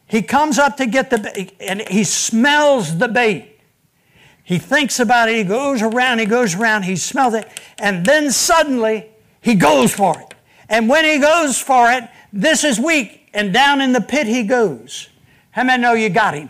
he 0.09 0.23
comes 0.23 0.57
up 0.57 0.75
to 0.77 0.87
get 0.87 1.11
the 1.11 1.19
bait 1.19 1.53
and 1.59 1.81
he 1.81 2.03
smells 2.03 2.97
the 2.97 3.07
bait. 3.07 3.59
He 4.43 4.57
thinks 4.57 4.99
about 4.99 5.29
it, 5.29 5.35
he 5.35 5.43
goes 5.43 5.83
around, 5.83 6.17
he 6.17 6.25
goes 6.25 6.55
around, 6.55 6.83
he 6.83 6.95
smells 6.95 7.35
it, 7.35 7.47
and 7.77 8.03
then 8.03 8.31
suddenly 8.31 9.05
he 9.39 9.53
goes 9.53 9.93
for 9.93 10.19
it. 10.19 10.33
And 10.67 10.89
when 10.89 11.05
he 11.05 11.19
goes 11.19 11.59
for 11.59 11.91
it, 11.91 12.05
this 12.33 12.63
is 12.63 12.79
weak, 12.79 13.29
and 13.35 13.53
down 13.53 13.81
in 13.81 13.93
the 13.93 14.01
pit 14.01 14.25
he 14.25 14.41
goes. 14.41 15.09
How 15.51 15.63
many 15.63 15.83
know 15.83 15.93
you 15.93 16.09
got 16.09 16.33
him? 16.33 16.49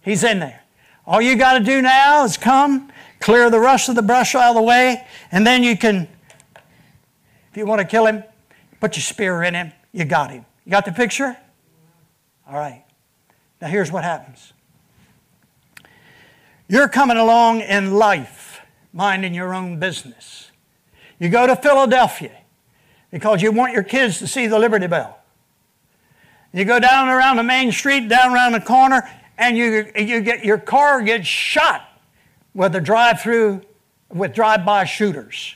He's 0.00 0.24
in 0.24 0.38
there. 0.38 0.62
All 1.06 1.20
you 1.20 1.36
got 1.36 1.58
to 1.58 1.60
do 1.64 1.82
now 1.82 2.24
is 2.24 2.38
come, 2.38 2.90
clear 3.20 3.50
the 3.50 3.60
rest 3.60 3.90
of 3.90 3.96
the 3.96 4.02
brush 4.02 4.34
out 4.34 4.48
of 4.48 4.54
the 4.54 4.62
way, 4.62 5.06
and 5.30 5.46
then 5.46 5.62
you 5.62 5.76
can, 5.76 6.08
if 7.50 7.56
you 7.56 7.66
want 7.66 7.82
to 7.82 7.86
kill 7.86 8.06
him, 8.06 8.24
put 8.80 8.96
your 8.96 9.02
spear 9.02 9.42
in 9.42 9.52
him. 9.52 9.72
You 9.92 10.06
got 10.06 10.30
him. 10.30 10.46
You 10.64 10.70
got 10.70 10.86
the 10.86 10.92
picture? 10.92 11.36
All 12.48 12.56
right. 12.56 12.84
Now 13.60 13.68
here's 13.68 13.90
what 13.90 14.04
happens. 14.04 14.52
You're 16.68 16.88
coming 16.88 17.16
along 17.16 17.60
in 17.60 17.94
life, 17.94 18.60
minding 18.92 19.34
your 19.34 19.54
own 19.54 19.78
business. 19.78 20.50
You 21.18 21.28
go 21.28 21.46
to 21.46 21.56
Philadelphia 21.56 22.36
because 23.10 23.40
you 23.40 23.52
want 23.52 23.72
your 23.72 23.82
kids 23.82 24.18
to 24.18 24.26
see 24.26 24.46
the 24.46 24.58
Liberty 24.58 24.86
Bell. 24.86 25.18
You 26.52 26.64
go 26.64 26.80
down 26.80 27.08
around 27.08 27.36
the 27.36 27.42
main 27.42 27.72
street, 27.72 28.08
down 28.08 28.32
around 28.32 28.52
the 28.52 28.60
corner, 28.60 29.08
and 29.38 29.56
you, 29.56 29.90
you 29.96 30.20
get 30.20 30.44
your 30.44 30.58
car 30.58 31.02
gets 31.02 31.26
shot 31.26 31.82
with 32.54 32.74
a 32.74 32.80
drive-through 32.80 33.62
with 34.08 34.34
drive-by 34.34 34.84
shooters. 34.84 35.54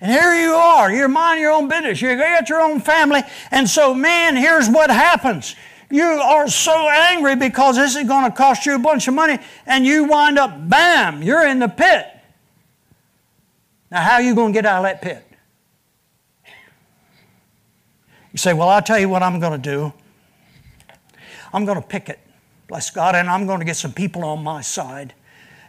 And 0.00 0.10
here 0.10 0.34
you 0.34 0.52
are, 0.52 0.92
you're 0.92 1.08
minding 1.08 1.42
your 1.42 1.52
own 1.52 1.68
business. 1.68 2.02
You 2.02 2.16
got 2.16 2.48
your 2.48 2.60
own 2.60 2.80
family, 2.80 3.22
and 3.50 3.68
so 3.68 3.94
man, 3.94 4.36
here's 4.36 4.68
what 4.68 4.90
happens. 4.90 5.54
You 5.90 6.04
are 6.04 6.48
so 6.48 6.88
angry 6.88 7.36
because 7.36 7.76
this 7.76 7.94
is 7.94 8.08
going 8.08 8.24
to 8.24 8.36
cost 8.36 8.66
you 8.66 8.74
a 8.74 8.78
bunch 8.78 9.06
of 9.06 9.14
money, 9.14 9.38
and 9.66 9.86
you 9.86 10.04
wind 10.04 10.38
up, 10.38 10.68
bam, 10.68 11.22
you're 11.22 11.46
in 11.46 11.60
the 11.60 11.68
pit. 11.68 12.06
Now, 13.90 14.00
how 14.00 14.14
are 14.14 14.22
you 14.22 14.34
going 14.34 14.52
to 14.52 14.56
get 14.56 14.66
out 14.66 14.78
of 14.78 14.82
that 14.84 15.00
pit? 15.00 15.24
You 18.32 18.38
say, 18.38 18.52
Well, 18.52 18.68
I'll 18.68 18.82
tell 18.82 18.98
you 18.98 19.08
what 19.08 19.22
I'm 19.22 19.38
going 19.38 19.60
to 19.60 19.70
do. 19.70 19.92
I'm 21.52 21.64
going 21.64 21.80
to 21.80 21.86
pick 21.86 22.08
it, 22.08 22.18
bless 22.68 22.90
God, 22.90 23.14
and 23.14 23.30
I'm 23.30 23.46
going 23.46 23.60
to 23.60 23.64
get 23.64 23.76
some 23.76 23.92
people 23.92 24.24
on 24.24 24.42
my 24.42 24.60
side, 24.60 25.14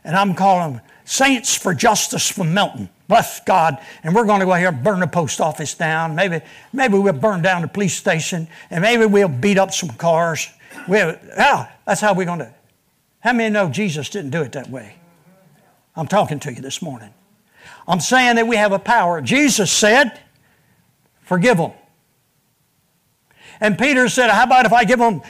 and 0.04 0.16
I'm 0.16 0.34
calling 0.34 0.74
them 0.74 0.82
Saints 1.08 1.56
for 1.56 1.74
Justice 1.74 2.30
from 2.30 2.54
Milton. 2.54 2.90
Bless 3.08 3.40
God. 3.40 3.78
And 4.04 4.14
we're 4.14 4.26
going 4.26 4.42
to 4.42 4.46
go 4.46 4.54
here 4.56 4.68
and 4.68 4.84
burn 4.84 5.00
the 5.00 5.08
post 5.08 5.40
office 5.40 5.74
down. 5.74 6.16
Maybe, 6.16 6.42
maybe 6.74 6.98
we'll 6.98 7.14
burn 7.14 7.42
down 7.42 7.62
the 7.62 7.70
police 7.70 7.96
station. 7.96 8.50
And 8.70 8.82
maybe 8.82 9.06
we'll 9.06 9.30
beat 9.30 9.58
up 9.58 9.74
some 9.74 9.88
cars. 9.92 10.50
We'll, 10.86 11.18
yeah, 11.38 11.72
that's 11.86 12.02
how 12.02 12.14
we're 12.14 12.26
going 12.26 12.40
to. 12.40 12.54
How 13.22 13.32
many 13.32 13.54
know 13.54 13.70
Jesus 13.70 14.10
didn't 14.10 14.32
do 14.32 14.42
it 14.42 14.52
that 14.52 14.70
way? 14.70 14.96
I'm 15.96 16.08
talking 16.08 16.42
to 16.42 16.54
you 16.54 16.62
this 16.62 16.82
morning. 16.82 17.14
I'm 17.88 18.02
saying 18.02 18.36
that 18.36 18.46
we 18.46 18.58
have 18.58 18.74
a 18.74 18.80
power. 18.80 19.22
Jesus 19.22 19.72
said, 19.72 20.20
forgive 21.22 21.56
them. 21.56 21.72
And 23.62 23.80
Peter 23.80 24.10
said, 24.10 24.30
How 24.30 24.44
about 24.44 24.66
if 24.66 24.74
I 24.74 24.84
give 24.84 25.00
them 25.00 25.22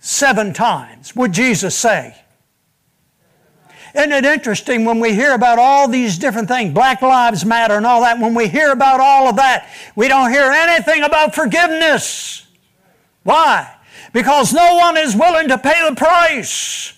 seven 0.00 0.52
times? 0.52 1.16
Would 1.16 1.32
Jesus 1.32 1.74
say? 1.74 2.14
Isn't 3.94 4.12
it 4.12 4.24
interesting 4.24 4.84
when 4.84 4.98
we 4.98 5.14
hear 5.14 5.34
about 5.34 5.58
all 5.58 5.86
these 5.86 6.18
different 6.18 6.48
things, 6.48 6.74
Black 6.74 7.00
Lives 7.00 7.44
Matter 7.44 7.74
and 7.74 7.86
all 7.86 8.00
that, 8.00 8.18
when 8.18 8.34
we 8.34 8.48
hear 8.48 8.72
about 8.72 8.98
all 8.98 9.28
of 9.28 9.36
that, 9.36 9.70
we 9.94 10.08
don't 10.08 10.32
hear 10.32 10.50
anything 10.50 11.04
about 11.04 11.34
forgiveness. 11.34 12.44
Why? 13.22 13.72
Because 14.12 14.52
no 14.52 14.76
one 14.76 14.96
is 14.96 15.14
willing 15.14 15.48
to 15.48 15.58
pay 15.58 15.88
the 15.88 15.94
price. 15.94 16.92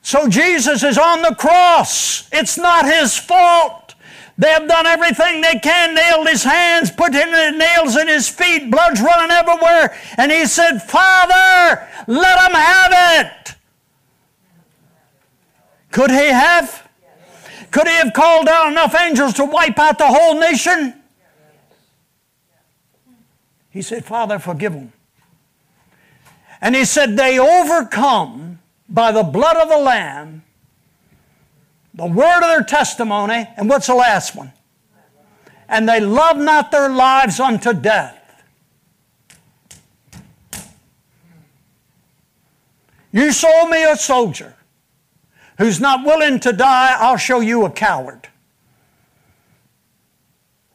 So 0.00 0.26
Jesus 0.26 0.82
is 0.82 0.96
on 0.96 1.20
the 1.20 1.34
cross. 1.34 2.28
It's 2.32 2.56
not 2.56 2.86
his 2.86 3.16
fault. 3.16 3.94
They 4.38 4.48
have 4.48 4.66
done 4.66 4.86
everything 4.86 5.42
they 5.42 5.58
can, 5.62 5.94
nailed 5.94 6.28
his 6.28 6.42
hands, 6.42 6.90
put 6.90 7.14
in 7.14 7.30
the 7.30 7.50
nails 7.50 7.96
in 7.96 8.08
his 8.08 8.28
feet, 8.28 8.70
blood's 8.70 9.02
running 9.02 9.30
everywhere. 9.30 9.94
And 10.16 10.32
he 10.32 10.46
said, 10.46 10.78
Father, 10.78 11.86
let 12.06 12.36
them 12.36 12.58
have 12.58 13.26
it. 13.26 13.54
Could 15.92 16.10
he 16.10 16.26
have? 16.26 16.88
Could 17.70 17.86
he 17.86 17.94
have 17.94 18.12
called 18.12 18.46
down 18.46 18.72
enough 18.72 18.94
angels 18.94 19.34
to 19.34 19.44
wipe 19.44 19.78
out 19.78 19.98
the 19.98 20.08
whole 20.08 20.38
nation? 20.38 20.94
He 23.70 23.80
said, 23.80 24.04
Father, 24.04 24.38
forgive 24.38 24.72
them. 24.72 24.92
And 26.60 26.74
he 26.74 26.84
said, 26.84 27.16
They 27.16 27.38
overcome 27.38 28.58
by 28.88 29.12
the 29.12 29.22
blood 29.22 29.56
of 29.56 29.68
the 29.68 29.78
Lamb, 29.78 30.44
the 31.94 32.06
word 32.06 32.38
of 32.38 32.48
their 32.48 32.64
testimony, 32.64 33.48
and 33.56 33.68
what's 33.68 33.86
the 33.86 33.94
last 33.94 34.34
one? 34.34 34.52
And 35.68 35.88
they 35.88 36.00
love 36.00 36.36
not 36.36 36.70
their 36.70 36.88
lives 36.88 37.40
unto 37.40 37.72
death. 37.72 38.18
You 43.10 43.32
sold 43.32 43.70
me 43.70 43.82
a 43.84 43.96
soldier 43.96 44.56
who's 45.58 45.80
not 45.80 46.04
willing 46.04 46.40
to 46.40 46.52
die, 46.52 46.96
I'll 46.98 47.16
show 47.16 47.40
you 47.40 47.64
a 47.64 47.70
coward. 47.70 48.28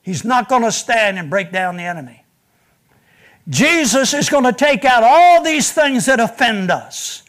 He's 0.01 0.23
not 0.23 0.47
going 0.47 0.63
to 0.63 0.71
stand 0.71 1.19
and 1.19 1.29
break 1.29 1.51
down 1.51 1.75
the 1.75 1.83
enemy. 1.83 2.23
Jesus 3.49 4.13
is 4.13 4.29
going 4.29 4.43
to 4.43 4.53
take 4.53 4.85
out 4.85 5.03
all 5.03 5.43
these 5.43 5.71
things 5.71 6.05
that 6.05 6.19
offend 6.19 6.71
us. 6.71 7.23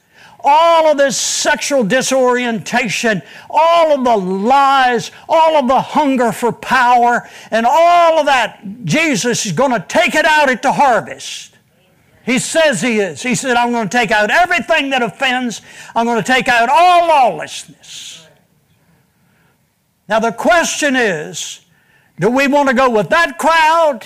All 0.44 0.88
of 0.90 0.96
this 0.96 1.16
sexual 1.16 1.82
disorientation, 1.82 3.22
all 3.50 3.92
of 3.92 4.04
the 4.04 4.16
lies, 4.16 5.10
all 5.28 5.56
of 5.56 5.66
the 5.66 5.80
hunger 5.80 6.30
for 6.30 6.52
power, 6.52 7.28
and 7.50 7.66
all 7.66 8.20
of 8.20 8.26
that, 8.26 8.60
Jesus 8.84 9.44
is 9.46 9.52
going 9.52 9.72
to 9.72 9.84
take 9.88 10.14
it 10.14 10.24
out 10.24 10.48
at 10.48 10.62
the 10.62 10.72
harvest. 10.72 11.57
He 12.28 12.38
says 12.38 12.82
He 12.82 12.98
is. 12.98 13.22
He 13.22 13.34
said, 13.34 13.56
I'm 13.56 13.72
going 13.72 13.88
to 13.88 13.96
take 13.96 14.10
out 14.10 14.30
everything 14.30 14.90
that 14.90 15.00
offends, 15.00 15.62
I'm 15.96 16.04
going 16.04 16.22
to 16.22 16.26
take 16.26 16.46
out 16.46 16.68
all 16.68 17.08
lawlessness. 17.08 18.26
Now, 20.10 20.20
the 20.20 20.32
question 20.32 20.94
is 20.94 21.60
do 22.20 22.28
we 22.28 22.46
want 22.46 22.68
to 22.68 22.74
go 22.74 22.90
with 22.90 23.08
that 23.08 23.38
crowd? 23.38 24.02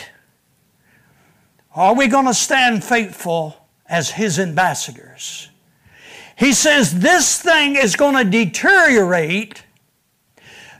Or 1.75 1.83
are 1.83 1.95
we 1.97 2.07
going 2.07 2.27
to 2.27 2.35
stand 2.35 2.85
faithful 2.85 3.57
as 3.87 4.11
His 4.13 4.39
ambassadors? 4.39 5.51
He 6.37 6.53
says 6.53 7.01
this 7.01 7.43
thing 7.43 7.75
is 7.75 7.97
going 7.97 8.15
to 8.15 8.31
deteriorate 8.31 9.65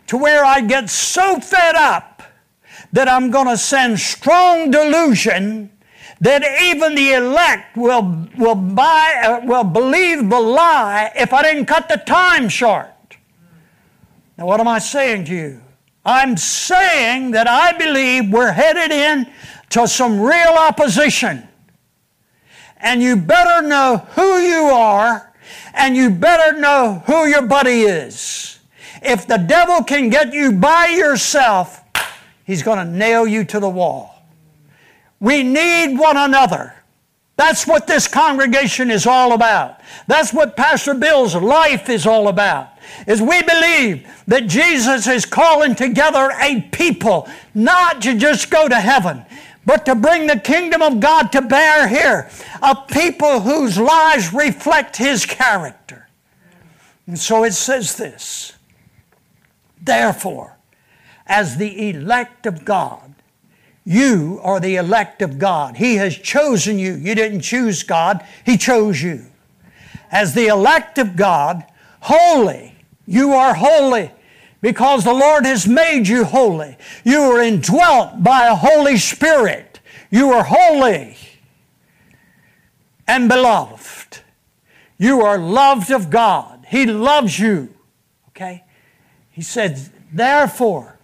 to 0.07 0.17
where 0.17 0.45
I 0.45 0.61
get 0.61 0.91
so 0.91 1.41
fed 1.41 1.75
up 1.75 2.23
that 2.93 3.09
I'm 3.09 3.33
going 3.33 3.49
to 3.49 3.57
send 3.57 3.99
strong 3.99 4.71
delusion 4.71 5.73
that 6.23 6.45
even 6.63 6.95
the 6.95 7.15
elect 7.15 7.77
will, 7.77 8.29
will, 8.39 8.55
buy, 8.55 9.23
uh, 9.25 9.45
will 9.45 9.65
believe 9.65 10.31
the 10.31 10.39
lie 10.39 11.11
if 11.17 11.33
I 11.33 11.43
didn't 11.43 11.67
cut 11.67 11.89
the 11.89 11.97
time 11.97 12.49
short. 12.49 12.87
Now, 14.39 14.47
what 14.47 14.61
am 14.61 14.69
I 14.69 14.79
saying 14.79 15.25
to 15.27 15.35
you? 15.35 15.61
I'm 16.05 16.37
saying 16.37 17.33
that 17.33 17.49
I 17.49 17.77
believe 17.77 18.33
we're 18.33 18.53
headed 18.53 18.93
in 18.93 19.33
to 19.71 19.89
some 19.89 20.21
real 20.21 20.55
opposition. 20.57 21.49
And 22.77 23.03
you 23.03 23.17
better 23.17 23.67
know 23.67 24.07
who 24.11 24.39
you 24.39 24.67
are, 24.67 25.35
and 25.75 25.97
you 25.97 26.09
better 26.09 26.57
know 26.57 27.03
who 27.05 27.27
your 27.27 27.43
buddy 27.43 27.81
is. 27.81 28.61
If 29.03 29.27
the 29.27 29.39
devil 29.39 29.83
can 29.83 30.09
get 30.09 30.33
you 30.33 30.53
by 30.53 30.87
yourself, 30.87 31.81
he's 32.45 32.63
going 32.63 32.79
to 32.79 32.85
nail 32.85 33.27
you 33.27 33.43
to 33.47 33.59
the 33.59 33.69
wall. 33.69 34.12
We 35.23 35.45
need 35.45 35.97
one 35.97 36.17
another. 36.17 36.75
That's 37.37 37.65
what 37.65 37.87
this 37.87 38.09
congregation 38.09 38.91
is 38.91 39.07
all 39.07 39.33
about. 39.33 39.81
That's 40.09 40.35
what 40.35 40.57
Pastor 40.57 40.95
Bill's 40.95 41.37
life 41.37 41.89
is 41.89 42.09
all 42.09 42.27
about. 42.27 42.71
Is 43.07 43.23
we 43.23 43.41
believe 43.41 44.05
that 44.27 44.49
Jesus 44.49 45.07
is 45.07 45.25
calling 45.25 45.77
together 45.77 46.33
a 46.41 46.63
people 46.73 47.29
not 47.55 48.03
to 48.03 48.19
just 48.19 48.51
go 48.51 48.69
to 48.69 48.75
heaven, 48.75 49.25
but 49.65 49.87
to 49.87 49.95
bring 49.95 50.27
the 50.27 50.41
kingdom 50.41 50.83
of 50.83 50.99
God 50.99 51.31
to 51.33 51.43
bear 51.43 51.87
here. 51.87 52.29
A 52.61 52.75
people 52.75 53.41
whose 53.41 53.79
lives 53.79 54.35
reflect 54.35 54.97
his 54.97 55.25
character. 55.25 56.09
And 57.07 57.17
so 57.17 57.45
it 57.45 57.53
says 57.53 57.97
this 57.97 58.55
Therefore, 59.81 60.57
as 61.29 61.59
the 61.59 61.91
elect 61.91 62.45
of 62.45 62.65
God, 62.65 63.12
you 63.85 64.41
are 64.43 64.61
the 64.61 64.77
elect 64.77 65.23
of 65.23 65.39
God. 65.39 65.77
He 65.77 65.97
has 65.97 66.17
chosen 66.17 66.79
you. 66.79 66.95
You 66.95 67.15
didn't 67.15 67.41
choose 67.41 67.83
God, 67.83 68.25
He 68.45 68.57
chose 68.57 69.03
you. 69.03 69.27
As 70.11 70.35
the 70.35 70.47
elect 70.47 70.99
of 70.99 71.17
God, 71.17 71.65
holy, 72.01 72.77
you 73.07 73.33
are 73.33 73.55
holy 73.55 74.11
because 74.61 75.05
the 75.05 75.13
Lord 75.13 75.45
has 75.45 75.67
made 75.67 76.07
you 76.07 76.25
holy. 76.25 76.77
You 77.05 77.21
are 77.23 77.43
indwelt 77.43 78.23
by 78.23 78.47
a 78.47 78.55
Holy 78.55 78.97
Spirit. 78.97 79.81
You 80.11 80.31
are 80.33 80.45
holy 80.45 81.17
and 83.09 83.29
beloved. 83.29 84.21
You 84.99 85.23
are 85.23 85.39
loved 85.39 85.91
of 85.91 86.11
God. 86.11 86.67
He 86.69 86.87
loves 86.87 87.39
you. 87.39 87.75
Okay? 88.29 88.63
He 89.31 89.43
said, 89.43 89.91
therefore, 90.13 90.99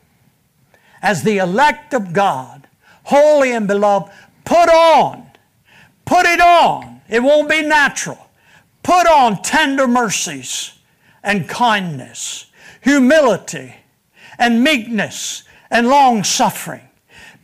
as 1.03 1.25
the 1.25 1.39
elect 1.39 1.95
of 1.95 2.13
God, 2.13 2.68
holy 3.09 3.53
and 3.53 3.67
beloved, 3.67 4.13
put 4.45 4.69
on, 4.69 5.27
put 6.05 6.27
it 6.27 6.41
on. 6.41 7.01
It 7.09 7.23
won't 7.23 7.49
be 7.49 7.63
natural. 7.63 8.19
Put 8.83 9.07
on 9.07 9.41
tender 9.43 9.89
mercies 9.89 10.73
and 11.23 11.49
kindness, 11.49 12.47
humility 12.83 13.75
and 14.39 14.63
meekness 14.63 15.45
and 15.71 15.89
long 15.89 16.23
suffering, 16.23 16.87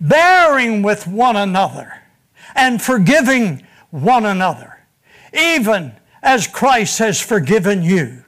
bearing 0.00 0.82
with 0.82 1.06
one 1.06 1.36
another 1.36 2.02
and 2.54 2.80
forgiving 2.80 3.66
one 3.90 4.26
another, 4.26 4.78
even 5.32 5.92
as 6.22 6.46
Christ 6.46 6.98
has 6.98 7.20
forgiven 7.20 7.82
you. 7.82 8.22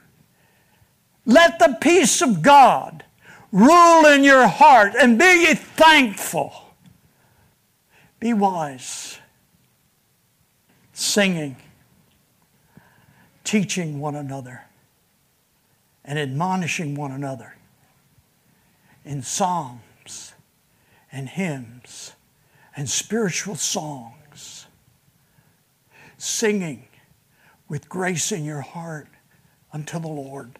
Let 1.25 1.59
the 1.59 1.77
peace 1.79 2.21
of 2.23 2.41
God 2.41 3.03
rule 3.51 4.07
in 4.07 4.23
your 4.23 4.47
heart 4.47 4.93
and 4.99 5.19
be 5.19 5.45
ye 5.47 5.53
thankful. 5.53 6.66
Be 8.19 8.33
wise. 8.33 9.19
Singing, 10.93 11.57
teaching 13.43 13.99
one 13.99 14.15
another, 14.15 14.63
and 16.03 16.17
admonishing 16.17 16.95
one 16.95 17.11
another 17.11 17.55
in 19.05 19.21
psalms 19.21 20.33
and 21.11 21.29
hymns 21.29 22.13
and 22.75 22.89
spiritual 22.89 23.55
songs. 23.55 24.65
Singing 26.17 26.87
with 27.69 27.87
grace 27.87 28.31
in 28.31 28.43
your 28.43 28.61
heart 28.61 29.07
unto 29.71 29.99
the 29.99 30.07
Lord. 30.07 30.57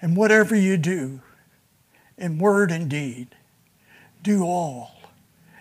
And 0.00 0.16
whatever 0.16 0.54
you 0.56 0.78
do, 0.78 1.20
in 2.16 2.38
word 2.38 2.70
and 2.70 2.88
deed, 2.88 3.34
do 4.22 4.42
all 4.44 4.97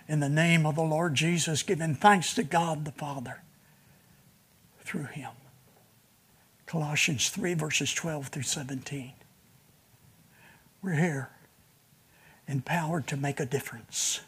in 0.08 0.20
the 0.20 0.30
name 0.30 0.66
of 0.66 0.76
the 0.76 0.82
Lord 0.82 1.16
Jesus, 1.16 1.64
giving 1.64 1.96
thanks 1.96 2.34
to 2.36 2.44
God 2.44 2.86
the 2.86 2.92
Father 2.92 3.42
through 4.80 5.06
him. 5.06 5.32
Colossians 6.66 7.30
3, 7.30 7.54
verses 7.54 7.94
12 7.94 8.28
through 8.28 8.44
17. 8.44 9.14
We're 10.82 10.94
here, 10.94 11.30
empowered 12.48 13.08
to 13.08 13.18
make 13.18 13.40
a 13.40 13.46
difference. 13.46 14.22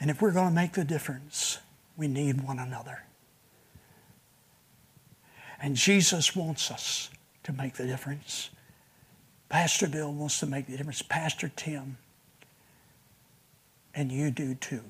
And 0.00 0.10
if 0.10 0.22
we're 0.22 0.32
going 0.32 0.48
to 0.48 0.54
make 0.54 0.72
the 0.72 0.84
difference, 0.84 1.58
we 1.96 2.08
need 2.08 2.42
one 2.42 2.58
another. 2.58 3.04
And 5.60 5.76
Jesus 5.76 6.34
wants 6.36 6.70
us 6.70 7.10
to 7.44 7.52
make 7.52 7.74
the 7.74 7.86
difference. 7.86 8.50
Pastor 9.48 9.88
Bill 9.88 10.12
wants 10.12 10.40
to 10.40 10.46
make 10.46 10.66
the 10.66 10.76
difference. 10.76 11.02
Pastor 11.02 11.50
Tim 11.54 11.96
and 13.94 14.10
you 14.10 14.30
do 14.30 14.54
too. 14.54 14.82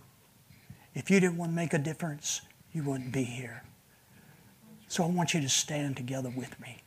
If 0.95 1.11
you 1.11 1.21
didn't 1.21 1.37
want 1.37 1.53
to 1.53 1.57
make 1.57 1.75
a 1.75 1.79
difference, 1.79 2.43
you 2.73 2.83
wouldn't 2.85 3.13
be 3.13 3.25
here. 3.25 3.65
So 4.89 5.05
I 5.05 5.07
want 5.09 5.35
you 5.35 5.41
to 5.41 5.49
stand 5.49 5.97
together 5.97 6.33
with 6.35 6.59
me. 6.61 6.79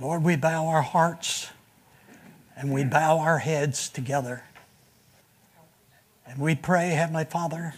Lord, 0.00 0.24
we 0.24 0.36
bow 0.36 0.68
our 0.68 0.82
hearts 0.82 1.50
and 2.56 2.72
we 2.72 2.84
bow 2.84 3.18
our 3.18 3.38
heads 3.38 3.88
together. 3.88 4.44
And 6.26 6.38
we 6.38 6.54
pray, 6.54 6.90
Heavenly 6.90 7.24
Father, 7.24 7.74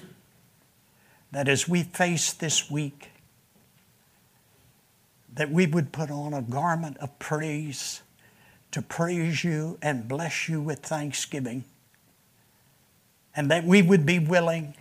that 1.33 1.49
as 1.49 1.69
we 1.69 1.83
face 1.83 2.33
this 2.33 2.71
week, 2.71 3.11
that 5.35 5.51
we 5.51 5.67
would 5.67 5.91
put 5.91 6.11
on 6.11 6.33
a 6.33 6.43
garment 6.43 6.97
of 6.99 7.19
praise 7.19 8.03
to 8.75 8.83
praise 8.83 9.45
you 9.45 9.79
and 9.81 10.09
bless 10.09 10.49
you 10.49 10.61
with 10.61 10.81
thanksgiving, 10.81 11.63
and 13.37 13.49
that 13.49 13.63
we 13.63 13.81
would 13.81 14.05
be 14.05 14.19
willing 14.19 14.75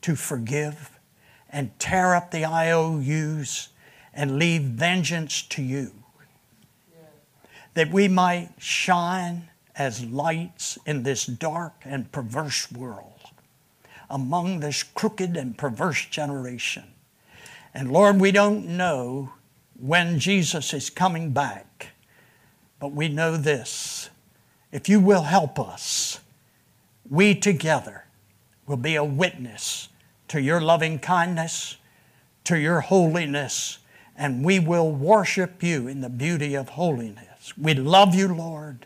to 0.00 0.16
forgive 0.16 0.98
and 1.50 1.78
tear 1.78 2.14
up 2.14 2.30
the 2.30 2.46
IOUs 2.46 3.68
and 4.14 4.38
leave 4.38 4.62
vengeance 4.62 5.42
to 5.42 5.62
you. 5.62 5.92
That 7.74 7.90
we 7.90 8.08
might 8.08 8.48
shine 8.56 9.50
as 9.76 10.02
lights 10.06 10.78
in 10.86 11.02
this 11.02 11.26
dark 11.26 11.74
and 11.84 12.10
perverse 12.10 12.72
world, 12.72 13.20
among 14.08 14.60
this 14.60 14.82
crooked 14.82 15.36
and 15.36 15.58
perverse 15.58 16.06
generation. 16.06 16.84
And 17.74 17.92
Lord, 17.92 18.22
we 18.22 18.32
don't 18.32 18.64
know 18.66 19.34
when 19.78 20.18
Jesus 20.18 20.72
is 20.72 20.88
coming 20.88 21.32
back, 21.32 21.88
but 22.84 22.92
we 22.92 23.08
know 23.08 23.38
this. 23.38 24.10
If 24.70 24.90
you 24.90 25.00
will 25.00 25.22
help 25.22 25.58
us, 25.58 26.20
we 27.08 27.34
together 27.34 28.04
will 28.66 28.76
be 28.76 28.94
a 28.94 29.02
witness 29.02 29.88
to 30.28 30.38
your 30.38 30.60
loving 30.60 30.98
kindness, 30.98 31.78
to 32.44 32.58
your 32.58 32.82
holiness, 32.82 33.78
and 34.18 34.44
we 34.44 34.58
will 34.58 34.92
worship 34.92 35.62
you 35.62 35.88
in 35.88 36.02
the 36.02 36.10
beauty 36.10 36.54
of 36.54 36.68
holiness. 36.68 37.54
We 37.56 37.72
love 37.72 38.14
you, 38.14 38.28
Lord, 38.28 38.84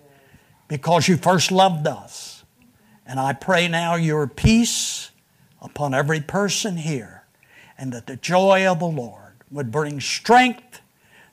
because 0.69 1.09
you 1.09 1.17
first 1.17 1.51
loved 1.51 1.89
us. 1.89 2.45
And 3.05 3.19
I 3.19 3.33
pray 3.33 3.67
now 3.67 3.97
your 3.97 4.29
peace 4.29 5.11
upon 5.61 5.93
every 5.93 6.21
person 6.21 6.77
here, 6.77 7.25
and 7.77 7.93
that 7.93 8.07
the 8.07 8.15
joy 8.15 8.65
of 8.65 8.79
the 8.79 8.87
Lord 8.87 9.43
would 9.51 9.73
bring 9.73 9.99
strength 10.01 10.83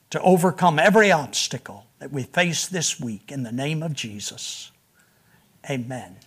to 0.10 0.20
overcome 0.22 0.80
every 0.80 1.12
obstacle 1.12 1.85
that 2.00 2.12
we 2.12 2.24
face 2.24 2.68
this 2.68 3.00
week 3.00 3.32
in 3.32 3.44
the 3.44 3.52
name 3.52 3.82
of 3.82 3.94
Jesus. 3.94 4.72
Amen. 5.70 6.18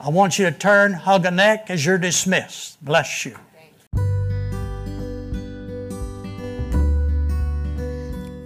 I 0.00 0.08
want 0.08 0.38
you 0.38 0.44
to 0.46 0.52
turn, 0.52 0.92
hug 0.92 1.24
a 1.24 1.30
neck 1.30 1.70
as 1.70 1.86
you're 1.86 1.98
dismissed. 1.98 2.84
Bless 2.84 3.24
you. 3.24 3.36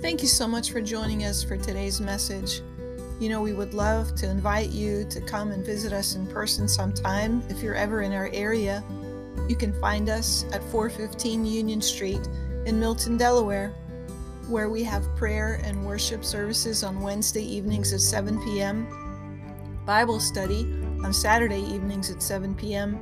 Thank 0.03 0.23
you 0.23 0.29
so 0.29 0.49
much 0.49 0.71
for 0.71 0.81
joining 0.81 1.25
us 1.25 1.43
for 1.43 1.57
today's 1.57 2.01
message. 2.01 2.61
You 3.21 3.29
know, 3.29 3.43
we 3.43 3.53
would 3.53 3.75
love 3.75 4.15
to 4.17 4.31
invite 4.31 4.71
you 4.71 5.05
to 5.11 5.21
come 5.21 5.51
and 5.51 5.67
visit 5.67 5.93
us 5.93 6.15
in 6.15 6.27
person 6.27 6.69
sometime 6.69 7.43
if 7.49 7.63
you're 7.63 7.75
ever 7.75 8.03
in 8.03 8.13
our 8.13 8.31
area. 8.33 8.85
You 9.49 9.57
can 9.57 9.73
find 9.81 10.09
us 10.09 10.45
at 10.53 10.63
415 10.71 11.45
Union 11.45 11.81
Street 11.81 12.27
in 12.67 12.79
Milton, 12.79 13.17
Delaware, 13.17 13.75
where 14.49 14.71
we 14.71 14.83
have 14.83 15.15
prayer 15.17 15.61
and 15.63 15.85
worship 15.85 16.25
services 16.25 16.83
on 16.83 17.01
Wednesday 17.01 17.43
evenings 17.43 17.93
at 17.93 18.01
7 18.01 18.43
p.m., 18.45 18.87
Bible 19.85 20.21
study 20.21 20.63
on 21.05 21.13
Saturday 21.13 21.61
evenings 21.61 22.11
at 22.11 22.23
7 22.23 22.55
p.m., 22.55 22.99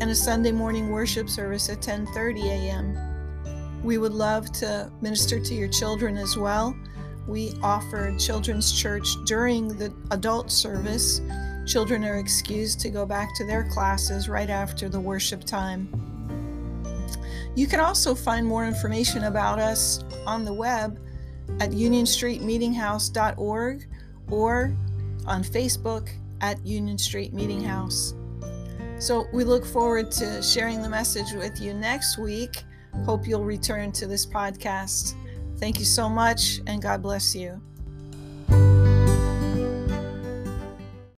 and 0.00 0.10
a 0.10 0.14
Sunday 0.14 0.52
morning 0.52 0.90
worship 0.90 1.28
service 1.28 1.68
at 1.68 1.80
10:30 1.80 2.44
a.m. 2.44 3.82
We 3.84 3.98
would 3.98 4.12
love 4.12 4.50
to 4.52 4.90
minister 5.00 5.38
to 5.38 5.54
your 5.54 5.68
children 5.68 6.16
as 6.16 6.36
well. 6.36 6.74
We 7.26 7.52
offer 7.62 8.14
children's 8.18 8.72
church 8.72 9.08
during 9.26 9.68
the 9.68 9.94
adult 10.10 10.50
service. 10.50 11.20
Children 11.66 12.04
are 12.04 12.16
excused 12.16 12.80
to 12.80 12.90
go 12.90 13.06
back 13.06 13.34
to 13.36 13.44
their 13.44 13.64
classes 13.64 14.28
right 14.28 14.50
after 14.50 14.88
the 14.88 15.00
worship 15.00 15.44
time. 15.44 16.09
You 17.56 17.66
can 17.66 17.80
also 17.80 18.14
find 18.14 18.46
more 18.46 18.66
information 18.66 19.24
about 19.24 19.58
us 19.58 20.04
on 20.26 20.44
the 20.44 20.52
web 20.52 21.00
at 21.60 21.70
unionstreetmeetinghouse.org 21.70 23.86
or 24.30 24.76
on 25.26 25.42
Facebook 25.42 26.10
at 26.40 26.64
Union 26.64 26.96
Street 26.96 27.32
Meeting 27.32 27.62
House. 27.62 28.14
So 28.98 29.26
we 29.32 29.44
look 29.44 29.64
forward 29.64 30.10
to 30.12 30.42
sharing 30.42 30.82
the 30.82 30.88
message 30.88 31.32
with 31.32 31.60
you 31.60 31.74
next 31.74 32.18
week. 32.18 32.62
Hope 33.04 33.26
you'll 33.26 33.44
return 33.44 33.92
to 33.92 34.06
this 34.06 34.26
podcast. 34.26 35.14
Thank 35.58 35.78
you 35.78 35.84
so 35.84 36.08
much, 36.08 36.60
and 36.66 36.82
God 36.82 37.02
bless 37.02 37.34
you. 37.34 37.60